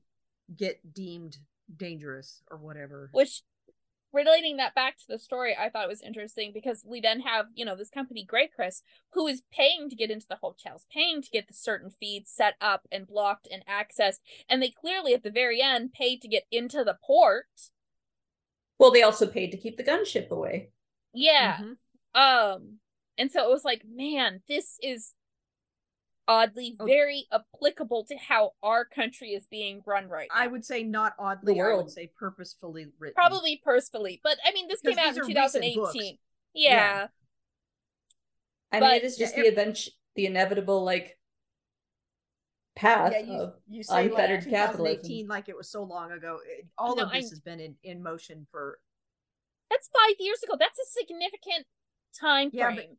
get 0.57 0.95
deemed 0.95 1.39
dangerous 1.77 2.43
or 2.51 2.59
whatever. 2.59 3.09
which 3.13 3.43
relating 4.13 4.59
that 4.59 4.75
back 4.75 4.99
to 4.99 5.05
the 5.09 5.19
story 5.19 5.57
i 5.59 5.71
thought 5.71 5.89
was 5.89 6.03
interesting 6.03 6.51
because 6.53 6.85
we 6.87 7.01
then 7.01 7.21
have 7.21 7.47
you 7.55 7.65
know 7.65 7.75
this 7.77 7.89
company 7.91 8.27
GrayCris 8.31 8.83
who 9.13 9.27
is 9.27 9.43
paying 9.53 9.89
to 9.89 9.97
get 9.97 10.11
into 10.11 10.27
the 10.29 10.37
hotels 10.37 10.87
paying 10.93 11.23
to 11.23 11.31
get 11.31 11.49
the 11.49 11.55
certain 11.55 11.91
feeds 11.91 12.31
set 12.31 12.55
up 12.61 12.87
and 12.93 13.07
blocked 13.07 13.49
and 13.51 13.65
accessed 13.67 14.21
and 14.51 14.63
they 14.63 14.71
clearly 14.71 15.15
at 15.15 15.23
the 15.23 15.31
very 15.31 15.63
end 15.63 15.93
paid 15.93 16.21
to 16.21 16.29
get 16.29 16.45
into 16.51 16.85
the 16.85 16.99
port 17.07 17.47
well 18.79 18.91
they 18.91 19.03
also 19.03 19.27
paid 19.27 19.51
to 19.51 19.57
keep 19.57 19.77
the 19.77 19.85
gunship 19.85 20.31
away 20.31 20.71
yeah 21.13 21.61
Mhm. 21.61 21.77
um 22.15 22.79
and 23.19 23.31
so 23.31 23.45
it 23.49 23.51
was 23.53 23.65
like 23.65 23.83
man 23.87 24.43
this 24.49 24.79
is 24.83 25.15
oddly 26.29 26.77
Oh. 26.79 26.85
very 26.87 27.27
applicable 27.33 28.05
to 28.05 28.17
how 28.17 28.53
our 28.63 28.85
country 28.85 29.31
is 29.31 29.47
being 29.49 29.83
run 29.87 30.09
right 30.09 30.29
now 30.33 30.41
I 30.41 30.47
would 30.47 30.65
say 30.65 30.83
not 30.83 31.15
oddly. 31.19 31.61
I 31.61 31.75
would 31.75 31.91
say 31.91 32.11
purposefully 32.17 32.87
written. 32.99 33.15
probably 33.15 33.61
purposefully 33.65 34.21
but 34.23 34.39
i 34.47 34.53
mean 34.53 34.69
this 34.69 34.81
Because 34.83 34.99
came 34.99 35.09
out 35.09 35.17
in 35.17 35.27
2018 35.27 36.19
yeah. 36.55 36.71
Yeah. 36.71 37.07
i 38.71 38.81
But- 38.81 38.87
mean 38.87 38.95
it 38.97 39.05
is 39.05 39.17
just 39.17 39.37
Yeah, 39.37 39.43
the 39.45 39.49
event 39.49 39.89
the 40.15 40.27
inevitable 40.27 40.85
like 40.85 41.19
path 42.77 43.13
Yeah, 43.13 43.19
you, 43.21 43.33
of 43.33 43.55
you 43.69 43.83
say 43.83 44.07
unfettered 44.07 44.43
like 44.45 44.51
capitalism. 44.51 44.97
2018 45.03 45.29
like 45.29 45.49
it 45.49 45.57
was 45.57 45.69
so 45.71 45.83
long 45.83 46.11
ago. 46.13 46.39
It- 46.47 46.67
all 46.79 46.97
No, 46.97 47.03
of 47.05 47.13
this 47.13 47.27
I- 47.27 47.29
has 47.31 47.41
been 47.41 47.61
in, 47.61 47.77
in 47.83 48.03
motion 48.03 48.47
for. 48.51 48.79
That's 49.71 49.89
five 49.89 50.17
years 50.19 50.43
ago. 50.43 50.55
That's 50.59 50.79
a 50.79 50.87
significant 50.87 51.67
time 52.19 52.51
Yeah, 52.53 52.67
frame. 52.73 52.77
but- 52.91 52.97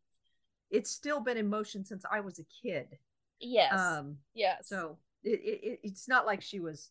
It's 0.77 0.91
still 0.91 1.21
been 1.21 1.37
in 1.37 1.49
motion 1.49 1.85
since 1.85 2.03
I 2.09 2.19
was 2.19 2.37
a 2.39 2.43
kid. 2.61 2.99
Yes. 3.43 3.79
Um, 3.79 4.17
yes. 4.33 4.67
so 4.67 4.97
it, 5.23 5.39
it, 5.39 5.59
it- 5.63 5.79
it's 5.83 6.07
not 6.07 6.25
like 6.25 6.41
she 6.41 6.59
was, 6.59 6.89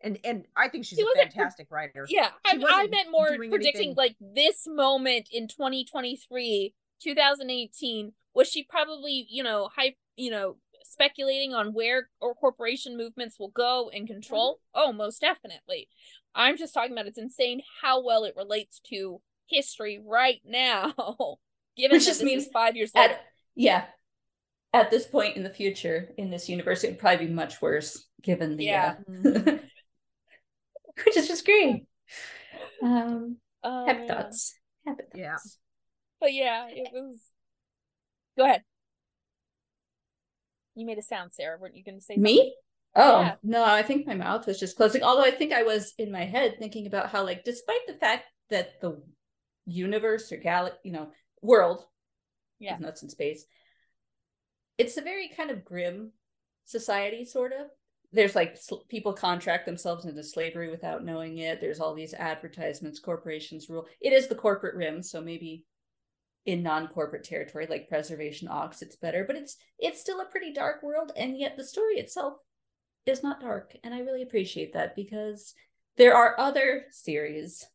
and 0.00 0.18
and 0.24 0.44
I 0.56 0.68
think 0.68 0.84
she's 0.84 0.98
She 0.98 1.02
a 1.02 1.06
wasn't 1.06 1.30
pre- 1.30 1.38
fantastic 1.38 1.70
writer. 1.70 2.06
yeah, 2.08 2.28
I, 2.46 2.58
I 2.68 2.86
meant 2.88 3.10
more 3.10 3.28
predicting 3.36 3.62
anything- 3.74 3.94
like 3.96 4.16
this 4.20 4.66
moment 4.66 5.28
in 5.32 5.48
2023, 5.48 6.74
2018. 7.02 8.12
Was 8.34 8.48
she 8.48 8.64
probably, 8.64 9.26
you 9.30 9.42
know, 9.44 9.68
hype, 9.74 9.94
you 10.16 10.30
know, 10.30 10.56
speculating 10.84 11.54
on 11.54 11.72
where 11.72 12.08
or 12.20 12.34
corporation 12.34 12.96
movements 12.96 13.38
will 13.38 13.50
go 13.50 13.90
and 13.94 14.06
control? 14.08 14.58
Oh, 14.74 14.92
most 14.92 15.20
definitely. 15.20 15.88
I'm 16.34 16.56
just 16.56 16.74
talking 16.74 16.92
about 16.92 17.06
it's 17.06 17.18
insane 17.18 17.62
how 17.82 18.02
well 18.04 18.24
it 18.24 18.34
relates 18.36 18.80
to 18.90 19.20
history 19.46 20.00
right 20.04 20.40
now. 20.44 20.92
Given 21.76 21.96
Which 21.96 22.04
that 22.04 22.10
just 22.10 22.20
this 22.20 22.22
means 22.26 22.44
is 22.46 22.50
five 22.52 22.76
years 22.76 22.90
later. 22.94 23.16
Yeah. 23.54 23.84
At 24.74 24.90
this 24.90 25.06
point 25.06 25.36
in 25.36 25.42
the 25.44 25.50
future, 25.50 26.10
in 26.18 26.30
this 26.30 26.48
universe, 26.48 26.84
it 26.84 26.90
would 26.90 26.98
probably 26.98 27.26
be 27.26 27.32
much 27.32 27.62
worse 27.62 28.06
given 28.22 28.56
the 28.56 28.64
Yeah. 28.64 28.96
uh, 29.08 29.40
which 31.06 31.16
is 31.16 31.28
just 31.28 31.44
great. 31.44 31.84
Um 32.82 33.36
Oh, 33.62 33.86
happy 33.86 34.00
man. 34.00 34.08
thoughts. 34.08 34.54
Happy 34.84 35.02
thoughts. 35.04 35.16
Yeah. 35.18 35.36
But 36.20 36.34
yeah, 36.34 36.66
it 36.68 36.90
was. 36.92 37.20
Go 38.36 38.44
ahead. 38.44 38.62
You 40.74 40.84
made 40.86 40.98
a 40.98 41.02
sound, 41.02 41.32
Sarah. 41.32 41.56
Weren't 41.58 41.76
you 41.76 41.84
going 41.84 41.98
to 41.98 42.04
say 42.04 42.14
something? 42.14 42.22
Me? 42.22 42.54
Oh 42.96 43.20
Yeah. 43.20 43.34
no, 43.42 43.64
I 43.64 43.82
think 43.82 44.06
my 44.06 44.14
mouth 44.14 44.46
was 44.46 44.58
just 44.60 44.76
closing. 44.76 45.02
Although 45.02 45.24
I 45.24 45.30
think 45.30 45.52
I 45.52 45.62
was 45.62 45.94
in 45.98 46.10
my 46.12 46.24
head 46.24 46.56
thinking 46.58 46.86
about 46.86 47.10
how, 47.10 47.24
like, 47.24 47.44
despite 47.44 47.86
the 47.86 47.94
fact 47.94 48.24
that 48.50 48.80
the 48.80 49.02
universe 49.66 50.30
or 50.32 50.36
galaxy, 50.36 50.78
you 50.84 50.92
know, 50.92 51.10
world, 51.42 51.84
Yeah. 52.58 52.72
even 52.72 52.82
though 52.82 52.88
it's 52.90 53.02
in 53.02 53.08
space, 53.08 53.46
it's 54.78 54.96
a 54.96 55.02
very 55.02 55.28
kind 55.28 55.50
of 55.50 55.64
grim 55.64 56.12
society, 56.64 57.24
sort 57.24 57.52
of. 57.52 57.68
There's 58.12 58.36
like 58.36 58.56
sl- 58.56 58.86
people 58.88 59.12
contract 59.12 59.66
themselves 59.66 60.04
into 60.04 60.22
slavery 60.22 60.70
without 60.70 61.04
knowing 61.04 61.38
it. 61.38 61.60
There's 61.60 61.80
all 61.80 61.94
these 61.94 62.14
advertisements, 62.14 63.00
corporations 63.00 63.68
rule. 63.68 63.86
It 64.00 64.12
is 64.12 64.28
the 64.28 64.34
corporate 64.34 64.76
rim, 64.76 65.02
so 65.02 65.20
maybe 65.20 65.64
in 66.46 66.62
non-corporate 66.62 67.24
territory 67.24 67.66
like 67.68 67.88
Preservation 67.88 68.48
Aux 68.48 68.70
it's 68.80 68.96
better 68.96 69.24
but 69.26 69.36
it's 69.36 69.56
it's 69.78 70.00
still 70.00 70.20
a 70.20 70.26
pretty 70.26 70.52
dark 70.52 70.82
world 70.82 71.10
and 71.16 71.38
yet 71.38 71.56
the 71.56 71.64
story 71.64 71.94
itself 71.94 72.34
is 73.06 73.22
not 73.22 73.40
dark 73.40 73.74
and 73.82 73.94
i 73.94 74.00
really 74.00 74.22
appreciate 74.22 74.74
that 74.74 74.94
because 74.94 75.54
there 75.96 76.14
are 76.14 76.38
other 76.38 76.84
series 76.90 77.66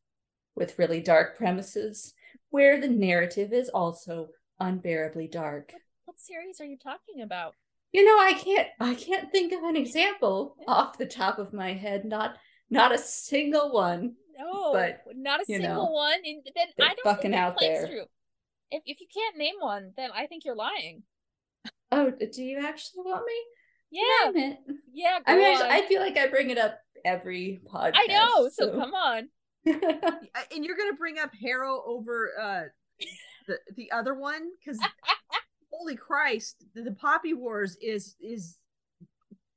with 0.55 0.77
really 0.77 1.01
dark 1.01 1.37
premises 1.37 2.13
where 2.51 2.79
the 2.79 2.87
narrative 2.87 3.53
is 3.53 3.69
also 3.69 4.27
unbearably 4.59 5.27
dark 5.27 5.73
series 6.19 6.59
are 6.61 6.65
you 6.65 6.77
talking 6.77 7.21
about? 7.23 7.55
you 7.91 8.05
know 8.05 8.17
i 8.23 8.33
can't 8.33 8.67
i 8.79 8.93
can't 8.93 9.31
think 9.31 9.51
of 9.51 9.63
an 9.63 9.75
example 9.75 10.55
off 10.67 10.97
the 10.99 11.05
top 11.07 11.39
of 11.39 11.53
my 11.53 11.73
head 11.73 12.05
not 12.05 12.35
not 12.69 12.93
a 12.93 12.97
single 12.99 13.71
one 13.73 14.13
No, 14.37 14.73
But, 14.73 15.01
not 15.15 15.41
a 15.41 15.45
single 15.45 15.73
know, 15.73 15.91
one. 15.91 16.19
And 16.23 16.43
then 16.55 16.67
I 16.79 16.89
don't 16.93 16.99
fucking 17.03 17.31
think 17.31 17.33
that 17.33 17.39
out 17.41 17.55
there. 17.59 17.87
Through. 17.87 18.05
If 18.69 18.83
if 18.85 19.01
you 19.01 19.07
can't 19.11 19.37
name 19.37 19.55
one, 19.59 19.91
then 19.97 20.11
I 20.15 20.27
think 20.27 20.45
you're 20.45 20.55
lying. 20.55 21.01
oh 21.91 22.11
do 22.31 22.43
you 22.43 22.59
actually 22.59 23.03
want 23.05 23.25
me 23.25 23.33
Yeah, 23.89 24.31
Name 24.31 24.51
it. 24.51 24.75
yeah. 24.93 25.17
i 25.25 25.35
mean 25.35 25.57
on. 25.57 25.63
I 25.71 25.81
feel 25.87 25.99
like 26.01 26.15
i 26.17 26.27
bring 26.27 26.51
it 26.51 26.59
up 26.59 26.79
every 27.03 27.59
podcast 27.65 27.93
I 27.95 28.05
know. 28.07 28.49
So 28.53 28.69
come 28.79 28.93
on. 28.93 29.29
And 29.65 30.63
you're 30.63 30.77
gonna 30.77 30.93
bring 30.97 31.17
up 31.17 31.31
Harrow 31.41 31.81
over 31.87 32.29
uh 32.39 32.61
the 33.47 33.57
the 33.75 33.91
other 33.91 34.13
one 34.13 34.49
because 34.59 34.79
holy 35.79 35.95
Christ, 35.95 36.65
the, 36.75 36.83
the 36.83 36.91
Poppy 36.91 37.33
Wars 37.33 37.77
is 37.81 38.15
is 38.21 38.57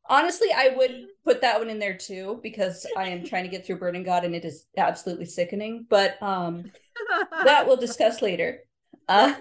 Honestly, 0.08 0.48
I 0.54 0.74
would 0.76 1.06
put 1.24 1.40
that 1.42 1.60
one 1.60 1.70
in 1.70 1.78
there 1.78 1.96
too 1.96 2.40
because 2.42 2.84
I 2.96 3.06
am 3.08 3.24
trying 3.24 3.44
to 3.44 3.48
get 3.48 3.64
through 3.64 3.78
Burning 3.78 4.02
God 4.02 4.24
and 4.24 4.34
it 4.34 4.44
is 4.44 4.66
absolutely 4.76 5.26
sickening. 5.26 5.86
But 5.88 6.20
um 6.22 6.64
that 7.44 7.66
we'll 7.66 7.76
discuss 7.76 8.22
later. 8.22 8.60
Uh 9.08 9.34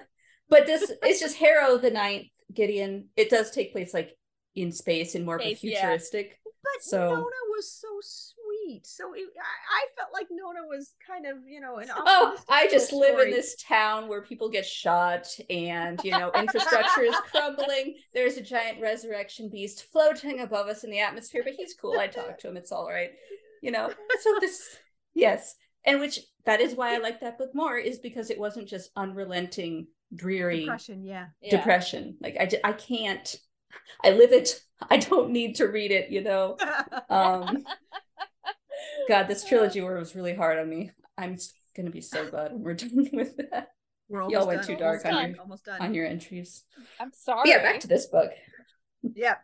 but 0.50 0.66
this 0.66 0.92
it's 1.04 1.20
just 1.20 1.38
Harrow 1.38 1.78
the 1.78 1.92
Ninth, 1.92 2.28
Gideon. 2.54 3.10
It 3.16 3.30
does 3.30 3.52
take 3.52 3.72
place 3.72 3.94
like 3.94 4.16
in 4.56 4.72
space 4.72 5.16
in 5.16 5.26
more 5.26 5.36
of 5.36 5.42
a 5.42 5.56
Space, 5.56 5.64
yeah. 5.64 5.80
futuristic. 5.82 6.40
But 6.46 6.84
So- 6.84 7.10
Nona 7.10 7.42
was 7.50 7.72
so 7.72 8.00
sweet. 8.62 8.88
So 8.88 9.14
it, 9.14 9.26
I, 9.38 9.84
I 9.84 9.86
felt 9.98 10.14
like 10.14 10.28
Nona 10.32 10.68
was 10.68 10.94
kind 11.06 11.26
of, 11.26 11.48
you 11.48 11.60
know, 11.60 11.78
an 11.78 11.90
Oh, 11.98 12.38
I 12.50 12.68
just 12.68 12.94
live 12.94 13.20
in 13.20 13.32
this 13.32 13.56
town 13.62 14.08
where 14.08 14.22
people 14.22 14.50
get 14.50 14.66
shot 14.66 15.28
and, 15.50 16.00
you 16.04 16.12
know, 16.12 16.32
infrastructure 16.32 17.04
is 17.04 17.16
crumbling. 17.32 17.96
There's 18.14 18.38
a 18.38 18.42
giant 18.42 18.82
resurrection 18.82 19.50
beast 19.50 19.86
floating 19.92 20.42
above 20.42 20.68
us 20.68 20.84
in 20.84 20.92
the 20.92 21.00
atmosphere, 21.00 21.42
but 21.44 21.54
he's 21.54 21.74
cool. 21.74 22.00
I 22.00 22.08
talk 22.08 22.40
to 22.40 22.50
him. 22.50 22.58
It's 22.58 22.72
all 22.72 22.90
right. 22.90 23.12
You 23.62 23.72
know, 23.72 23.92
so 24.22 24.38
this, 24.40 24.78
yes. 25.14 25.56
And 25.86 26.00
which, 26.00 26.20
that 26.46 26.62
is 26.62 26.76
why 26.76 26.96
I 26.96 27.00
like 27.00 27.22
that 27.22 27.38
book 27.38 27.52
more, 27.54 27.78
is 27.78 28.00
because 28.00 28.30
it 28.30 28.40
wasn't 28.40 28.68
just 28.68 28.92
unrelenting, 28.96 29.88
dreary 30.16 30.62
depression. 30.62 31.04
Yeah. 31.04 31.28
Yeah. 31.42 31.58
depression. 31.58 32.18
Like, 32.22 32.38
I 32.64 32.74
can't, 32.74 33.36
I 34.04 34.12
live 34.12 34.32
it. 34.32 34.62
I 34.90 34.98
don't 34.98 35.32
need 35.32 35.56
to 35.56 35.66
read 35.66 35.92
it, 35.92 36.10
you 36.12 36.24
know? 36.24 36.58
Um, 37.10 37.64
God, 39.08 39.28
this 39.28 39.44
trilogy 39.48 39.82
war 39.82 39.96
was 39.98 40.16
really 40.16 40.34
hard 40.34 40.60
on 40.60 40.70
me. 40.70 40.92
I'm 41.18 41.38
gonna 41.76 41.90
be 41.92 42.02
so 42.02 42.30
glad 42.30 42.52
when 42.54 42.62
we're 42.64 42.74
done 42.76 43.10
with 43.14 43.38
that 43.38 43.70
We're 44.10 44.30
Y'all 44.30 44.48
went 44.48 44.62
done, 44.66 44.78
too 44.78 44.84
almost 44.84 45.04
dark 45.04 45.06
on 45.06 45.12
done, 45.22 45.30
your- 45.32 45.40
almost 45.42 45.66
done. 45.66 45.82
on 45.82 45.94
your 45.94 46.06
entries. 46.06 46.64
I'm 47.00 47.10
But 47.10 47.16
sorry. 47.16 47.50
yeah, 47.50 47.60
back 47.62 47.80
to 47.82 47.88
this 47.88 48.08
book. 48.08 48.32
Yeah. 49.16 49.36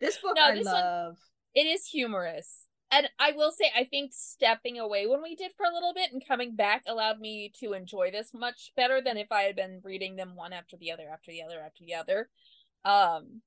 This 0.00 0.18
book 0.18 0.34
No, 0.36 0.42
I 0.42 0.54
this 0.54 0.64
one- 0.66 1.16
it 1.54 1.66
is 1.66 1.86
humorous. 1.86 2.66
And 2.92 3.08
I 3.18 3.32
will 3.32 3.50
say, 3.50 3.72
I 3.76 3.84
think 3.84 4.12
stepping 4.14 4.78
away 4.78 5.08
when 5.08 5.20
we 5.20 5.34
did 5.34 5.50
for 5.56 5.66
a 5.66 5.72
little 5.74 5.92
bit 5.94 6.12
and 6.12 6.24
coming 6.24 6.54
back 6.54 6.82
allowed 6.86 7.18
me 7.18 7.50
to 7.60 7.72
enjoy 7.72 8.12
this 8.12 8.30
much 8.32 8.70
better 8.76 9.00
than 9.04 9.16
if 9.16 9.32
I 9.32 9.42
had 9.42 9.56
been 9.56 9.80
reading 9.82 10.14
them 10.14 10.36
one 10.36 10.52
after 10.52 10.76
the 10.76 10.92
other, 10.92 11.08
after 11.12 11.32
the 11.32 11.42
other, 11.42 11.60
after 11.60 11.82
the 11.84 11.94
other. 11.94 12.28
Um, 12.84 13.42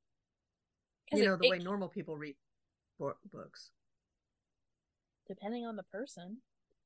You 1.13 1.22
it- 1.22 1.26
know 1.28 1.38
the 1.38 1.46
it- 1.48 1.52
way 1.52 1.60
normal 1.60 1.88
people 1.88 2.18
read 2.18 2.36
books. 3.00 3.70
Depending 5.28 5.66
on 5.66 5.76
the 5.76 5.84
person. 5.84 6.38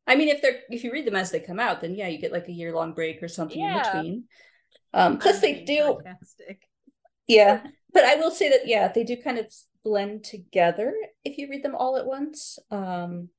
I 0.08 0.15
mean, 0.15 0.30
if 0.30 0.41
they're 0.41 0.62
if 0.69 0.84
you 0.84 0.91
read 0.91 1.06
them 1.06 1.15
as 1.15 1.32
they 1.32 1.39
come 1.39 1.60
out, 1.60 1.82
then 1.82 1.95
yeah, 1.95 2.08
you 2.08 2.17
get 2.19 2.32
like 2.32 2.47
a 2.47 2.51
year 2.51 2.73
long 2.73 2.93
break 2.93 3.21
or 3.23 3.27
something 3.27 3.60
Yeah. 3.60 3.77
in 3.77 3.84
between. 3.84 4.23
Um, 4.93 5.17
plus 5.19 5.39
they 5.39 5.63
do, 5.63 5.77
sarcastic. 6.04 6.67
yeah. 7.27 7.63
But 7.93 8.06
I 8.06 8.15
will 8.15 8.32
say 8.32 8.49
that 8.49 8.67
yeah, 8.67 8.88
they 8.88 9.04
do 9.04 9.17
kind 9.17 9.38
of 9.38 9.54
blend 9.84 10.23
together 10.23 10.93
if 11.25 11.38
you 11.38 11.49
read 11.49 11.62
them 11.63 11.75
all 11.75 11.97
at 11.97 12.06
once. 12.06 12.58
Um, 12.71 13.30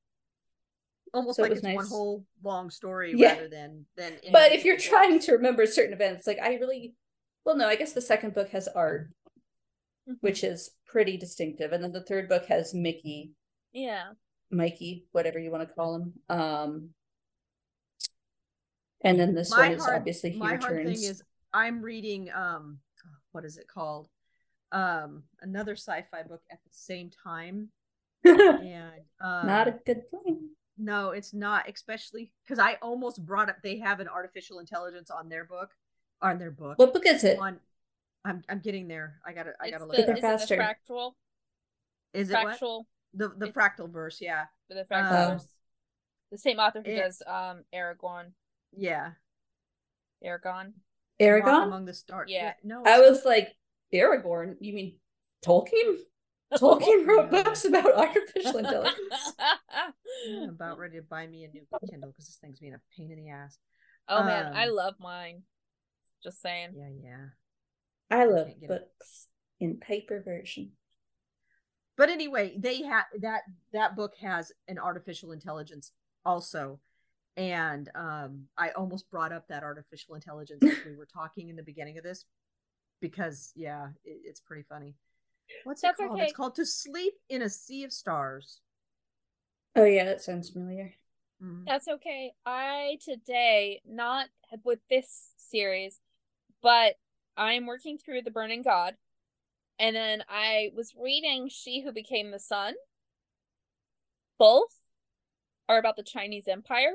Almost 1.13 1.35
So 1.37 1.41
like 1.43 1.49
was 1.51 1.59
it's 1.63 1.75
one 1.75 1.87
whole 1.87 2.25
long 2.43 2.69
story 2.69 3.13
Yeah. 3.15 3.33
rather 3.33 3.47
than 3.49 3.85
than. 3.97 4.13
but 4.31 4.51
if 4.51 4.63
you're 4.65 4.77
trying 4.79 5.19
to 5.19 5.33
remember 5.33 5.65
certain 5.65 5.93
events, 5.93 6.25
like 6.27 6.39
I 6.39 6.55
really, 6.55 6.93
well, 7.45 7.55
no, 7.57 7.67
I 7.67 7.75
guess 7.75 7.93
the 7.93 8.01
second 8.01 8.33
book 8.33 8.49
has 8.49 8.67
art, 8.67 9.09
Mhm. 10.07 10.17
which 10.21 10.43
is 10.43 10.71
pretty 10.87 11.17
distinctive, 11.17 11.71
and 11.71 11.83
then 11.83 11.91
the 11.91 12.03
third 12.03 12.29
book 12.29 12.45
has 12.47 12.73
Mickey, 12.73 13.31
Yeah. 13.71 14.13
Mikey, 14.53 15.05
whatever 15.11 15.39
you 15.39 15.51
want 15.51 15.67
to 15.67 15.73
call 15.73 15.95
him. 15.95 16.13
Um, 16.29 16.89
and 19.01 19.19
then 19.19 19.33
this 19.35 19.51
my 19.51 19.67
one 19.69 19.71
is 19.73 19.83
hard, 19.83 19.97
obviously 19.97 20.29
he 20.31 20.39
my 20.39 20.55
hard 20.55 20.85
thing 20.85 21.03
is 21.03 21.21
I'm 21.53 21.81
reading 21.81 22.29
um 22.33 22.79
what 23.33 23.43
is 23.43 23.57
it 23.57 23.67
called 23.67 24.07
um 24.71 25.23
another 25.41 25.73
sci-fi 25.75 26.23
book 26.23 26.41
at 26.51 26.59
the 26.63 26.69
same 26.71 27.09
time 27.23 27.69
and 28.23 29.01
um, 29.21 29.45
Not 29.47 29.67
a 29.67 29.75
good 29.85 30.09
thing. 30.09 30.49
no 30.77 31.09
it's 31.09 31.33
not 31.33 31.69
especially 31.69 32.31
because 32.45 32.59
I 32.59 32.75
almost 32.81 33.25
brought 33.25 33.49
up 33.49 33.57
they 33.61 33.77
have 33.79 33.99
an 33.99 34.07
artificial 34.07 34.59
intelligence 34.59 35.11
on 35.11 35.27
their 35.27 35.43
book 35.43 35.71
on 36.21 36.37
their 36.39 36.51
book 36.51 36.79
What 36.79 36.93
book 36.93 37.05
is 37.05 37.23
it? 37.25 37.37
on 37.39 37.59
I'm 38.23 38.41
I'm 38.47 38.59
getting 38.59 38.87
there 38.87 39.19
I 39.25 39.33
gotta 39.33 39.51
I 39.61 39.65
It's 39.67 39.71
gotta 39.77 39.83
the, 39.83 39.87
look 39.87 39.97
Get 39.97 40.03
it 40.03 40.05
there 40.07 40.17
is 40.17 40.23
up. 40.23 40.29
it 40.29 40.47
the 40.49 40.55
faster. 40.55 40.57
fractal? 40.93 41.11
is 42.13 42.29
it 42.29 42.33
what 42.35 42.57
Fractal. 42.59 42.83
The 43.13 43.29
the 43.29 43.47
it's- 43.47 43.53
fractal 43.55 43.89
verse 43.91 44.19
yeah 44.21 44.45
The 44.69 44.85
fractal. 44.89 45.11
Um, 45.31 45.31
verse. 45.37 45.47
the 46.31 46.37
same 46.37 46.59
author 46.59 46.81
who 46.83 46.91
it- 46.91 46.97
does 46.99 47.21
um 47.27 47.63
Aragorn. 47.73 48.31
yeah 48.71 49.11
Eragon. 50.25 50.73
Walk 50.73 50.73
Eragon? 51.19 51.63
among 51.63 51.85
the 51.85 51.93
stars 51.93 52.29
Yeah. 52.31 52.53
no 52.63 52.83
I 52.85 52.99
was 52.99 53.23
like, 53.25 53.49
Aragorn? 53.93 54.55
You 54.59 54.73
mean 54.73 54.99
Tolkien? 55.45 55.97
Tolkien 56.53 57.05
wrote 57.07 57.31
Yeah. 57.31 57.43
books 57.43 57.65
about 57.65 57.93
artificial 57.93 58.57
intelligence. 58.57 59.33
I'm 60.29 60.49
about 60.49 60.77
ready 60.77 60.97
to 60.97 61.01
buy 61.03 61.27
me 61.27 61.43
a 61.45 61.47
new 61.49 61.65
Kindle 61.89 62.11
because 62.11 62.27
this 62.27 62.37
thing's 62.37 62.59
being 62.59 62.73
a 62.75 62.81
pain 62.95 63.11
in 63.11 63.17
the 63.17 63.29
ass 63.29 63.57
oh 64.07 64.23
man, 64.23 64.53
I 64.53 64.67
Um, 64.67 64.75
love 64.75 64.95
mine. 64.99 65.43
Just 66.23 66.41
saying. 66.41 66.73
yeah 66.75 66.89
yeah 67.03 67.25
I 68.09 68.25
love 68.25 68.47
can't 68.47 68.59
get 68.61 68.69
it. 68.69 68.81
books 68.97 69.27
in 69.59 69.77
paper 69.77 70.21
version. 70.23 70.71
But 71.97 72.09
anyway 72.09 72.55
they 72.57 72.81
had 72.81 73.03
that 73.21 73.41
that 73.71 73.95
book 73.95 74.13
has 74.19 74.51
an 74.67 74.77
artificial 74.77 75.31
intelligence 75.31 75.91
also 76.25 76.79
and 77.37 77.89
um 77.95 78.43
i 78.57 78.69
almost 78.71 79.09
brought 79.09 79.31
up 79.31 79.47
that 79.47 79.63
artificial 79.63 80.15
intelligence 80.15 80.63
as 80.63 80.77
we 80.85 80.95
were 80.95 81.07
talking 81.07 81.49
in 81.49 81.55
the 81.55 81.63
beginning 81.63 81.97
of 81.97 82.03
this 82.03 82.25
because 83.01 83.51
yeah 83.55 83.87
it, 84.05 84.19
it's 84.23 84.39
pretty 84.39 84.63
funny 84.63 84.95
what's 85.63 85.81
That's 85.81 85.99
it 85.99 86.07
called 86.07 86.17
okay. 86.17 86.25
it's 86.25 86.35
called 86.35 86.55
to 86.55 86.65
sleep 86.65 87.13
in 87.29 87.41
a 87.41 87.49
sea 87.49 87.83
of 87.83 87.91
stars 87.91 88.61
Oh 89.75 89.85
yeah, 89.85 90.05
that 90.05 90.21
sounds 90.21 90.49
familiar. 90.49 90.93
Mhm. 91.43 91.65
That's 91.65 91.87
okay. 91.87 92.33
I 92.45 92.99
today, 93.03 93.81
not 93.85 94.27
with 94.63 94.79
this 94.89 95.31
series, 95.37 95.99
but 96.61 96.95
I'm 97.35 97.65
working 97.65 97.97
through 97.97 98.21
The 98.21 98.31
Burning 98.31 98.61
God. 98.61 98.95
And 99.79 99.95
then 99.95 100.23
I 100.29 100.71
was 100.75 100.93
reading 100.97 101.49
She 101.49 101.81
Who 101.81 101.91
Became 101.91 102.31
the 102.31 102.39
Sun. 102.39 102.73
Both 104.37 104.79
are 105.67 105.79
about 105.79 105.95
the 105.95 106.03
Chinese 106.03 106.47
Empire. 106.47 106.93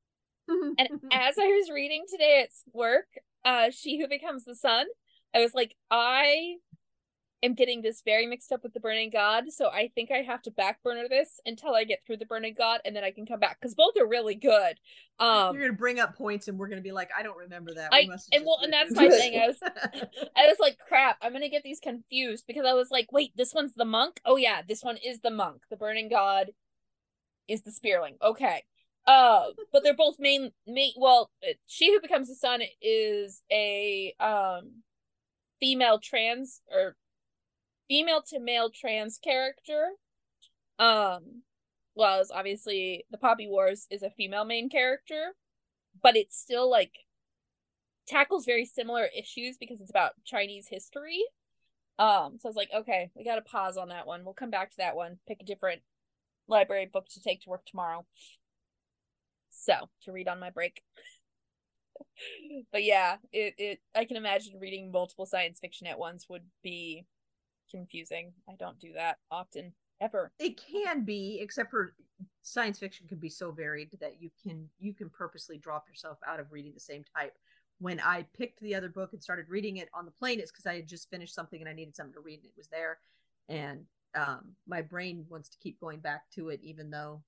and 0.48 0.88
as 1.12 1.36
I 1.38 1.46
was 1.46 1.70
reading 1.72 2.04
today 2.10 2.42
at 2.42 2.50
work, 2.72 3.06
uh, 3.44 3.70
She 3.70 4.00
Who 4.00 4.08
Becomes 4.08 4.44
the 4.44 4.54
Sun, 4.54 4.86
I 5.34 5.40
was 5.40 5.54
like, 5.54 5.74
I 5.90 6.56
am 7.44 7.54
getting 7.54 7.82
this 7.82 8.02
very 8.04 8.26
mixed 8.26 8.50
up 8.52 8.62
with 8.62 8.72
the 8.72 8.80
Burning 8.80 9.10
God, 9.10 9.44
so 9.50 9.68
I 9.68 9.90
think 9.94 10.10
I 10.10 10.22
have 10.22 10.42
to 10.42 10.50
backburner 10.50 11.08
this 11.08 11.40
until 11.46 11.74
I 11.74 11.84
get 11.84 12.00
through 12.06 12.16
the 12.16 12.26
Burning 12.26 12.54
God, 12.56 12.80
and 12.84 12.94
then 12.94 13.04
I 13.04 13.10
can 13.10 13.26
come 13.26 13.40
back 13.40 13.60
because 13.60 13.74
both 13.74 13.96
are 13.98 14.06
really 14.06 14.34
good. 14.34 14.78
Um, 15.18 15.54
You're 15.54 15.66
gonna 15.68 15.78
bring 15.78 16.00
up 16.00 16.16
points, 16.16 16.48
and 16.48 16.58
we're 16.58 16.68
gonna 16.68 16.80
be 16.80 16.92
like, 16.92 17.10
I 17.16 17.22
don't 17.22 17.36
remember 17.36 17.74
that. 17.74 17.90
I 17.92 18.08
and 18.32 18.44
well, 18.44 18.58
and 18.62 18.72
that's 18.72 18.94
my 18.94 19.08
thing. 19.08 19.40
I 19.40 19.48
was, 19.48 19.58
I 20.36 20.46
was 20.46 20.56
like, 20.60 20.78
crap, 20.88 21.18
I'm 21.22 21.32
gonna 21.32 21.48
get 21.48 21.62
these 21.62 21.80
confused 21.80 22.44
because 22.46 22.64
I 22.66 22.72
was 22.72 22.90
like, 22.90 23.12
wait, 23.12 23.32
this 23.36 23.54
one's 23.54 23.74
the 23.74 23.84
monk. 23.84 24.20
Oh 24.24 24.36
yeah, 24.36 24.62
this 24.66 24.82
one 24.82 24.96
is 24.96 25.20
the 25.20 25.30
monk. 25.30 25.62
The 25.70 25.76
Burning 25.76 26.08
God 26.08 26.50
is 27.48 27.62
the 27.62 27.70
Spearling. 27.70 28.16
Okay. 28.22 28.64
Uh, 29.06 29.48
but 29.70 29.82
they're 29.82 29.94
both 29.94 30.16
main 30.18 30.50
main. 30.66 30.92
Well, 30.96 31.30
she 31.66 31.92
who 31.92 32.00
becomes 32.00 32.28
the 32.28 32.34
sun 32.34 32.62
is 32.80 33.42
a 33.52 34.14
um 34.18 34.82
female 35.60 35.98
trans 35.98 36.62
or 36.72 36.96
female 37.88 38.22
to 38.28 38.40
male 38.40 38.70
trans 38.70 39.18
character. 39.18 39.90
Um, 40.78 41.42
well, 41.94 42.22
obviously 42.34 43.04
the 43.10 43.18
Poppy 43.18 43.46
Wars 43.48 43.86
is 43.90 44.02
a 44.02 44.10
female 44.10 44.44
main 44.44 44.68
character, 44.68 45.34
but 46.02 46.16
it's 46.16 46.36
still 46.36 46.68
like 46.70 46.92
tackles 48.06 48.44
very 48.44 48.64
similar 48.64 49.08
issues 49.16 49.56
because 49.58 49.80
it's 49.80 49.90
about 49.90 50.12
Chinese 50.24 50.66
history. 50.68 51.22
Um, 51.98 52.38
so 52.40 52.48
I 52.48 52.50
was 52.50 52.56
like, 52.56 52.70
okay, 52.74 53.10
we 53.14 53.24
gotta 53.24 53.42
pause 53.42 53.76
on 53.76 53.88
that 53.88 54.06
one. 54.06 54.24
We'll 54.24 54.34
come 54.34 54.50
back 54.50 54.70
to 54.70 54.76
that 54.78 54.96
one, 54.96 55.18
pick 55.28 55.40
a 55.40 55.44
different 55.44 55.82
library 56.48 56.88
book 56.92 57.06
to 57.10 57.22
take 57.22 57.42
to 57.42 57.50
work 57.50 57.64
tomorrow. 57.64 58.04
So 59.50 59.74
to 60.02 60.12
read 60.12 60.28
on 60.28 60.40
my 60.40 60.50
break. 60.50 60.82
but 62.72 62.82
yeah, 62.82 63.16
it, 63.32 63.54
it 63.58 63.80
I 63.94 64.04
can 64.04 64.16
imagine 64.16 64.58
reading 64.60 64.90
multiple 64.90 65.26
science 65.26 65.60
fiction 65.60 65.86
at 65.86 65.98
once 65.98 66.26
would 66.28 66.44
be 66.62 67.06
confusing. 67.70 68.32
I 68.48 68.54
don't 68.58 68.78
do 68.78 68.92
that 68.94 69.18
often 69.30 69.72
ever. 70.00 70.32
It 70.38 70.60
can 70.60 71.04
be, 71.04 71.38
except 71.40 71.70
for 71.70 71.94
science 72.42 72.78
fiction 72.78 73.06
can 73.08 73.18
be 73.18 73.28
so 73.28 73.50
varied 73.50 73.90
that 74.00 74.20
you 74.20 74.30
can 74.42 74.68
you 74.78 74.92
can 74.92 75.10
purposely 75.10 75.58
drop 75.58 75.88
yourself 75.88 76.18
out 76.26 76.40
of 76.40 76.52
reading 76.52 76.72
the 76.74 76.80
same 76.80 77.04
type. 77.16 77.36
When 77.80 78.00
I 78.00 78.26
picked 78.36 78.60
the 78.60 78.74
other 78.74 78.88
book 78.88 79.12
and 79.12 79.22
started 79.22 79.48
reading 79.48 79.78
it 79.78 79.88
on 79.94 80.04
the 80.04 80.10
plane, 80.12 80.38
it's 80.38 80.52
because 80.52 80.66
I 80.66 80.76
had 80.76 80.86
just 80.86 81.10
finished 81.10 81.34
something 81.34 81.60
and 81.60 81.68
I 81.68 81.72
needed 81.72 81.96
something 81.96 82.14
to 82.14 82.20
read 82.20 82.40
and 82.40 82.46
it 82.46 82.56
was 82.56 82.68
there. 82.68 82.98
And 83.48 83.84
um, 84.14 84.52
my 84.66 84.80
brain 84.80 85.26
wants 85.28 85.48
to 85.50 85.58
keep 85.58 85.80
going 85.80 85.98
back 85.98 86.30
to 86.34 86.50
it, 86.50 86.60
even 86.62 86.90
though 86.90 87.22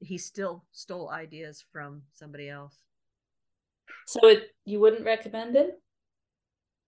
he 0.00 0.18
still 0.18 0.64
stole 0.72 1.10
ideas 1.10 1.64
from 1.72 2.02
somebody 2.12 2.48
else. 2.48 2.76
So 4.06 4.28
it 4.28 4.54
you 4.64 4.80
wouldn't 4.80 5.04
recommend 5.04 5.56
it? 5.56 5.80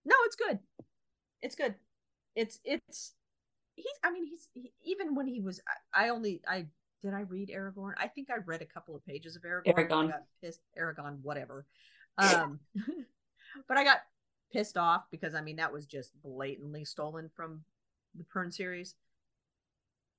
No, 0.05 0.15
it's 0.25 0.35
good. 0.35 0.59
It's 1.41 1.55
good 1.55 1.75
it's 2.35 2.59
it's 2.63 3.13
he's 3.75 3.85
i 4.03 4.11
mean 4.11 4.25
he's 4.25 4.49
he, 4.53 4.71
even 4.83 5.15
when 5.15 5.27
he 5.27 5.41
was 5.41 5.61
I, 5.93 6.05
I, 6.05 6.09
only 6.09 6.41
i 6.47 6.65
did 7.01 7.13
i 7.13 7.21
read 7.21 7.49
aragorn? 7.49 7.93
I 7.97 8.07
think 8.07 8.29
i 8.29 8.35
read 8.45 8.61
a 8.61 8.65
couple 8.65 8.95
of 8.95 9.05
pages 9.05 9.35
of 9.35 9.43
aragorn 9.43 9.73
Eragon 9.73 10.05
I 10.05 10.11
got 10.11 10.23
pissed 10.43 10.61
Eragon 10.79 11.19
whatever. 11.21 11.65
Um 12.17 12.59
but 13.67 13.77
i 13.77 13.83
got 13.83 13.99
pissed 14.51 14.77
off 14.77 15.03
because 15.11 15.35
i 15.35 15.41
mean 15.41 15.57
that 15.57 15.71
was 15.71 15.85
just 15.85 16.11
blatantly 16.21 16.85
stolen 16.85 17.29
from 17.35 17.61
the 18.15 18.23
Pern 18.23 18.51
series 18.51 18.95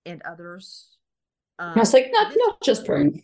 and 0.07 0.23
others. 0.23 0.97
Um, 1.59 1.73
i 1.77 1.81
was 1.81 1.93
like 1.93 2.09
not 2.11 2.33
not 2.35 2.63
just 2.63 2.87
Pern 2.87 3.21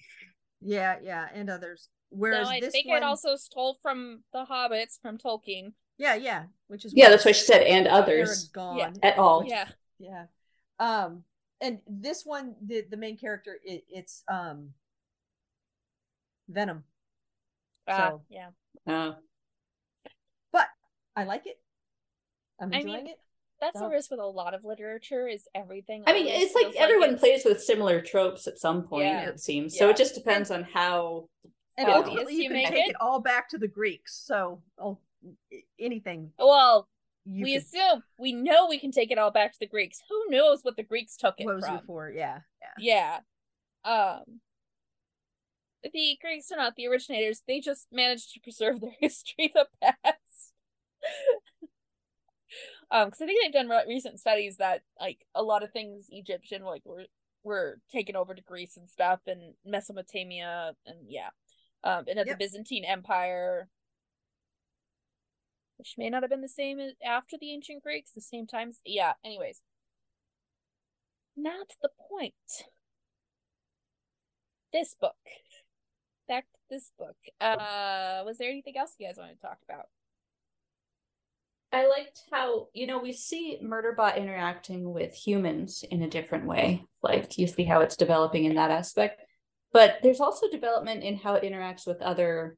yeah 0.61 0.97
yeah 1.03 1.27
and 1.35 1.49
others. 1.51 1.89
Whereas 2.11 2.49
no, 2.49 2.55
i 2.55 2.61
think 2.61 2.89
one, 2.89 2.99
it 2.99 3.03
also 3.03 3.37
stole 3.37 3.79
from 3.83 4.23
the 4.33 4.45
hobbits 4.45 5.01
from 5.01 5.19
tolkien 5.19 5.73
yeah, 5.99 6.15
yeah, 6.15 6.45
which 6.69 6.85
is 6.85 6.93
yeah, 6.95 7.09
that's 7.09 7.25
why 7.25 7.33
she 7.33 7.45
said 7.45 7.63
and 7.63 7.87
others 7.87 8.49
gone 8.49 8.79
yeah. 8.79 8.91
at 9.03 9.19
all. 9.19 9.45
Yeah, 9.47 9.67
yeah. 9.99 10.25
Um, 10.79 11.25
and 11.61 11.79
this 11.89 12.25
one, 12.25 12.55
the 12.65 12.85
the 12.91 12.97
main 12.97 13.17
character, 13.17 13.59
it, 13.65 13.85
it's 13.89 14.23
um 14.29 14.71
Venom. 16.49 16.85
Uh, 17.89 18.11
so 18.11 18.23
yeah. 18.29 18.49
Uh, 18.87 19.15
but 20.53 20.67
I 21.15 21.25
like 21.25 21.47
it. 21.47 21.59
I'm 22.61 22.73
enjoying 22.73 22.95
I 22.95 22.99
mean, 22.99 23.07
it. 23.09 23.19
That's 23.61 23.79
so. 23.79 23.87
the 23.87 23.91
risk 23.91 24.11
with 24.11 24.21
a 24.21 24.27
lot 24.27 24.53
of 24.53 24.65
literature 24.65 25.27
is 25.27 25.49
everything. 25.55 26.05
I 26.07 26.13
mean, 26.13 26.27
it's 26.29 26.55
like 26.55 26.75
everyone 26.77 27.13
like 27.13 27.21
plays 27.21 27.45
with 27.45 27.63
similar 27.63 28.03
tropes 28.03 28.47
at 28.47 28.59
some 28.59 28.83
point, 28.83 29.07
yeah. 29.07 29.29
it 29.29 29.41
seems. 29.41 29.75
Yeah. 29.75 29.81
So 29.81 29.89
it 29.89 29.97
just 29.97 30.15
depends 30.15 30.51
and, 30.51 30.65
on 30.65 30.71
how 30.71 31.29
and 31.79 31.89
ultimately 31.89 32.35
you, 32.35 32.43
you 32.43 32.51
can 32.51 32.71
take 32.71 32.87
it? 32.87 32.91
it? 32.91 32.97
all 33.01 33.21
back 33.21 33.49
to 33.51 33.59
the 33.59 33.69
Greeks. 33.69 34.23
So 34.27 34.63
I'll 34.79 35.01
anything. 35.79 36.33
Well, 36.39 36.89
we 37.27 37.57
assume 37.57 38.03
we 38.19 38.33
know 38.33 38.69
we 38.69 38.79
can 38.79 38.93
take 38.93 39.11
it 39.11 39.19
all 39.19 39.31
back 39.31 39.53
to 39.53 39.59
the 39.59 39.67
Greeks. 39.67 40.01
Who 40.09 40.31
knows 40.31 40.61
what 40.63 40.77
the 40.77 40.83
Greeks 40.83 41.17
took 41.17 41.35
it 41.39 41.45
what 41.45 41.57
was 41.57 41.65
from? 41.65 41.79
before? 41.79 42.11
Yeah, 42.15 42.41
yeah, 42.79 43.21
yeah. 43.85 44.21
Um, 44.23 44.41
the 45.83 46.19
Greeks 46.21 46.51
are 46.53 46.57
not 46.57 46.77
the 46.77 46.87
originators. 46.87 47.43
They 47.47 47.61
just 47.61 47.89
managed 47.93 48.33
to 48.35 48.41
preserve 48.41 48.81
their 48.81 48.95
history 49.01 49.53
the 49.55 49.67
best. 49.81 50.53
um, 52.91 53.09
because 53.09 53.21
I 53.21 53.27
think 53.27 53.43
they've 53.43 53.53
done 53.53 53.71
recent 53.89 54.21
studies 54.21 54.59
that 54.59 54.83
like 55.01 55.27
a 55.35 55.43
lot 55.43 55.63
of 55.63 55.73
things 55.73 56.07
Egyptian 56.11 56.63
like 56.63 56.83
were 56.85 57.05
were 57.43 57.79
taken 57.93 58.17
over 58.17 58.35
to 58.35 58.43
Greece 58.43 58.77
and 58.77 58.89
stuff, 58.89 59.21
and 59.27 59.55
Mesopotamia, 59.65 60.73
and 60.87 60.99
yeah, 61.09 61.31
um, 61.85 62.05
and 62.09 62.19
at 62.19 62.27
yep. 62.27 62.39
the 62.39 62.45
Byzantine 62.45 62.85
Empire, 62.85 63.69
which 65.79 65.95
may 65.99 66.11
not 66.11 66.23
have 66.23 66.31
been 66.31 66.41
the 66.43 66.49
same 66.49 66.81
after 67.05 67.37
the 67.41 67.53
ancient 67.53 67.83
Greeks, 67.83 68.13
the 68.13 68.21
same 68.21 68.47
times. 68.47 68.81
Yeah, 68.85 69.13
anyways. 69.25 69.61
Not 71.37 71.69
the 71.83 71.91
point. 72.11 72.35
This 74.73 74.95
book. 75.01 75.17
Back 76.29 76.45
to 76.45 76.59
this 76.71 76.91
book. 76.99 77.17
Uh 77.41 78.23
was 78.25 78.39
there 78.39 78.51
anything 78.51 78.77
else 78.77 78.95
you 78.99 79.07
guys 79.07 79.17
want 79.19 79.33
to 79.33 79.41
talk 79.41 79.59
about? 79.69 79.87
I 81.73 81.89
liked 81.89 82.23
how, 82.33 82.69
you 82.73 82.87
know, 82.87 82.99
we 82.99 83.13
see 83.13 83.59
Murderbot 83.63 84.17
interacting 84.17 84.93
with 84.93 85.15
humans 85.15 85.85
in 85.91 86.03
a 86.03 86.09
different 86.09 86.47
way. 86.47 86.85
Like 87.03 87.37
you 87.39 87.47
see 87.47 87.65
how 87.65 87.81
it's 87.81 87.97
developing 87.97 88.45
in 88.45 88.55
that 88.55 88.71
aspect. 88.71 89.23
But 89.73 89.99
there's 90.03 90.21
also 90.21 90.49
development 90.49 91.03
in 91.03 91.17
how 91.17 91.35
it 91.35 91.43
interacts 91.43 91.87
with 91.87 92.01
other 92.01 92.57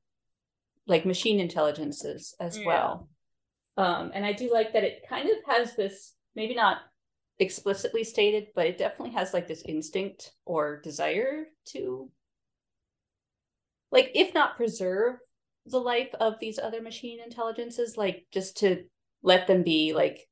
like 0.88 1.06
machine 1.06 1.38
intelligences 1.38 2.34
as 2.40 2.58
yeah. 2.58 2.66
well. 2.66 3.08
Um, 3.76 4.10
and 4.12 4.26
I 4.26 4.32
do 4.32 4.52
like 4.52 4.72
that 4.72 4.82
it 4.82 5.04
kind 5.08 5.28
of 5.28 5.36
has 5.46 5.76
this, 5.76 6.14
maybe 6.34 6.54
not 6.54 6.78
explicitly 7.38 8.02
stated, 8.02 8.48
but 8.56 8.66
it 8.66 8.78
definitely 8.78 9.14
has 9.14 9.32
like 9.32 9.46
this 9.46 9.62
instinct 9.62 10.32
or 10.44 10.80
desire 10.80 11.44
to, 11.66 12.10
like, 13.92 14.10
if 14.14 14.34
not 14.34 14.56
preserve 14.56 15.16
the 15.66 15.78
life 15.78 16.12
of 16.18 16.34
these 16.40 16.58
other 16.58 16.82
machine 16.82 17.20
intelligences, 17.24 17.96
like 17.96 18.26
just 18.32 18.56
to 18.58 18.84
let 19.22 19.46
them 19.46 19.62
be 19.62 19.92
like 19.92 20.26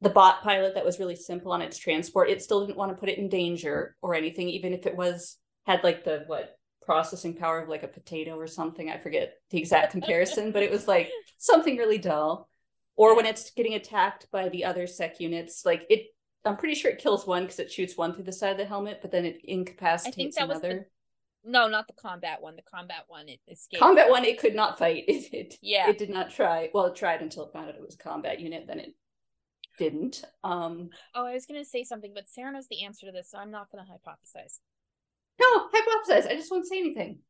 the 0.00 0.10
bot 0.10 0.42
pilot 0.42 0.74
that 0.74 0.84
was 0.84 0.98
really 0.98 1.16
simple 1.16 1.52
on 1.52 1.62
its 1.62 1.78
transport. 1.78 2.28
It 2.28 2.42
still 2.42 2.66
didn't 2.66 2.76
want 2.76 2.90
to 2.90 2.98
put 2.98 3.08
it 3.08 3.18
in 3.18 3.28
danger 3.28 3.96
or 4.02 4.14
anything, 4.14 4.48
even 4.48 4.72
if 4.72 4.84
it 4.84 4.96
was 4.96 5.38
had 5.64 5.84
like 5.84 6.04
the 6.04 6.24
what 6.26 6.58
processing 6.84 7.34
power 7.34 7.60
of 7.60 7.68
like 7.68 7.82
a 7.82 7.88
potato 7.88 8.36
or 8.36 8.46
something. 8.46 8.90
I 8.90 8.98
forget 8.98 9.34
the 9.50 9.58
exact 9.58 9.92
comparison, 9.92 10.52
but 10.52 10.62
it 10.62 10.70
was 10.70 10.88
like 10.88 11.10
something 11.38 11.76
really 11.76 11.98
dull. 11.98 12.48
Or 12.94 13.16
when 13.16 13.24
it's 13.24 13.50
getting 13.52 13.74
attacked 13.74 14.30
by 14.30 14.48
the 14.50 14.64
other 14.64 14.86
sec 14.86 15.18
units, 15.18 15.64
like 15.64 15.86
it 15.88 16.08
I'm 16.44 16.56
pretty 16.56 16.74
sure 16.74 16.90
it 16.90 16.98
kills 16.98 17.26
one 17.26 17.44
because 17.44 17.60
it 17.60 17.70
shoots 17.70 17.96
one 17.96 18.14
through 18.14 18.24
the 18.24 18.32
side 18.32 18.52
of 18.52 18.58
the 18.58 18.64
helmet, 18.64 18.98
but 19.00 19.10
then 19.12 19.24
it 19.24 19.40
incapacitates 19.44 20.16
I 20.16 20.16
think 20.16 20.34
that 20.34 20.44
another. 20.44 20.68
Was 20.68 20.78
the, 21.44 21.50
no, 21.50 21.68
not 21.68 21.86
the 21.86 21.94
combat 21.94 22.42
one. 22.42 22.56
The 22.56 22.62
combat 22.62 23.04
one 23.06 23.28
it 23.28 23.40
escaped. 23.48 23.82
Combat 23.82 24.10
one 24.10 24.24
it 24.24 24.38
could 24.38 24.54
not 24.54 24.78
fight. 24.78 25.04
It, 25.08 25.32
it 25.32 25.54
yeah. 25.62 25.88
It 25.88 25.98
did 25.98 26.10
not 26.10 26.30
try. 26.30 26.70
Well, 26.74 26.86
it 26.86 26.96
tried 26.96 27.22
until 27.22 27.46
it 27.46 27.52
found 27.52 27.68
out 27.68 27.74
it 27.74 27.80
was 27.80 27.94
a 27.94 27.98
combat 27.98 28.40
unit, 28.40 28.66
then 28.66 28.80
it 28.80 28.94
didn't. 29.78 30.24
Um 30.44 30.90
Oh, 31.14 31.26
I 31.26 31.34
was 31.34 31.46
gonna 31.46 31.64
say 31.64 31.84
something, 31.84 32.12
but 32.14 32.28
Sarah 32.28 32.52
knows 32.52 32.68
the 32.68 32.84
answer 32.84 33.06
to 33.06 33.12
this, 33.12 33.30
so 33.30 33.38
I'm 33.38 33.50
not 33.50 33.70
gonna 33.70 33.86
hypothesize. 33.86 34.58
No, 35.42 35.68
hypothesize. 35.68 36.26
I 36.26 36.36
just 36.36 36.50
won't 36.50 36.66
say 36.66 36.78
anything. 36.78 37.20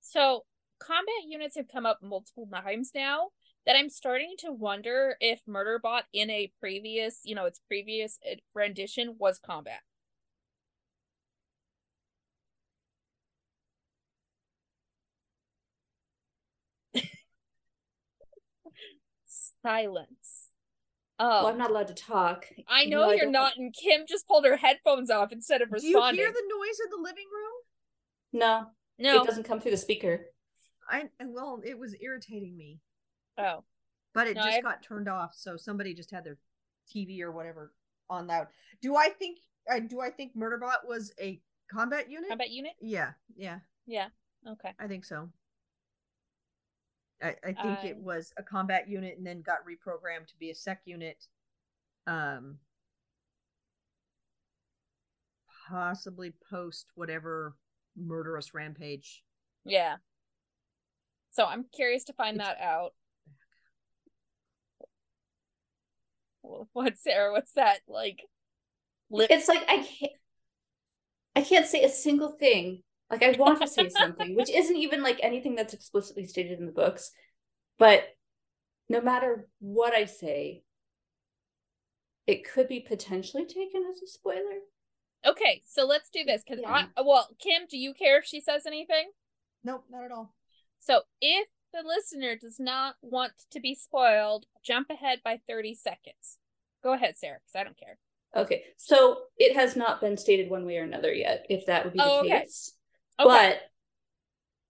So 0.00 0.44
combat 0.80 1.24
units 1.26 1.56
have 1.56 1.68
come 1.68 1.86
up 1.86 2.02
multiple 2.02 2.46
times 2.52 2.92
now 2.94 3.30
that 3.66 3.76
I'm 3.76 3.88
starting 3.90 4.34
to 4.38 4.52
wonder 4.52 5.16
if 5.20 5.44
Murderbot 5.46 6.02
in 6.12 6.30
a 6.30 6.52
previous, 6.60 7.20
you 7.24 7.34
know, 7.34 7.44
its 7.44 7.60
previous 7.68 8.18
uh, 8.30 8.36
rendition 8.54 9.16
was 9.18 9.38
combat. 9.38 9.82
Silence. 19.62 20.47
Oh, 21.20 21.28
Well, 21.28 21.46
I'm 21.48 21.52
um, 21.54 21.58
not 21.58 21.70
allowed 21.70 21.88
to 21.88 21.94
talk. 21.94 22.46
I 22.68 22.84
know 22.84 23.00
though 23.00 23.12
you're 23.12 23.32
don't- 23.32 23.56
and 23.56 23.74
Kim 23.74 24.02
just 24.06 24.28
pulled 24.28 24.44
her 24.44 24.56
headphones 24.56 25.10
off 25.10 25.32
instead 25.32 25.62
of 25.62 25.72
responding. 25.72 26.14
Do 26.14 26.20
you 26.20 26.26
hear 26.26 26.32
the 26.32 26.48
noise 26.48 26.80
in 26.84 26.90
the 26.90 27.02
living 27.02 27.26
room? 27.32 27.52
No, 28.32 28.66
no. 28.98 29.22
it 29.22 29.26
doesn't 29.26 29.44
come 29.44 29.60
through 29.60 29.72
the 29.72 29.76
speaker. 29.76 30.26
I 30.88 31.08
well, 31.20 31.60
it 31.64 31.78
was 31.78 31.94
irritating 32.00 32.56
me, 32.56 32.80
Oh, 33.36 33.64
but 34.14 34.28
it 34.28 34.36
No, 34.36 34.42
just 34.42 34.56
I've- 34.58 34.62
got 34.62 34.82
turned 34.82 35.08
off. 35.08 35.34
So 35.34 35.56
somebody 35.56 35.92
just 35.92 36.10
had 36.10 36.24
their 36.24 36.38
TV 36.94 37.20
or 37.20 37.32
whatever 37.32 37.72
on 38.08 38.26
loud. 38.26 38.48
Do 38.80 38.96
I 38.96 39.08
think? 39.10 39.38
I 39.70 39.80
do. 39.80 40.00
I 40.00 40.10
think 40.10 40.34
Murderbot 40.36 40.86
was 40.86 41.12
a 41.20 41.40
combat 41.70 42.10
unit. 42.10 42.28
combat 42.30 42.50
unit. 42.50 42.72
Yeah, 42.80 43.12
yeah, 43.36 43.58
Yeah. 43.86 44.08
Okay. 44.46 44.72
I 44.78 44.86
think 44.86 45.04
so. 45.04 45.30
I, 47.22 47.34
I 47.44 47.52
think 47.52 47.78
I- 47.80 47.86
it 47.88 47.96
was 47.98 48.32
a 48.36 48.42
combat 48.42 48.88
unit 48.88 49.16
and 49.18 49.26
then 49.26 49.42
got 49.42 49.58
reprogrammed 49.66 50.26
to 50.28 50.36
be 50.38 50.50
a 50.50 50.54
sec 50.54 50.82
unit. 50.84 51.26
Um, 52.06 52.58
possibly 55.68 56.32
post 56.50 56.86
whatever 56.94 57.54
murderous 57.96 58.54
rampage. 58.54 59.22
Yeah. 59.64 59.96
So 61.30 61.44
I'm 61.44 61.64
curious 61.74 62.04
to 62.04 62.12
find 62.12 62.36
It's- 62.36 62.48
that 62.56 62.64
out. 62.64 62.94
Wh- 66.42 66.62
What, 66.74 66.96
Sarah? 66.98 67.32
What's 67.32 67.52
that 67.52 67.80
like? 67.88 68.22
Lip. 69.10 69.30
It's 69.30 69.48
like 69.48 69.64
I 69.68 69.78
can't 69.78 70.12
I 71.36 71.42
can't 71.42 71.66
say 71.66 71.82
a 71.84 71.88
single 71.88 72.30
thing. 72.30 72.82
Like 73.10 73.22
I 73.22 73.32
want 73.38 73.60
to 73.62 73.66
say 73.66 73.88
something, 73.88 74.34
which 74.34 74.50
isn't 74.50 74.76
even 74.76 75.02
like 75.02 75.18
anything 75.22 75.54
that's 75.54 75.72
explicitly 75.74 76.26
stated 76.26 76.58
in 76.58 76.66
the 76.66 76.72
books. 76.72 77.10
But 77.78 78.04
no 78.88 79.00
matter 79.00 79.48
what 79.60 79.94
I 79.94 80.04
say, 80.04 80.62
it 82.26 82.46
could 82.50 82.68
be 82.68 82.80
potentially 82.80 83.46
taken 83.46 83.84
as 83.90 84.02
a 84.02 84.06
spoiler. 84.06 84.60
Okay, 85.26 85.62
so 85.66 85.84
let's 85.84 86.10
do 86.10 86.24
this 86.24 86.42
because 86.44 86.60
Yeah. 86.62 86.86
I 86.96 87.02
well, 87.02 87.28
Kim, 87.38 87.62
do 87.68 87.78
you 87.78 87.94
care 87.94 88.18
if 88.18 88.24
she 88.26 88.40
says 88.40 88.66
anything? 88.66 89.10
Nope, 89.64 89.84
not 89.90 90.04
at 90.04 90.12
all. 90.12 90.34
So 90.78 91.02
if 91.20 91.48
the 91.72 91.82
listener 91.82 92.36
does 92.36 92.60
not 92.60 92.96
want 93.02 93.32
to 93.50 93.60
be 93.60 93.74
spoiled, 93.74 94.46
jump 94.62 94.90
ahead 94.90 95.20
by 95.24 95.40
30 95.48 95.74
seconds. 95.74 96.38
Go 96.82 96.92
ahead, 96.92 97.16
Sarah, 97.16 97.38
because 97.40 97.58
I 97.58 97.64
don't 97.64 97.78
care. 97.78 97.98
Okay. 98.36 98.64
So 98.76 99.22
it 99.38 99.56
has 99.56 99.76
not 99.76 100.00
been 100.00 100.16
stated 100.16 100.50
one 100.50 100.64
way 100.64 100.76
or 100.76 100.84
another 100.84 101.12
yet, 101.12 101.46
if 101.48 101.66
that 101.66 101.84
would 101.84 101.94
be 101.94 101.98
the 101.98 102.04
Oh, 102.04 102.20
okay. 102.20 102.40
case. 102.42 102.74
Okay. 103.20 103.28
But 103.28 103.60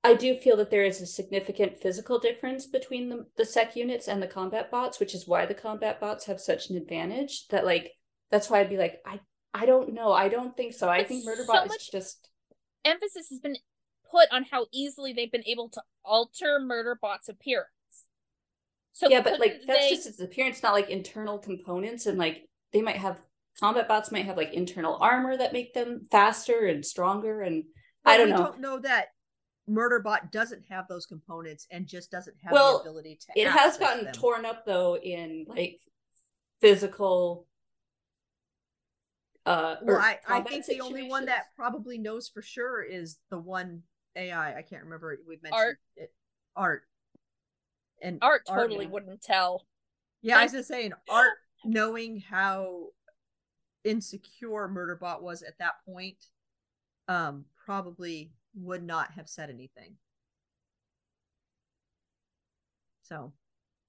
I 0.05 0.15
do 0.15 0.37
feel 0.37 0.57
that 0.59 0.71
there 0.71 0.85
is 0.85 1.01
a 1.01 1.07
significant 1.07 1.81
physical 1.81 2.19
difference 2.19 2.67
between 2.67 3.09
the, 3.09 3.27
the 3.37 3.45
sec 3.45 3.77
units 3.77 4.09
and 4.09 4.23
the 4.23 4.27
combat 4.27 4.71
bots, 4.71 5.01
which 5.01 5.15
is 5.15 5.27
why 5.27 5.45
the 5.47 5.55
combat 5.55 6.01
bots 6.01 6.27
have 6.27 6.41
such 6.41 6.71
an 6.71 6.77
advantage. 6.77 7.47
That 7.49 7.65
like 7.65 7.93
that's 8.31 8.49
why 8.49 8.61
I'd 8.61 8.71
be 8.71 8.77
like, 8.77 9.01
I 9.05 9.21
I 9.53 9.67
don't 9.67 9.93
know. 9.93 10.13
I 10.13 10.29
don't 10.29 10.57
think 10.57 10.75
so. 10.75 10.89
I 10.89 11.05
think 11.05 11.25
so 11.25 11.31
Murderbot 11.31 11.67
is 11.67 11.89
just 11.91 12.31
Emphasis 12.85 13.29
has 13.31 13.41
been 13.41 13.57
put 14.11 14.29
on 14.31 14.45
how 14.45 14.67
easily 14.73 15.13
they've 15.13 15.33
been 15.33 15.47
able 15.47 15.69
to 15.71 15.83
alter 16.05 16.59
Murderbot's 16.61 17.29
appearance. 17.29 17.69
So 18.93 19.09
yeah, 19.09 19.21
but 19.21 19.41
like 19.41 19.61
that's 19.67 19.81
they- 19.81 19.91
just 19.91 20.07
its 20.07 20.21
appearance, 20.21 20.63
not 20.63 20.73
like 20.75 20.91
internal 20.91 21.39
components, 21.39 22.07
and 22.07 22.19
like 22.19 22.49
they 22.73 22.83
might 22.83 22.97
have 22.97 23.21
combat 23.61 23.89
bots 23.89 24.13
might 24.13 24.27
have 24.27 24.37
like 24.37 24.53
internal 24.53 24.97
armor 25.01 25.37
that 25.37 25.53
make 25.53 25.75
them 25.75 26.07
faster 26.11 26.67
and 26.67 26.85
stronger, 26.85 27.43
and 27.43 27.65
I 28.05 28.17
don't 28.17 28.27
we 28.27 28.33
know. 28.33 28.39
don't 28.39 28.61
know 28.61 28.79
that 28.81 29.09
Murderbot 29.69 30.31
doesn't 30.31 30.65
have 30.69 30.89
those 30.89 31.05
components 31.07 31.67
and 31.71 31.87
just 31.87 32.11
doesn't 32.11 32.37
have 32.43 32.53
Well, 32.53 32.79
the 32.79 32.89
ability 32.91 33.19
to. 33.27 33.41
It 33.41 33.49
has 33.49 33.77
gotten 33.77 34.05
them. 34.05 34.13
torn 34.15 34.45
up 34.47 34.65
though 34.65 34.97
in 34.97 35.45
like 35.49 35.81
physical. 36.61 37.47
Uh, 39.45 39.77
Well, 39.83 39.99
I, 39.99 40.19
I 40.27 40.35
combat 40.41 40.53
think 40.53 40.67
the 40.67 40.81
only 40.81 41.09
one 41.09 41.27
that 41.27 41.47
probably 41.57 41.99
knows 41.99 42.29
for 42.29 42.43
sure 42.43 42.83
is 42.83 43.19
the 43.31 43.39
one 43.39 43.83
AI. 44.17 44.57
I 44.57 44.63
can't 44.63 44.85
remember. 44.85 45.19
We've 45.27 45.43
mentioned 45.43 45.59
Art. 45.61 45.79
it. 45.97 46.13
Art. 46.57 46.83
And 48.03 48.19
Art 48.23 48.43
totally 48.47 48.85
yeah. 48.85 48.91
wouldn't 48.91 49.23
tell. 49.23 49.67
Yeah, 50.23 50.39
I 50.39 50.45
was 50.45 50.53
just 50.53 50.69
saying, 50.69 50.93
Art 51.11 51.35
knowing 51.65 52.21
how 52.21 52.89
insecure 53.85 54.69
Murderbot 54.69 55.23
was 55.23 55.43
at 55.43 55.59
that 55.59 55.75
point, 55.87 56.17
um, 57.09 57.45
probably 57.69 58.33
would 58.55 58.83
not 58.83 59.13
have 59.13 59.29
said 59.29 59.51
anything. 59.51 59.93
So 63.03 63.35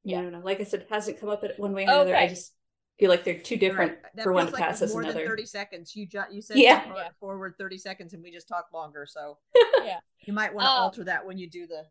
Yeah, 0.03 0.19
I 0.19 0.23
don't 0.23 0.33
know. 0.33 0.41
Like 0.43 0.59
I 0.59 0.65
said, 0.65 0.81
it 0.81 0.87
hasn't 0.89 1.17
come 1.19 1.29
up 1.29 1.45
at 1.45 1.57
one 1.57 1.71
way 1.73 1.83
or 1.83 1.89
another. 1.89 2.13
I 2.13 2.27
just 2.27 2.53
feel 2.99 3.09
like 3.09 3.23
they're 3.23 3.39
too 3.39 3.55
different 3.55 3.93
Right. 4.17 4.23
For 4.23 4.33
one 4.33 4.47
feels 4.47 4.55
to 4.55 4.59
like 4.59 4.69
pass 4.69 4.81
as 4.81 4.91
more 4.91 5.01
another. 5.03 5.19
than 5.19 5.27
30 5.27 5.45
seconds. 5.45 5.95
You 5.95 6.05
ju- 6.07 6.23
you 6.29 6.41
said 6.41 6.57
Yeah. 6.57 6.83
jump 6.83 6.95
Yeah. 6.97 7.09
forward 7.21 7.55
30 7.57 7.77
seconds 7.77 8.13
and 8.13 8.21
we 8.21 8.31
just 8.31 8.49
talked 8.49 8.73
longer. 8.73 9.05
So 9.09 9.37
Yeah. 9.85 10.01
you 10.27 10.33
might 10.33 10.53
want 10.53 10.65
to 10.65 10.71
Um, 10.71 10.81
alter 10.81 11.03
that 11.05 11.25
when 11.25 11.37
you 11.37 11.49
do 11.49 11.65
the 11.65 11.85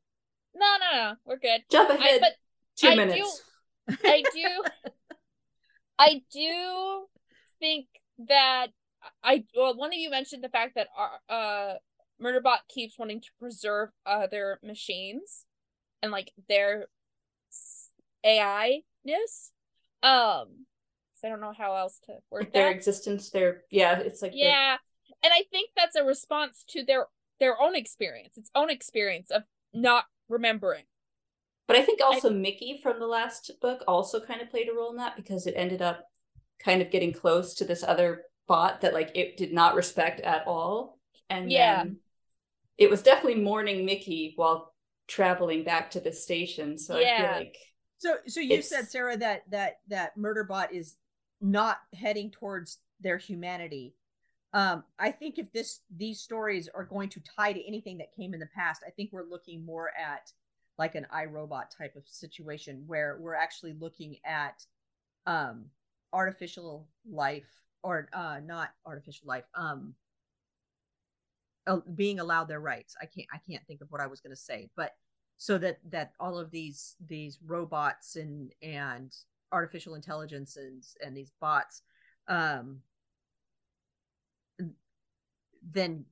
No, 0.55 0.77
no, 0.81 0.93
no. 0.93 1.15
We're 1.25 1.39
good. 1.39 1.63
Jump 1.71 1.89
I, 1.89 1.95
ahead 1.95 2.21
but 2.21 2.35
two 2.77 2.89
I 2.89 2.91
do- 2.91 2.97
minutes. 2.97 3.43
I 4.05 4.23
do 4.35 4.65
I 5.99 6.23
do 6.31 7.07
think 7.61 7.87
that 8.29 8.73
I 9.23 9.45
well 9.55 9.77
one 9.77 9.91
of 9.91 9.99
you 9.99 10.11
mentioned 10.11 10.43
the 10.43 10.49
fact 10.49 10.75
that 10.75 10.89
our 10.97 11.21
uh 11.29 11.75
Murderbot 12.23 12.59
keeps 12.69 12.99
wanting 12.99 13.21
to 13.21 13.29
preserve 13.39 13.91
other 14.05 14.59
machines 14.63 15.45
and 16.03 16.11
like 16.11 16.33
their 16.49 16.87
AI 18.25 18.83
ness. 19.05 19.53
Um 20.03 20.67
so 21.15 21.27
I 21.27 21.31
don't 21.31 21.41
know 21.41 21.55
how 21.57 21.75
else 21.75 22.01
to 22.07 22.15
word 22.31 22.45
Like 22.45 22.53
their 22.53 22.71
existence, 22.71 23.31
their 23.31 23.63
yeah, 23.71 23.99
it's 23.99 24.23
like 24.23 24.33
Yeah. 24.35 24.77
And 25.23 25.33
I 25.33 25.43
think 25.51 25.71
that's 25.77 25.97
a 25.97 26.05
response 26.05 26.65
to 26.69 26.85
their 26.85 27.07
their 27.41 27.61
own 27.61 27.75
experience, 27.75 28.37
its 28.37 28.51
own 28.55 28.71
experience 28.71 29.31
of 29.31 29.43
not 29.73 30.05
remembering. 30.29 30.85
But 31.67 31.77
I 31.77 31.83
think 31.83 32.01
also 32.03 32.31
Miki 32.31 32.81
from 32.83 32.99
the 32.99 33.07
last 33.07 33.51
book 33.61 33.83
also 33.87 34.21
kind 34.21 34.41
of 34.41 34.49
played 34.51 34.69
a 34.69 34.73
role 34.73 34.91
in 34.91 34.97
that 34.97 35.17
because 35.17 35.47
it 35.47 35.55
ended 35.57 35.83
up 35.83 36.05
kind 36.59 36.81
of 36.81 36.91
getting 36.91 37.13
close 37.13 37.55
to 37.55 37.65
this 37.65 37.85
other 37.85 38.23
bot 38.49 38.81
that 38.81 38.95
like 38.95 39.13
it 39.15 39.37
did 39.37 39.53
not 39.53 39.77
respect 39.77 40.21
at 40.21 40.47
all. 40.47 40.99
And 41.31 41.51
Yeah. 41.51 41.85
then 41.85 41.99
it 42.79 42.91
was 42.91 43.03
definitely 43.03 43.41
mourning 43.43 43.85
Miki 43.85 44.33
while 44.37 44.75
traveling 45.07 45.65
back 45.65 45.91
to 45.93 46.01
the 46.01 46.13
station. 46.13 46.79
So 46.79 46.97
I 46.97 47.03
Yeah. 47.03 47.35
feel 47.35 47.45
like 47.45 47.57
So 47.99 48.17
so 48.27 48.41
you 48.41 48.55
It's- 48.55 48.69
said 48.69 48.89
Sarah 48.89 49.17
that 49.17 49.49
that 49.51 49.81
that 49.89 50.17
Murderbot 50.17 50.73
is 50.73 50.97
not 51.41 51.79
heading 51.95 52.31
towards 52.31 52.81
their 53.01 53.19
humanity. 53.19 53.95
Um 54.53 54.85
I 54.99 55.11
think 55.11 55.39
if 55.39 55.53
this 55.53 55.81
these 55.91 56.21
stories 56.21 56.69
are 56.69 56.85
going 56.85 57.09
to 57.11 57.21
tie 57.21 57.53
to 57.53 57.67
anything 57.67 57.99
that 57.99 58.13
came 58.13 58.35
in 58.35 58.41
the 58.41 58.47
past, 58.55 58.83
I 58.87 58.91
think 58.91 59.13
we're 59.13 59.25
looking 59.29 59.65
more 59.65 59.91
at 59.97 60.33
like 60.79 60.95
an 60.95 61.07
iRobot 61.13 61.71
type 61.77 61.97
of 61.97 62.09
situation 62.09 62.85
where 62.87 63.19
we're 63.21 63.35
actually 63.35 63.75
looking 63.75 64.19
at 64.25 64.65
um 65.27 65.71
artificial 66.13 66.89
life 67.05 67.51
or 67.83 68.09
uh 68.13 68.41
not 68.45 68.71
artificial 68.87 69.27
life 69.27 69.45
um 69.55 69.95
being 71.95 72.19
allowed 72.19 72.49
their 72.49 72.61
rights. 72.61 72.97
I 73.01 73.05
can't 73.07 73.27
I 73.33 73.39
can't 73.51 73.65
think 73.67 73.81
of 73.83 73.91
what 73.91 74.01
I 74.01 74.07
was 74.07 74.21
going 74.21 74.31
to 74.35 74.41
say, 74.41 74.71
but 74.75 74.95
so 75.37 75.59
that 75.59 75.79
that 75.91 76.13
all 76.19 76.39
of 76.39 76.51
these 76.51 76.97
these 77.07 77.39
robots 77.45 78.17
and 78.17 78.53
and 78.63 79.15
artificial 79.53 79.95
intelligences 79.95 80.97
and 81.01 81.09
and 81.09 81.17
these 81.17 81.31
bots 81.41 81.83
um 82.27 82.81
then 85.63 86.05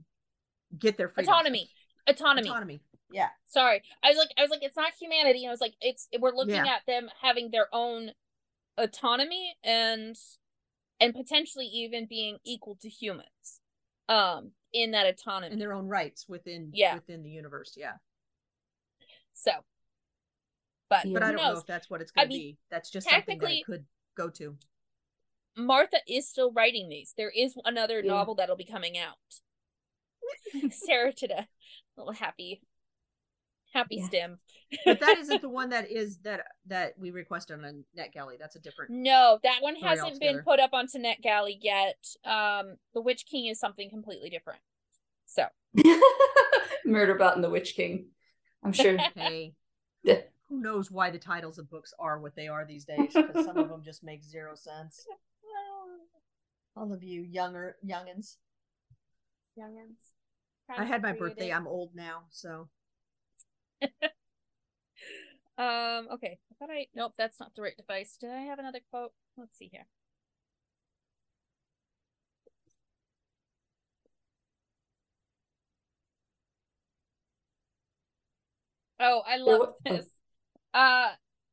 get 0.79 0.97
their 0.99 1.09
freedom. 1.09 1.33
Autonomy. 1.33 1.71
Autonomy. 2.09 2.49
autonomy 2.49 2.81
yeah 3.11 3.29
Sorry. 3.47 3.83
I 4.03 4.09
was 4.11 4.19
like 4.19 4.29
I 4.39 4.43
was 4.43 4.51
like 4.51 4.63
it's 4.63 4.77
not 4.77 4.93
humanity. 5.01 5.47
I 5.47 5.51
was 5.51 5.61
like 5.61 5.75
it's 5.81 6.09
we're 6.21 6.35
looking 6.35 6.55
Yeah. 6.55 6.67
at 6.67 6.83
them 6.87 7.09
having 7.23 7.51
their 7.51 7.69
own 7.73 8.11
autonomy 8.77 9.57
and 9.65 10.17
and 11.01 11.15
potentially 11.15 11.67
even 11.67 12.07
being 12.07 12.39
equal 12.45 12.77
to 12.83 12.89
humans. 12.89 13.61
Um 14.09 14.53
in 14.73 14.91
that 14.93 15.07
autonomy. 15.07 15.53
in 15.53 15.59
their 15.59 15.73
own 15.73 15.87
rights 15.89 16.27
within 16.29 16.71
Yeah. 16.75 16.95
within 16.97 17.23
the 17.23 17.31
universe 17.31 17.75
yeah 17.77 17.95
so 19.33 19.53
but 20.91 21.05
Yeah. 21.07 21.13
but 21.15 21.23
i 21.23 21.33
don't 21.33 21.43
know 21.43 21.59
if 21.59 21.67
that's 21.67 21.89
what 21.89 22.01
it's 22.03 22.13
I 22.17 22.21
going 22.23 22.31
to 22.31 22.37
mean, 22.37 22.53
be 22.55 22.59
that's 22.71 22.91
just 22.91 23.09
something 23.09 23.39
that 23.39 23.47
technically- 23.47 23.61
it 23.61 23.65
could 23.67 23.87
go 24.17 24.29
to 24.31 24.57
Martha 25.59 25.97
is 26.07 26.29
still 26.29 26.53
writing 26.53 26.91
these. 26.91 27.15
There 27.17 27.31
is 27.31 27.57
another 27.65 28.01
Yeah. 28.01 28.11
novel 28.13 28.35
that'll 28.35 28.57
be 28.57 28.65
coming 28.67 28.99
out. 28.99 29.17
Sarah 30.71 31.15
today 31.15 31.47
a 31.97 32.01
little 32.01 32.13
happy 32.13 32.61
happy 33.77 33.97
Yeah. 33.97 34.07
stim. 34.07 34.39
but 34.85 35.01
that 35.01 35.19
isn't 35.19 35.43
the 35.43 35.49
one 35.61 35.71
that 35.71 35.91
is 35.91 36.19
that 36.19 36.47
that 36.67 36.95
we 36.99 37.11
requested 37.11 37.63
on 37.65 37.85
NetGalley. 37.99 38.39
That's 38.39 38.57
a 38.57 38.61
different. 38.61 38.91
No, 38.93 39.39
that 39.43 39.59
one 39.63 39.77
hasn't 39.77 40.21
been 40.21 40.41
put 40.43 40.61
up 40.61 40.71
onto 40.73 40.99
NetGalley 40.99 41.59
yet. 41.61 42.05
Um, 42.25 42.77
The 42.95 43.01
Witch 43.01 43.25
King 43.27 43.47
is 43.47 43.61
something 43.61 43.91
completely 43.91 44.31
different. 44.31 44.61
So 45.27 45.47
Murderbot 46.87 47.35
and 47.35 47.45
the 47.45 47.51
Witch 47.51 47.75
King. 47.75 48.07
I'm 48.65 48.73
sure 48.73 48.97
Hey, 49.15 49.55
who 50.05 50.61
knows 50.61 50.91
why 50.91 51.11
the 51.11 51.19
titles 51.19 51.59
of 51.59 51.69
books 51.71 51.93
are 51.99 52.21
what 52.21 52.37
they 52.37 52.49
are 52.49 52.65
these 52.65 52.85
days 52.85 53.13
because 53.13 53.45
some 53.45 53.57
of 53.59 53.69
them 53.69 53.83
just 53.85 54.05
make 54.05 54.23
zero 54.25 54.55
sense. 54.55 55.05
All 56.77 56.93
of 56.93 57.03
you 57.03 57.23
younger 57.23 57.77
youngins. 57.85 58.37
Youngins. 59.59 60.13
I 60.77 60.85
had 60.85 61.03
my 61.03 61.13
birthday. 61.13 61.51
I'm 61.53 61.67
old 61.67 61.95
now, 61.95 62.25
so. 62.31 62.69
um. 65.59 66.09
Okay. 66.15 66.39
I 66.51 66.55
thought 66.59 66.71
I. 66.71 66.87
Nope. 66.95 67.15
That's 67.19 67.41
not 67.41 67.55
the 67.55 67.63
right 67.63 67.77
device. 67.77 68.17
Did 68.21 68.31
I 68.31 68.43
have 68.43 68.59
another 68.59 68.81
quote? 68.91 69.13
Let's 69.37 69.59
see 69.59 69.69
here. 69.73 69.87
Oh, 78.99 79.23
I 79.27 79.37
love 79.37 79.75
this. 79.85 80.07
Uh, 80.75 81.11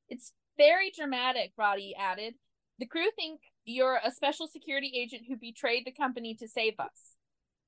it's 0.10 0.34
very 0.58 0.92
dramatic. 0.92 1.54
Ratthi 1.60 1.94
added, 1.98 2.36
"The 2.80 2.86
crew 2.86 3.10
think 3.16 3.42
you're 3.66 4.00
a 4.04 4.12
special 4.12 4.48
security 4.48 4.92
agent 4.96 5.24
who 5.28 5.38
betrayed 5.38 5.86
the 5.86 5.92
company 5.92 6.36
to 6.36 6.48
save 6.48 6.80
us." 6.80 7.16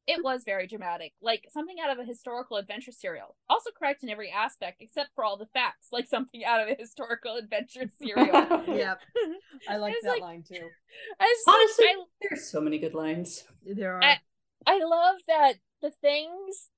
It 0.08 0.24
was 0.24 0.44
very 0.46 0.68
dramatic, 0.68 1.14
like 1.22 1.48
something 1.52 1.78
out 1.84 1.92
of 1.92 1.98
a 1.98 2.08
historical 2.08 2.58
adventure 2.58 2.92
serial. 2.92 3.36
Also 3.50 3.72
correct 3.78 4.04
in 4.04 4.10
every 4.10 4.30
aspect 4.30 4.82
except 4.82 5.10
for 5.16 5.24
all 5.24 5.36
the 5.36 5.48
facts, 5.48 5.88
like 5.92 6.08
something 6.08 6.46
out 6.46 6.62
of 6.62 6.68
a 6.68 6.80
historical 6.80 7.38
adventure 7.38 7.90
serial. 8.00 8.64
yep, 8.68 9.00
I 9.70 9.78
like 9.78 9.96
that 10.04 10.10
like, 10.10 10.22
line 10.22 10.44
too. 10.48 10.70
Honestly, 11.48 11.86
like, 11.86 11.96
I, 11.98 12.06
there's 12.22 12.46
so 12.46 12.62
many 12.62 12.78
good 12.78 12.94
lines. 12.94 13.46
There 13.66 13.96
are. 13.96 14.04
I, 14.04 14.20
I 14.68 14.84
love 14.84 15.16
that 15.28 15.56
the 15.82 15.90
things 15.90 16.70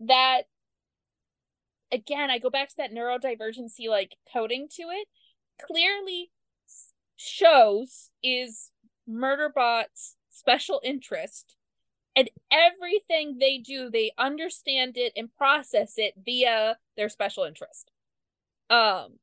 that 0.00 0.42
again, 1.92 2.30
I 2.30 2.38
go 2.38 2.50
back 2.50 2.68
to 2.70 2.76
that 2.78 2.92
neurodivergency 2.92 3.88
like 3.88 4.16
coding 4.32 4.68
to 4.76 4.82
it. 4.90 5.08
Clearly 5.64 6.32
shows 7.16 8.10
is 8.22 8.72
Murderbot's 9.08 10.16
special 10.28 10.80
interest 10.82 11.56
and 12.16 12.30
everything 12.50 13.38
they 13.38 13.58
do 13.58 13.90
they 13.90 14.12
understand 14.18 14.96
it 14.96 15.12
and 15.16 15.34
process 15.36 15.94
it 15.96 16.14
via 16.24 16.76
their 16.96 17.08
special 17.08 17.44
interest. 17.44 17.90
Um 18.70 19.18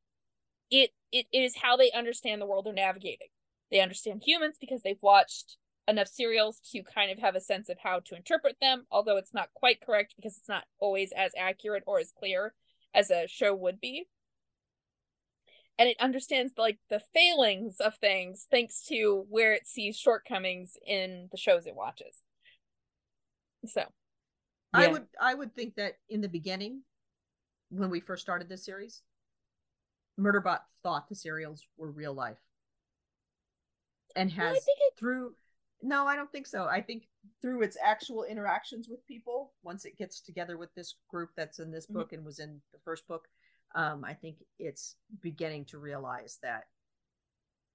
it 0.70 0.92
it 1.12 1.28
is 1.34 1.56
how 1.58 1.78
they 1.78 1.92
understand 1.92 2.42
the 2.42 2.46
world 2.46 2.66
they're 2.66 2.74
navigating. 2.74 3.28
They 3.70 3.82
understand 3.82 4.24
humans 4.26 4.58
because 4.60 4.82
they've 4.84 5.02
watched 5.02 5.58
enough 5.88 6.08
serials 6.08 6.62
to 6.72 6.84
kind 6.84 7.12
of 7.12 7.20
have 7.20 7.36
a 7.36 7.42
sense 7.42 7.68
of 7.68 7.78
how 7.82 8.00
to 8.00 8.16
interpret 8.16 8.56
them 8.62 8.86
although 8.92 9.18
it's 9.18 9.34
not 9.34 9.54
quite 9.54 9.82
correct 9.82 10.14
because 10.16 10.38
it's 10.38 10.48
not 10.48 10.64
always 10.80 11.12
as 11.12 11.32
accurate 11.38 11.84
or 11.88 12.00
as 12.00 12.12
clear 12.18 12.54
as 12.94 13.10
a 13.10 13.28
show 13.28 13.56
would 13.56 13.80
be. 13.80 14.08
And 15.80 15.90
it 15.90 15.98
understands 16.00 16.54
like 16.58 16.78
the 16.90 17.02
failings 17.14 17.78
of 17.80 17.96
things 17.96 18.48
thanks 18.52 18.86
to 18.88 19.26
where 19.30 19.54
it 19.54 19.68
sees 19.68 19.98
shortcomings 19.98 20.78
in 20.86 21.28
the 21.32 21.38
shows 21.38 21.66
it 21.66 21.76
watches 21.76 22.22
so 23.66 23.84
I 24.74 24.88
would 24.88 25.06
I 25.20 25.34
would 25.34 25.56
think 25.56 25.76
that 25.76 25.98
in 26.10 26.22
the 26.22 26.30
beginning, 26.30 26.82
when 27.70 27.90
we 27.90 28.00
first 28.00 28.22
started 28.22 28.50
this 28.50 28.66
series, 28.66 29.02
Murderbot 30.20 30.60
thought 30.84 31.10
the 31.10 31.16
serials 31.16 31.66
were 31.78 31.92
real 31.92 32.14
life. 32.14 32.40
And 34.16 34.32
has 34.32 34.58
it... 34.58 34.98
through 34.98 35.34
no, 35.82 36.06
I 36.06 36.16
don't 36.16 36.32
think 36.32 36.48
so. 36.48 36.66
I 36.66 36.82
think 36.82 37.08
through 37.42 37.64
its 37.64 37.78
actual 37.84 38.24
interactions 38.24 38.88
with 38.88 39.06
people, 39.08 39.54
once 39.64 39.86
it 39.86 39.98
gets 39.98 40.22
together 40.22 40.58
with 40.58 40.74
this 40.76 40.96
group 41.10 41.32
that's 41.36 41.60
in 41.60 41.72
this 41.72 41.86
mm-hmm. 41.86 41.96
book 41.96 42.14
and 42.14 42.24
was 42.24 42.40
in 42.40 42.62
the 42.72 42.80
first 42.84 43.08
book, 43.08 43.28
um, 43.74 44.04
I 44.06 44.14
think 44.14 44.38
it's 44.60 44.96
beginning 45.22 45.66
to 45.66 45.80
realize 45.80 46.38
that 46.44 46.66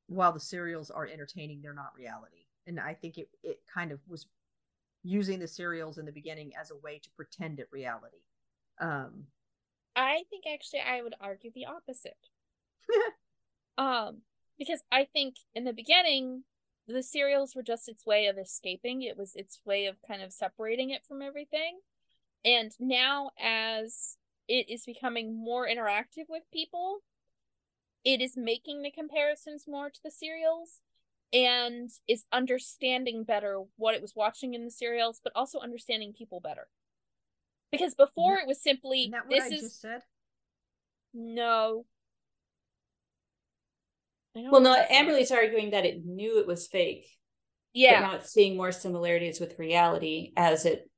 while 0.07 0.32
the 0.32 0.41
serials 0.41 0.91
are 0.91 1.07
entertaining, 1.07 1.62
they're 1.62 1.74
not 1.74 1.97
reality. 1.97 2.47
And 2.66 2.78
I 2.78 2.95
think 2.95 3.18
it 3.18 3.28
it 3.43 3.61
kind 3.72 3.93
of 3.93 4.01
was 4.09 4.26
using 5.07 5.39
the 5.39 5.47
serials 5.47 5.99
in 5.99 6.05
the 6.05 6.13
beginning 6.13 6.53
as 6.61 6.71
a 6.71 6.77
way 6.77 6.99
to 6.99 7.09
pretend 7.17 7.61
it 7.61 7.69
reality. 7.71 8.19
Um, 8.81 9.25
I 9.95 10.25
think 10.29 10.45
actually 10.53 10.81
I 10.81 11.01
would 11.01 11.15
argue 11.21 11.51
the 11.55 11.67
opposite. 11.67 12.19
um, 13.79 14.23
because 14.59 14.83
I 14.91 15.07
think 15.11 15.37
in 15.55 15.65
the 15.65 15.73
beginning 15.73 16.43
the 16.89 17.03
serials 17.03 17.55
were 17.55 17.63
just 17.63 17.89
its 17.89 18.07
way 18.07 18.27
of 18.27 18.39
escaping. 18.39 19.03
It 19.03 19.17
was 19.17 19.35
its 19.35 19.61
way 19.65 19.87
of 19.87 19.97
kind 20.07 20.23
of 20.23 20.33
separating 20.33 20.91
it 20.91 21.05
from 21.07 21.23
everything. 21.23 21.81
And 22.45 22.73
now 22.79 23.31
as 23.41 24.17
it 24.49 24.69
is 24.69 24.85
becoming 24.85 25.37
more 25.37 25.67
interactive 25.67 26.27
with 26.29 26.45
people, 26.53 26.99
it 28.05 28.21
is 28.21 28.37
making 28.37 28.83
the 28.83 28.91
comparisons 28.91 29.65
more 29.67 29.91
to 29.91 30.01
the 30.03 30.13
serials 30.13 30.81
and 31.33 31.91
is 32.07 32.24
understanding 32.33 33.24
better 33.24 33.62
what 33.77 33.95
it 33.95 34.03
was 34.03 34.14
watching 34.14 34.55
in 34.55 34.64
the 34.64 34.70
serials, 34.70 35.20
but 35.22 35.33
also 35.35 35.59
understanding 35.59 36.12
people 36.12 36.41
better. 36.41 36.68
Because 37.72 37.95
before 37.95 38.37
it 38.37 38.47
was 38.47 38.62
simply 38.62 39.12
this 39.29 39.45
I 39.45 39.49
is 39.49 39.79
said. 39.79 40.03
No. 41.12 41.85
Well, 44.35 44.61
no, 44.61 44.77
Amberlee's 44.91 45.31
arguing 45.31 45.70
that 45.70 45.87
it 45.87 46.05
knew 46.05 46.39
it 46.39 46.47
was 46.47 46.66
fake. 46.66 47.09
Yeah. 47.72 48.01
But 48.01 48.07
now 48.07 48.14
it's 48.16 48.31
seeing 48.31 48.57
more 48.57 48.72
similarities 48.72 49.41
with 49.41 49.59
reality 49.59 50.33
as 50.37 50.64
it 50.66 50.89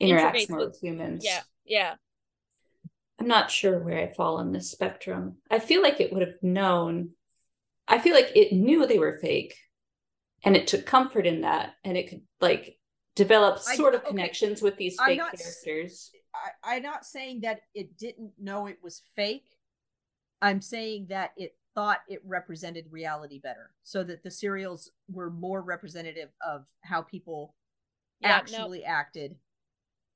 interacts 0.00 0.48
more 0.48 0.60
with, 0.60 0.68
with 0.68 0.80
humans. 0.80 1.24
Yeah, 1.24 1.40
yeah. 1.64 1.94
I'm 3.20 3.28
not 3.28 3.50
sure 3.50 3.78
where 3.78 3.98
I 3.98 4.12
fall 4.12 4.38
on 4.38 4.52
this 4.52 4.70
spectrum. 4.70 5.36
I 5.50 5.58
feel 5.58 5.82
like 5.82 6.00
it 6.00 6.12
would 6.12 6.22
have 6.22 6.42
known 6.42 7.10
I 7.90 7.98
feel 7.98 8.14
like 8.14 8.30
it 8.34 8.52
knew 8.52 8.86
they 8.86 8.98
were 8.98 9.18
fake 9.20 9.54
and 10.44 10.56
it 10.56 10.66
took 10.66 10.86
comfort 10.86 11.26
in 11.26 11.42
that 11.42 11.74
and 11.84 11.96
it 11.96 12.08
could 12.08 12.22
like 12.40 12.78
develop 13.16 13.58
sort 13.58 13.94
I, 13.94 13.96
of 13.96 14.02
okay. 14.02 14.10
connections 14.10 14.62
with 14.62 14.76
these 14.76 14.96
fake 15.04 15.18
not, 15.18 15.36
characters. 15.36 16.10
I, 16.64 16.76
I'm 16.76 16.82
not 16.82 17.04
saying 17.04 17.40
that 17.40 17.62
it 17.74 17.98
didn't 17.98 18.32
know 18.40 18.66
it 18.66 18.78
was 18.82 19.02
fake. 19.16 19.46
I'm 20.40 20.62
saying 20.62 21.08
that 21.10 21.32
it 21.36 21.56
thought 21.74 22.00
it 22.08 22.22
represented 22.24 22.86
reality 22.90 23.40
better 23.40 23.70
so 23.82 24.02
that 24.04 24.22
the 24.22 24.30
serials 24.30 24.90
were 25.10 25.30
more 25.30 25.60
representative 25.60 26.30
of 26.46 26.66
how 26.82 27.02
people 27.02 27.54
yeah, 28.20 28.30
actually 28.30 28.80
no. 28.80 28.86
acted 28.86 29.36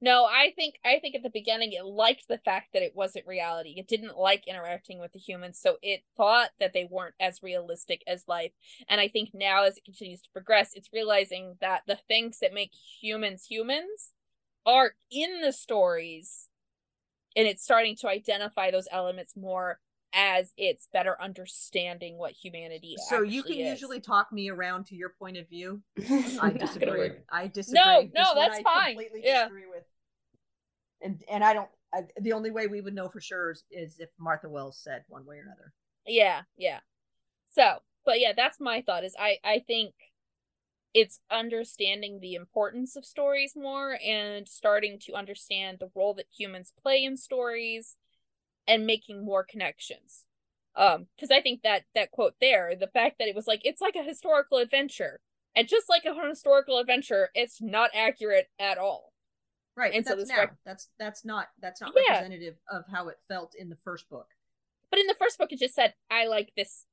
no, 0.04 0.26
I 0.26 0.52
think 0.54 0.74
I 0.84 0.98
think 1.00 1.14
at 1.14 1.22
the 1.22 1.30
beginning 1.30 1.72
it 1.72 1.84
liked 1.84 2.28
the 2.28 2.38
fact 2.38 2.74
that 2.74 2.82
it 2.82 2.94
wasn't 2.94 3.26
reality. 3.26 3.74
It 3.78 3.88
didn't 3.88 4.18
like 4.18 4.46
interacting 4.46 5.00
with 5.00 5.12
the 5.12 5.18
humans, 5.18 5.58
so 5.58 5.78
it 5.82 6.02
thought 6.14 6.50
that 6.60 6.74
they 6.74 6.86
weren't 6.88 7.14
as 7.18 7.42
realistic 7.42 8.02
as 8.06 8.28
life. 8.28 8.52
And 8.86 9.00
I 9.00 9.08
think 9.08 9.30
now 9.32 9.64
as 9.64 9.78
it 9.78 9.84
continues 9.84 10.20
to 10.22 10.30
progress, 10.30 10.74
it's 10.74 10.90
realizing 10.92 11.56
that 11.62 11.84
the 11.86 11.98
things 12.06 12.38
that 12.40 12.52
make 12.52 12.72
humans 13.00 13.46
humans 13.46 14.12
are 14.66 14.92
in 15.10 15.40
the 15.40 15.52
stories 15.52 16.50
and 17.34 17.48
it's 17.48 17.64
starting 17.64 17.96
to 17.96 18.08
identify 18.08 18.70
those 18.70 18.88
elements 18.92 19.34
more 19.36 19.80
as 20.14 20.52
it's 20.56 20.86
better 20.92 21.20
understanding 21.20 22.18
what 22.18 22.32
humanity 22.32 22.94
is. 22.94 23.08
so 23.08 23.22
you 23.22 23.42
can 23.42 23.56
is. 23.56 23.70
usually 23.70 24.00
talk 24.00 24.32
me 24.32 24.48
around 24.48 24.86
to 24.86 24.94
your 24.94 25.10
point 25.18 25.36
of 25.36 25.48
view 25.48 25.82
i 26.40 26.50
disagree 26.50 27.10
i 27.32 27.48
disagree 27.48 27.80
no 27.80 28.00
no 28.14 28.34
this 28.34 28.34
that's 28.34 28.60
fine 28.60 28.94
completely 28.94 29.22
yeah. 29.24 29.42
disagree 29.42 29.66
with 29.66 29.82
and 31.02 31.22
and 31.30 31.44
i 31.44 31.52
don't 31.52 31.68
I, 31.94 32.02
the 32.20 32.32
only 32.32 32.50
way 32.50 32.66
we 32.66 32.80
would 32.80 32.94
know 32.94 33.08
for 33.08 33.20
sure 33.20 33.52
is, 33.52 33.64
is 33.70 34.00
if 34.00 34.08
martha 34.18 34.48
wells 34.48 34.78
said 34.82 35.04
one 35.08 35.24
way 35.24 35.36
or 35.36 35.42
another. 35.42 35.72
Yeah 36.06 36.42
yeah. 36.56 36.80
So 37.50 37.78
but 38.04 38.20
yeah 38.20 38.32
that's 38.36 38.60
my 38.60 38.82
thought 38.82 39.04
is 39.04 39.14
i 39.18 39.38
i 39.44 39.62
think 39.64 39.94
it's 40.92 41.20
understanding 41.30 42.20
the 42.20 42.34
importance 42.34 42.94
of 42.94 43.04
stories 43.04 43.54
more 43.56 43.98
and 44.04 44.48
starting 44.48 44.98
to 45.00 45.14
understand 45.14 45.78
the 45.80 45.90
role 45.94 46.14
that 46.14 46.26
humans 46.36 46.72
play 46.80 47.02
in 47.02 47.16
stories 47.16 47.96
and 48.68 48.86
making 48.86 49.24
more 49.24 49.44
connections. 49.44 50.26
Um 50.74 51.06
because 51.14 51.30
i 51.30 51.40
think 51.40 51.62
that 51.62 51.84
that 51.94 52.10
quote 52.10 52.34
there 52.40 52.74
the 52.74 52.88
fact 52.88 53.18
that 53.18 53.28
it 53.28 53.36
was 53.36 53.46
like 53.46 53.60
it's 53.64 53.80
like 53.80 53.96
a 53.96 54.02
historical 54.02 54.58
adventure. 54.58 55.20
And 55.56 55.68
just 55.68 55.88
like 55.88 56.04
a 56.04 56.28
historical 56.28 56.78
adventure 56.80 57.30
it's 57.34 57.62
not 57.62 57.90
accurate 57.94 58.48
at 58.58 58.78
all 58.78 59.13
right 59.76 59.92
and 59.94 60.06
so 60.06 60.16
that's 60.16 60.28
now 60.28 60.38
rec- 60.38 60.56
that's 60.64 60.88
that's 60.98 61.24
not 61.24 61.48
that's 61.60 61.80
not 61.80 61.92
yeah. 61.94 62.14
representative 62.14 62.54
of 62.70 62.84
how 62.90 63.08
it 63.08 63.16
felt 63.28 63.54
in 63.58 63.68
the 63.68 63.76
first 63.76 64.08
book 64.08 64.28
but 64.90 65.00
in 65.00 65.06
the 65.06 65.16
first 65.18 65.38
book 65.38 65.52
it 65.52 65.58
just 65.58 65.74
said 65.74 65.94
i 66.10 66.26
like 66.26 66.52
this 66.56 66.84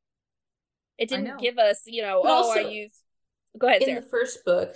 it 0.97 1.09
didn't 1.09 1.39
give 1.39 1.57
us 1.57 1.81
you 1.85 2.01
know 2.01 2.21
but 2.23 2.29
oh 2.29 2.35
also, 2.35 2.59
i 2.59 2.69
use 2.69 3.03
go 3.57 3.67
ahead 3.67 3.81
in 3.81 3.87
Sarah. 3.87 4.01
the 4.01 4.07
first 4.07 4.45
book 4.45 4.75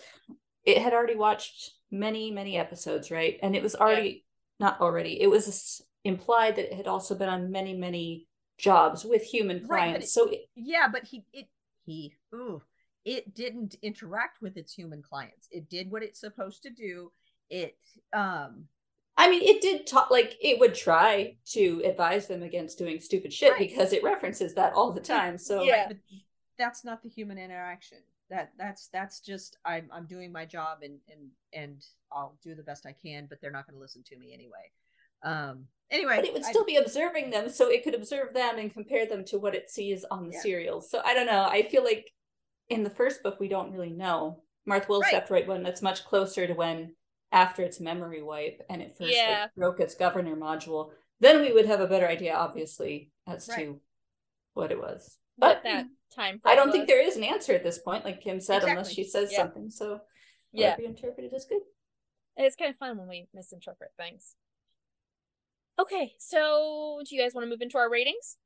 it 0.63 0.81
had 0.81 0.93
already 0.93 1.15
watched 1.15 1.71
many 1.91 2.31
many 2.31 2.57
episodes 2.57 3.11
right 3.11 3.39
and 3.41 3.55
it 3.55 3.63
was 3.63 3.75
already 3.75 4.23
yeah. 4.59 4.67
not 4.67 4.81
already 4.81 5.21
it 5.21 5.29
was 5.29 5.81
implied 6.03 6.55
that 6.55 6.71
it 6.71 6.73
had 6.73 6.87
also 6.87 7.15
been 7.15 7.29
on 7.29 7.51
many 7.51 7.73
many 7.73 8.27
jobs 8.57 9.03
with 9.03 9.23
human 9.23 9.65
clients. 9.65 9.93
Right, 9.93 10.03
it, 10.03 10.09
so 10.09 10.29
it, 10.29 10.41
yeah, 10.55 10.87
but 10.91 11.03
he 11.03 11.23
it 11.33 11.47
he 11.85 12.13
ooh 12.33 12.61
it 13.03 13.35
didn't 13.35 13.75
interact 13.83 14.41
with 14.41 14.57
its 14.57 14.73
human 14.73 15.01
clients. 15.01 15.47
It 15.51 15.69
did 15.69 15.91
what 15.91 16.01
it's 16.01 16.19
supposed 16.19 16.63
to 16.63 16.71
do. 16.71 17.11
It 17.49 17.77
um 18.13 18.67
I 19.17 19.29
mean, 19.29 19.43
it 19.43 19.61
did 19.61 19.87
talk 19.87 20.11
like 20.11 20.35
it 20.41 20.59
would 20.59 20.75
try 20.75 21.37
to 21.53 21.81
advise 21.85 22.27
them 22.27 22.43
against 22.43 22.77
doing 22.77 22.99
stupid 22.99 23.31
shit 23.31 23.53
Right. 23.53 23.59
because 23.59 23.93
it 23.93 24.03
references 24.03 24.53
that 24.55 24.73
all 24.73 24.91
the 24.91 24.99
time. 24.99 25.37
So 25.37 25.63
Yeah. 25.63 25.87
But 25.87 25.97
that's 26.57 26.83
not 26.83 27.01
the 27.01 27.09
human 27.09 27.37
interaction. 27.37 27.99
That 28.29 28.51
that's 28.57 28.87
that's 28.89 29.19
just 29.21 29.57
I'm 29.65 29.89
I'm 29.93 30.05
doing 30.07 30.31
my 30.31 30.45
job 30.45 30.79
and 30.83 30.99
and 31.09 31.29
and 31.53 31.85
I'll 32.11 32.37
do 32.43 32.55
the 32.55 32.63
best 32.63 32.85
I 32.85 32.93
can, 32.93 33.27
but 33.29 33.39
they're 33.41 33.51
not 33.51 33.67
going 33.67 33.75
to 33.75 33.81
listen 33.81 34.03
to 34.07 34.17
me 34.17 34.33
anyway. 34.33 34.71
Um. 35.23 35.65
Anyway, 35.91 36.15
but 36.15 36.25
it 36.25 36.33
would 36.33 36.43
I- 36.43 36.49
still 36.49 36.65
be 36.65 36.77
observing 36.77 37.29
them, 37.29 37.47
so 37.49 37.69
it 37.69 37.83
could 37.83 37.93
observe 37.93 38.33
them 38.33 38.57
and 38.57 38.73
compare 38.73 39.05
them 39.05 39.23
to 39.25 39.37
what 39.37 39.53
it 39.53 39.69
sees 39.69 40.03
on 40.05 40.27
the 40.27 40.33
Yeah. 40.33 40.41
serials. 40.41 40.89
So 40.89 41.01
I 41.05 41.13
don't 41.13 41.27
know. 41.27 41.45
I 41.45 41.61
feel 41.63 41.83
like 41.83 42.11
in 42.69 42.83
the 42.83 42.89
first 42.89 43.21
book 43.21 43.39
we 43.39 43.47
don't 43.47 43.71
really 43.71 43.91
know. 43.91 44.41
Martha 44.65 44.87
Wells 44.89 45.03
Right. 45.03 45.13
have 45.13 45.27
to 45.27 45.33
write 45.33 45.47
one 45.47 45.61
that's 45.61 45.83
much 45.83 46.03
closer 46.03 46.47
to 46.47 46.53
when 46.53 46.95
after 47.31 47.63
its 47.63 47.79
memory 47.79 48.21
wipe 48.21 48.61
and 48.69 48.81
it 48.81 48.97
first 48.97 49.13
Yeah. 49.15 49.41
like, 49.43 49.55
broke 49.55 49.79
its 49.79 49.95
governor 49.95 50.35
module. 50.35 50.91
Then 51.19 51.41
we 51.41 51.51
would 51.51 51.65
have 51.65 51.79
a 51.81 51.87
better 51.87 52.07
idea, 52.07 52.33
obviously, 52.33 53.11
as 53.27 53.47
Right. 53.49 53.65
to 53.65 53.81
what 54.53 54.71
it 54.71 54.79
was. 54.79 55.17
What 55.37 55.55
But 55.55 55.63
that 55.63 55.85
mm, 55.85 55.89
time. 56.11 56.41
I 56.45 56.55
don't 56.55 56.69
frame 56.69 56.73
think 56.73 56.87
there 56.87 57.01
is 57.05 57.17
an 57.17 57.23
answer 57.23 57.53
at 57.53 57.63
this 57.63 57.79
point, 57.79 58.05
like 58.05 58.21
Kim 58.21 58.39
said, 58.39 58.63
unless 58.63 58.91
she 58.91 59.03
says 59.03 59.31
Yeah. 59.31 59.37
something. 59.37 59.69
So 59.69 60.01
Yeah. 60.51 60.71
whatever 60.71 60.81
you 60.83 60.87
interpret 60.87 61.25
it 61.25 61.33
as 61.33 61.45
good. 61.45 61.61
It's 62.37 62.55
kind 62.55 62.71
of 62.71 62.77
fun 62.77 62.97
when 62.97 63.07
we 63.07 63.27
misinterpret 63.33 63.91
things. 63.97 64.35
Okay, 65.77 66.15
so 66.19 67.01
do 67.05 67.15
you 67.15 67.21
guys 67.21 67.33
want 67.33 67.43
to 67.45 67.49
move 67.49 67.61
into 67.61 67.77
our 67.77 67.89
ratings? 67.89 68.37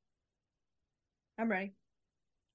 I'm 1.37 1.49
ready. 1.49 1.73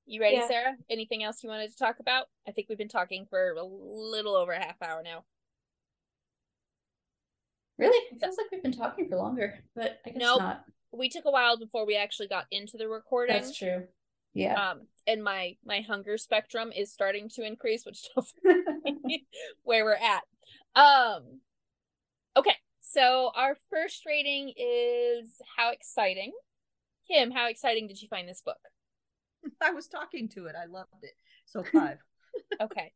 You 0.07 0.20
ready, 0.20 0.37
Yeah. 0.37 0.49
Sarah? 0.49 0.77
Anything 0.91 1.22
else 1.22 1.43
you 1.43 1.49
wanted 1.49 1.70
to 1.70 1.77
talk 1.77 1.99
about? 2.01 2.29
I 2.47 2.51
think 2.53 2.68
we've 2.68 2.77
been 2.79 2.89
talking 2.89 3.25
for 3.25 3.53
a 3.53 3.62
little 3.62 4.37
over 4.37 4.53
a 4.53 4.59
half 4.62 4.83
hour 4.83 5.03
now. 5.03 5.25
Really? 7.79 7.97
It 8.12 8.20
feels 8.20 8.37
like 8.37 8.47
we've 8.53 8.62
been 8.62 8.72
talking 8.72 9.09
for 9.09 9.16
longer, 9.16 9.59
but 9.75 10.01
I 10.07 10.11
guess 10.11 10.20
Nope. 10.20 10.41
not. 10.41 10.64
We 10.93 11.09
took 11.09 11.25
a 11.25 11.31
while 11.31 11.59
before 11.59 11.87
we 11.87 11.97
actually 11.97 12.29
got 12.29 12.47
into 12.51 12.77
the 12.77 12.89
recording. 12.89 13.35
That's 13.35 13.57
true. 13.57 13.85
Yeah. 14.33 14.70
Um, 14.70 14.83
and 15.07 15.22
my 15.22 15.57
my 15.64 15.81
hunger 15.81 16.16
spectrum 16.16 16.72
is 16.75 16.93
starting 16.93 17.29
to 17.31 17.43
increase, 17.45 17.85
which 17.85 18.03
tells 18.12 18.33
me 19.05 19.27
where 19.62 19.85
we're 19.85 19.93
at. 19.95 20.22
Um, 20.81 21.41
okay, 22.37 22.57
so 22.81 23.33
our 23.35 23.57
first 23.70 24.07
rating 24.07 24.53
is 24.57 25.41
how 25.57 25.70
exciting. 25.72 26.33
Kim, 27.09 27.31
how 27.31 27.49
exciting 27.49 27.87
did 27.89 28.01
you 28.01 28.09
find 28.09 28.29
this 28.29 28.41
book? 28.41 28.57
I 29.61 29.70
was 29.72 29.89
talking 29.89 30.29
to 30.31 30.47
it. 30.47 30.55
I 30.61 30.66
loved 30.66 30.91
it. 31.03 31.14
So 31.45 31.62
five. 31.64 31.99
Okay. 32.61 32.93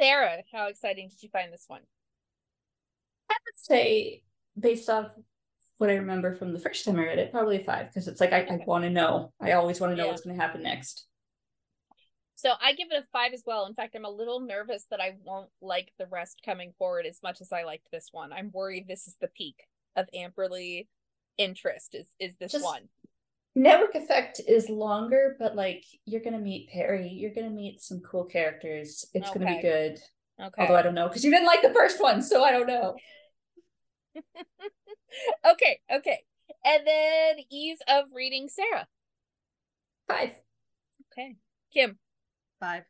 Sarah, 0.00 0.38
how 0.52 0.68
exciting 0.68 1.08
did 1.08 1.22
you 1.22 1.28
find 1.28 1.52
this 1.52 1.64
one? 1.68 1.82
I 3.42 3.48
would 3.48 3.56
say, 3.56 4.22
based 4.58 4.88
off 4.88 5.06
what 5.78 5.90
I 5.90 5.94
remember 5.94 6.34
from 6.34 6.52
the 6.52 6.58
first 6.60 6.84
time 6.84 6.98
I 6.98 7.04
read 7.04 7.18
it, 7.18 7.32
probably 7.32 7.56
a 7.60 7.64
five, 7.64 7.88
because 7.88 8.06
it's 8.08 8.20
like 8.20 8.32
I, 8.32 8.40
I 8.42 8.60
want 8.66 8.84
to 8.84 8.90
know. 8.90 9.32
I 9.40 9.52
always 9.52 9.80
want 9.80 9.92
to 9.92 9.96
know 9.96 10.04
Yeah. 10.04 10.10
what's 10.10 10.22
going 10.22 10.36
to 10.36 10.42
happen 10.42 10.62
next. 10.62 11.06
So 12.34 12.52
I 12.60 12.72
give 12.72 12.88
it 12.90 13.02
a 13.02 13.06
five 13.12 13.32
as 13.32 13.42
well. 13.46 13.66
In 13.66 13.74
fact, 13.74 13.94
I'm 13.94 14.04
a 14.04 14.10
little 14.10 14.40
nervous 14.40 14.86
that 14.90 15.00
I 15.00 15.16
won't 15.24 15.50
like 15.60 15.92
the 15.98 16.06
rest 16.06 16.40
coming 16.44 16.72
forward 16.78 17.06
as 17.06 17.20
much 17.22 17.40
as 17.40 17.52
I 17.52 17.62
liked 17.64 17.86
this 17.92 18.08
one. 18.12 18.32
I'm 18.32 18.50
worried 18.52 18.86
this 18.88 19.06
is 19.06 19.16
the 19.20 19.28
peak 19.28 19.64
of 19.96 20.06
Amberlee 20.14 20.88
interest. 21.38 21.94
Is 21.94 22.14
is 22.18 22.36
this 22.38 22.52
Just- 22.52 22.64
one? 22.64 22.88
Network 23.54 23.94
Effect 23.94 24.40
is 24.48 24.70
longer, 24.70 25.36
but 25.38 25.54
like 25.54 25.84
you're 26.06 26.22
going 26.22 26.32
to 26.32 26.38
meet 26.38 26.70
Perry, 26.70 27.08
you're 27.08 27.34
going 27.34 27.46
to 27.48 27.54
meet 27.54 27.82
some 27.82 28.00
cool 28.00 28.24
characters. 28.24 29.04
It's 29.12 29.28
going 29.28 29.40
to 29.46 29.54
be 29.54 29.60
good. 29.60 29.98
Okay. 30.42 30.62
Although 30.62 30.76
I 30.76 30.80
don't 30.82 30.94
know, 30.94 31.06
because 31.08 31.22
you 31.22 31.30
didn't 31.30 31.46
like 31.46 31.60
the 31.60 31.74
first 31.74 32.00
one, 32.00 32.22
so 32.22 32.42
I 32.42 32.50
don't 32.50 32.66
know. 32.66 32.96
okay, 35.52 35.80
okay. 35.92 36.20
And 36.64 36.86
then 36.86 37.36
ease 37.50 37.78
of 37.88 38.06
reading 38.14 38.48
Sarah. 38.48 38.86
Five. 40.08 40.32
Okay. 41.12 41.36
Kim. 41.72 41.98
Five. 42.60 42.84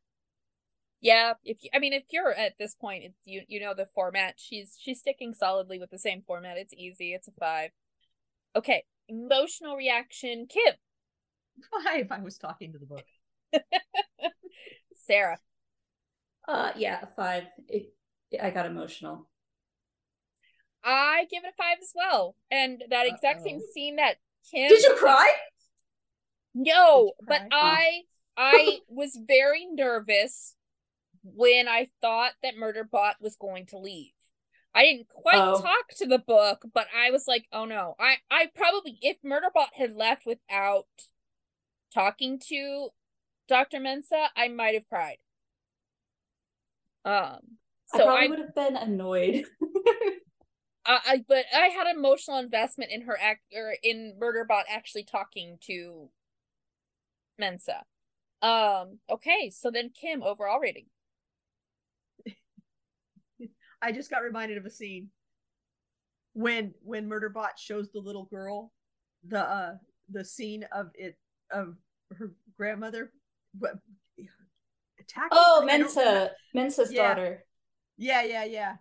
Yeah, 1.01 1.35
if 1.45 1.59
you, 1.63 1.71
I 1.75 1.79
mean 1.79 1.93
if 1.93 2.05
you're 2.11 2.33
at 2.33 2.59
this 2.59 2.75
point, 2.75 3.05
it's 3.05 3.19
you 3.25 3.43
you 3.49 3.61
know 3.61 3.75
the 3.75 3.89
format. 3.95 4.35
She's 4.37 4.77
she's 4.79 5.01
sticking 5.01 5.35
solidly 5.35 5.79
with 5.79 5.91
the 5.91 5.99
same 5.99 6.23
format. 6.27 6.59
It's 6.59 6.75
easy. 6.75 7.13
It's 7.13 7.29
a 7.29 7.33
5. 7.33 7.71
Okay. 8.57 8.85
Emotional 9.09 9.77
reaction 9.77 10.47
Kim. 10.49 10.75
Five. 11.85 12.07
I 12.11 12.21
was 12.21 12.39
talking 12.39 12.73
to 12.73 12.79
the 12.79 12.87
book. 12.87 13.05
Sarah. 14.97 15.39
Uh, 16.47 16.73
yeah, 16.77 17.05
five. 17.17 17.45
It, 17.69 17.95
I 18.41 18.51
got 18.51 18.67
emotional. 18.67 19.29
I 20.85 21.27
give 21.31 21.45
it 21.45 21.51
a 21.51 21.57
5 21.57 21.79
as 21.81 21.93
well. 21.95 22.37
And 22.51 22.83
that 22.91 23.07
exact 23.07 23.43
same 23.43 23.57
Uh-oh. 23.59 23.73
scene 23.73 23.97
that 23.97 24.17
Kim 24.51 24.69
Did 24.69 24.83
you 24.83 24.95
cry? 24.97 25.33
No, 26.55 27.13
Did 27.21 27.27
you 27.37 27.41
but 27.41 27.41
cry? 27.51 27.51
I 27.53 28.05
I 28.37 28.79
was 28.89 29.17
very 29.27 29.67
nervous 29.67 30.57
when 31.25 31.69
I 31.69 31.91
thought 32.01 32.33
that 32.43 32.57
Murderbot 32.57 33.15
was 33.21 33.37
going 33.37 33.67
to 33.67 33.79
leave. 33.79 34.13
I 34.75 34.85
didn't 34.85 35.09
quite 35.09 35.49
Oh. 35.49 35.61
talk 35.61 35.89
to 35.99 36.07
the 36.07 36.19
book, 36.19 36.65
but 36.73 36.89
I 36.97 37.11
was 37.11 37.27
like, 37.29 37.47
oh 37.53 37.65
no. 37.67 37.95
I 37.99 38.17
I 38.31 38.47
probably 38.55 38.99
if 39.03 39.19
Murderbot 39.23 39.75
had 39.75 39.95
left 39.95 40.27
without 40.27 40.87
talking 41.95 42.39
to 42.49 42.91
Dr. 43.49 43.79
Mensah, 43.81 44.29
I 44.37 44.49
might 44.49 44.75
have 44.75 44.89
cried. 44.89 45.19
Um 47.05 47.59
I 47.95 47.99
so 47.99 48.05
probably 48.05 48.27
I, 48.27 48.29
would 48.29 48.39
have 48.39 48.55
been 48.55 48.77
annoyed. 48.77 49.45
I, 50.85 50.99
I 51.07 51.25
but 51.27 51.45
I 51.55 51.67
had 51.69 51.87
emotional 51.95 52.39
investment 52.39 52.91
in 52.93 53.03
her 53.03 53.19
act 53.21 53.43
or 53.55 53.75
in 53.83 54.15
Murderbot 54.21 54.65
actually 54.71 55.05
talking 55.05 55.59
to 55.67 56.09
Mensah. 57.41 57.83
Um 58.41 58.99
okay, 59.11 59.51
so 59.51 59.71
then 59.71 59.91
Kim 59.91 60.23
overall 60.23 60.61
rating. 60.61 60.87
I 63.83 63.93
just 63.93 64.11
got 64.11 64.23
reminded 64.23 64.59
of 64.59 64.67
a 64.67 64.71
scene 64.71 65.09
when 66.33 66.75
when 66.83 67.09
Murderbot 67.09 67.59
shows 67.59 67.91
the 67.93 68.01
little 68.01 68.25
girl 68.25 68.73
the 69.27 69.41
uh 69.41 69.75
the 70.11 70.25
scene 70.25 70.67
of 70.73 70.91
it 70.95 71.17
of 71.51 71.77
her 72.19 72.33
grandmother 72.57 73.13
what 73.59 73.75
attacking 74.99 75.29
oh, 75.33 75.61
her? 75.61 75.71
I 75.71 75.79
don't 75.79 75.97
remember. 75.97 76.31
Mensah. 76.55 76.67
Mensah's 76.85 76.93
Yeah. 76.93 77.09
daughter. 77.09 77.45
Yeah, 77.97 78.23
yeah, 78.23 78.45
yeah. 78.45 78.77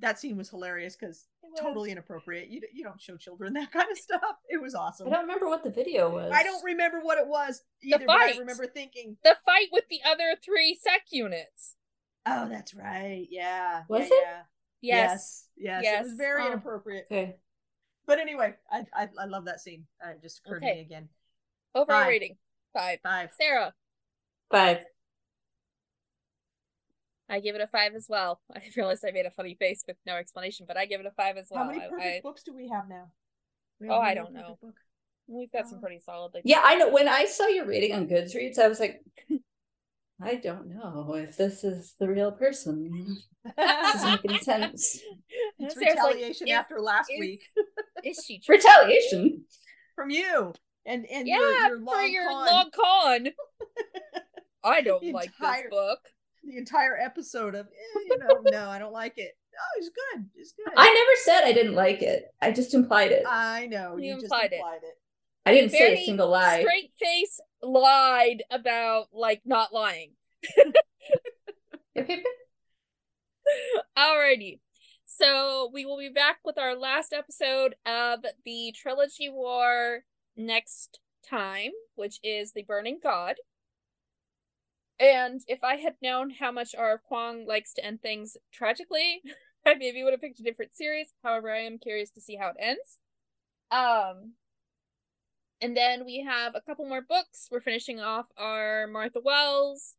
That 0.00 0.18
scene 0.18 0.36
was 0.36 0.48
hilarious 0.50 0.96
because 0.96 1.26
totally 1.58 1.90
inappropriate. 1.90 2.48
You 2.48 2.60
you 2.72 2.84
don't 2.84 3.00
show 3.00 3.16
children 3.16 3.54
that 3.54 3.72
kind 3.72 3.90
of 3.90 3.96
stuff. 3.98 4.20
It 4.48 4.60
was 4.60 4.74
awesome. 4.74 5.08
I 5.08 5.10
don't 5.10 5.22
remember 5.22 5.46
what 5.48 5.64
the 5.64 5.70
video 5.70 6.10
was. 6.10 6.30
I 6.34 6.42
don't 6.42 6.62
remember 6.64 7.00
what 7.00 7.18
it 7.18 7.26
was 7.26 7.62
either, 7.82 8.04
but 8.06 8.16
I 8.16 8.36
remember 8.38 8.66
thinking, 8.66 9.16
The 9.24 9.36
fight 9.46 9.68
with 9.72 9.84
the 9.88 10.00
other 10.06 10.36
three 10.44 10.78
sec 10.80 11.02
units. 11.10 11.76
"Oh, 12.26 12.48
that's 12.48 12.74
right. 12.74 13.26
Yeah, 13.30 13.84
Was 13.88 14.02
yeah, 14.02 14.06
it? 14.06 14.10
yeah. 14.22 14.42
Yes. 14.82 15.48
yes, 15.56 15.80
yes. 15.84 16.00
It 16.00 16.08
was 16.10 16.16
very 16.18 16.42
Oh. 16.42 16.46
inappropriate. 16.48 17.06
Okay. 17.10 17.36
But 18.06 18.18
anyway, 18.20 18.54
I 18.70 18.84
I, 18.94 19.08
I 19.18 19.24
love 19.24 19.46
that 19.46 19.60
scene. 19.60 19.86
Uh, 20.04 20.10
it 20.10 20.22
just 20.22 20.40
occurred 20.44 20.60
to 20.60 20.66
me 20.66 20.80
again. 20.80 21.08
Overall 21.74 22.02
Five. 22.02 22.08
rating. 22.08 22.36
Five. 22.74 22.98
Five. 23.02 23.30
Sarah. 23.40 23.74
Five. 24.50 24.84
I 27.28 27.40
give 27.40 27.54
it 27.56 27.60
a 27.60 27.66
five 27.66 27.94
as 27.94 28.06
well. 28.08 28.40
I 28.54 28.60
realized 28.76 29.04
I 29.06 29.10
made 29.10 29.26
a 29.26 29.30
funny 29.30 29.54
face 29.58 29.82
with 29.86 29.96
no 30.06 30.14
explanation, 30.16 30.64
but 30.68 30.76
I 30.76 30.86
give 30.86 31.00
it 31.00 31.06
a 31.06 31.10
five 31.10 31.36
as 31.36 31.48
well. 31.50 31.64
How 31.64 31.70
many 31.70 31.80
perfect 31.80 32.02
I, 32.02 32.20
books 32.22 32.42
do 32.44 32.54
we 32.54 32.68
have 32.68 32.88
now? 32.88 33.10
We 33.80 33.88
Oh, 33.88 33.98
I 33.98 34.14
don't 34.14 34.32
know. 34.32 34.58
book? 34.62 34.74
we've 35.26 35.50
got 35.50 35.66
some 35.68 35.78
Oh. 35.78 35.80
pretty 35.80 36.00
solid. 36.00 36.32
Like, 36.34 36.44
Yeah, 36.46 36.60
I 36.64 36.76
know. 36.76 36.88
When 36.90 37.08
I 37.08 37.24
saw 37.24 37.46
your 37.48 37.66
rating 37.66 37.92
on 37.94 38.06
Goodreads, 38.06 38.58
I 38.58 38.68
was 38.68 38.78
like, 38.80 39.02
I 40.22 40.36
don't 40.36 40.68
know 40.68 41.14
if 41.14 41.36
this 41.36 41.62
is 41.64 41.94
the 41.98 42.08
real 42.08 42.32
person. 42.32 43.18
This 43.44 43.54
doesn't 43.56 44.10
make 44.24 44.24
any 44.32 44.38
sense. 44.38 45.00
It's 45.58 45.74
Sarah's 45.74 45.96
like, 45.96 46.14
retaliation 46.14 46.46
is- 46.48 46.54
after 46.54 46.80
last 46.80 47.10
is- 47.12 47.20
week 47.20 47.42
Is 48.04 48.24
she? 48.26 48.40
Retaliation. 48.48 49.44
from 49.94 50.10
you 50.10 50.52
and 50.86 51.04
and 51.06 51.26
Yeah, 51.28 51.36
your, 51.38 51.68
your 51.78 51.84
for 51.86 52.02
your 52.02 52.28
con. 52.28 52.46
long 52.46 52.70
con. 52.70 53.28
I 54.64 54.80
don't 54.82 55.02
The 55.02 55.12
like 55.12 55.30
entire- 55.40 55.62
this 55.64 55.70
book. 55.70 55.98
The 56.46 56.56
entire 56.56 56.96
episode 56.96 57.54
of 57.54 57.66
eh, 57.66 58.00
you 58.08 58.18
know 58.18 58.40
no 58.50 58.68
I 58.70 58.78
don't 58.78 58.92
like 58.92 59.18
it. 59.18 59.36
Oh, 59.58 59.78
it's 59.78 59.88
good. 59.88 60.26
It's 60.36 60.52
good. 60.52 60.72
I 60.76 60.84
never 60.84 61.16
said 61.24 61.48
I 61.48 61.52
didn't 61.52 61.74
like 61.74 62.02
it. 62.02 62.26
I 62.42 62.50
just 62.52 62.74
implied 62.74 63.10
it. 63.12 63.24
I 63.26 63.66
know 63.66 63.96
You 63.96 64.04
you, 64.08 64.12
just 64.14 64.24
implied 64.24 64.52
it. 64.52 64.56
implied 64.56 64.80
it. 64.82 64.98
I 65.46 65.52
didn't 65.54 65.70
say 65.70 65.78
Very 65.78 66.02
a 66.02 66.04
single 66.04 66.28
lie. 66.28 66.60
Straight 66.60 66.90
face 67.00 67.40
lied 67.62 68.42
about 68.50 69.06
like 69.12 69.42
not 69.44 69.72
lying. 69.72 70.10
Alrighty. 73.96 74.60
So 75.06 75.70
we 75.72 75.86
will 75.86 75.98
be 75.98 76.10
back 76.10 76.38
with 76.44 76.58
our 76.58 76.76
last 76.76 77.12
episode 77.12 77.76
of 77.86 78.20
the 78.44 78.74
Trilogy 78.76 79.30
War 79.30 80.00
next 80.36 81.00
time, 81.26 81.70
which 81.94 82.18
is 82.22 82.52
The 82.52 82.64
Burning 82.64 82.98
God. 83.02 83.36
And 84.98 85.40
if 85.46 85.62
I 85.62 85.76
had 85.76 85.94
known 86.02 86.30
how 86.30 86.50
much 86.50 86.74
R. 86.76 87.00
Kuang 87.10 87.46
likes 87.46 87.74
to 87.74 87.84
end 87.84 88.00
things 88.00 88.36
tragically, 88.52 89.22
I 89.66 89.74
maybe 89.74 90.02
would 90.02 90.12
have 90.12 90.20
picked 90.20 90.40
a 90.40 90.44
different 90.44 90.74
series. 90.74 91.08
However, 91.22 91.50
I 91.50 91.60
am 91.60 91.78
curious 91.78 92.10
to 92.12 92.20
see 92.20 92.36
how 92.36 92.48
it 92.48 92.56
ends. 92.58 92.98
Um, 93.70 94.34
and 95.60 95.76
then 95.76 96.04
we 96.04 96.24
have 96.26 96.54
a 96.54 96.60
couple 96.60 96.86
more 96.86 97.02
books. 97.02 97.48
We're 97.50 97.60
finishing 97.60 98.00
off 98.00 98.26
our 98.36 98.86
Martha 98.86 99.20
Wells. 99.22 99.96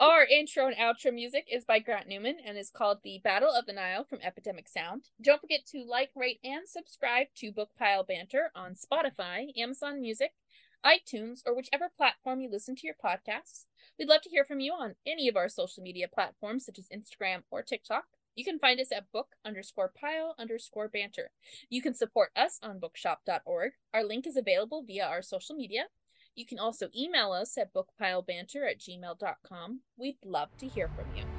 our 0.00 0.24
intro 0.24 0.68
and 0.68 0.76
outro 0.76 1.12
music 1.12 1.48
is 1.50 1.64
by 1.64 1.80
Grant 1.80 2.06
Newman 2.06 2.36
and 2.46 2.56
is 2.56 2.70
called 2.70 2.98
The 3.02 3.20
Battle 3.24 3.50
of 3.50 3.66
the 3.66 3.72
Nile 3.72 4.04
from 4.04 4.20
Epidemic 4.22 4.68
Sound. 4.68 5.06
Don't 5.20 5.40
forget 5.40 5.66
to 5.72 5.82
like, 5.82 6.10
rate, 6.14 6.38
and 6.44 6.68
subscribe 6.68 7.26
to 7.38 7.50
Bookpile 7.50 8.06
Banter 8.06 8.52
on 8.54 8.74
Spotify, 8.74 9.46
Amazon 9.58 10.00
Music, 10.00 10.34
iTunes, 10.86 11.40
or 11.44 11.52
whichever 11.52 11.88
platform 11.96 12.40
you 12.40 12.48
listen 12.48 12.76
to 12.76 12.86
your 12.86 12.94
podcasts. 13.04 13.64
We'd 13.98 14.08
love 14.08 14.22
to 14.22 14.30
hear 14.30 14.44
from 14.44 14.60
you 14.60 14.72
on 14.72 14.94
any 15.04 15.26
of 15.26 15.36
our 15.36 15.48
social 15.48 15.82
media 15.82 16.06
platforms, 16.06 16.64
such 16.64 16.78
as 16.78 16.86
Instagram 16.94 17.42
or 17.50 17.62
TikTok. 17.62 18.04
You 18.36 18.44
can 18.44 18.60
find 18.60 18.78
us 18.78 18.92
at 18.92 19.10
book 19.10 19.34
underscore 19.44 19.92
pile 20.00 20.36
underscore 20.38 20.86
banter. 20.86 21.32
You 21.68 21.82
can 21.82 21.94
support 21.94 22.30
us 22.36 22.60
on 22.62 22.78
bookshop.org. 22.78 23.72
Our 23.92 24.04
link 24.04 24.28
is 24.28 24.36
available 24.36 24.84
via 24.86 25.06
our 25.06 25.22
social 25.22 25.56
media. 25.56 25.86
You 26.34 26.46
can 26.46 26.58
also 26.58 26.88
email 26.96 27.32
us 27.32 27.58
at 27.58 27.72
bookpilebanter 27.74 28.70
at 28.70 28.78
gmail.com. 28.78 29.80
We'd 29.96 30.18
love 30.24 30.56
to 30.58 30.68
hear 30.68 30.88
from 30.88 31.06
you. 31.16 31.37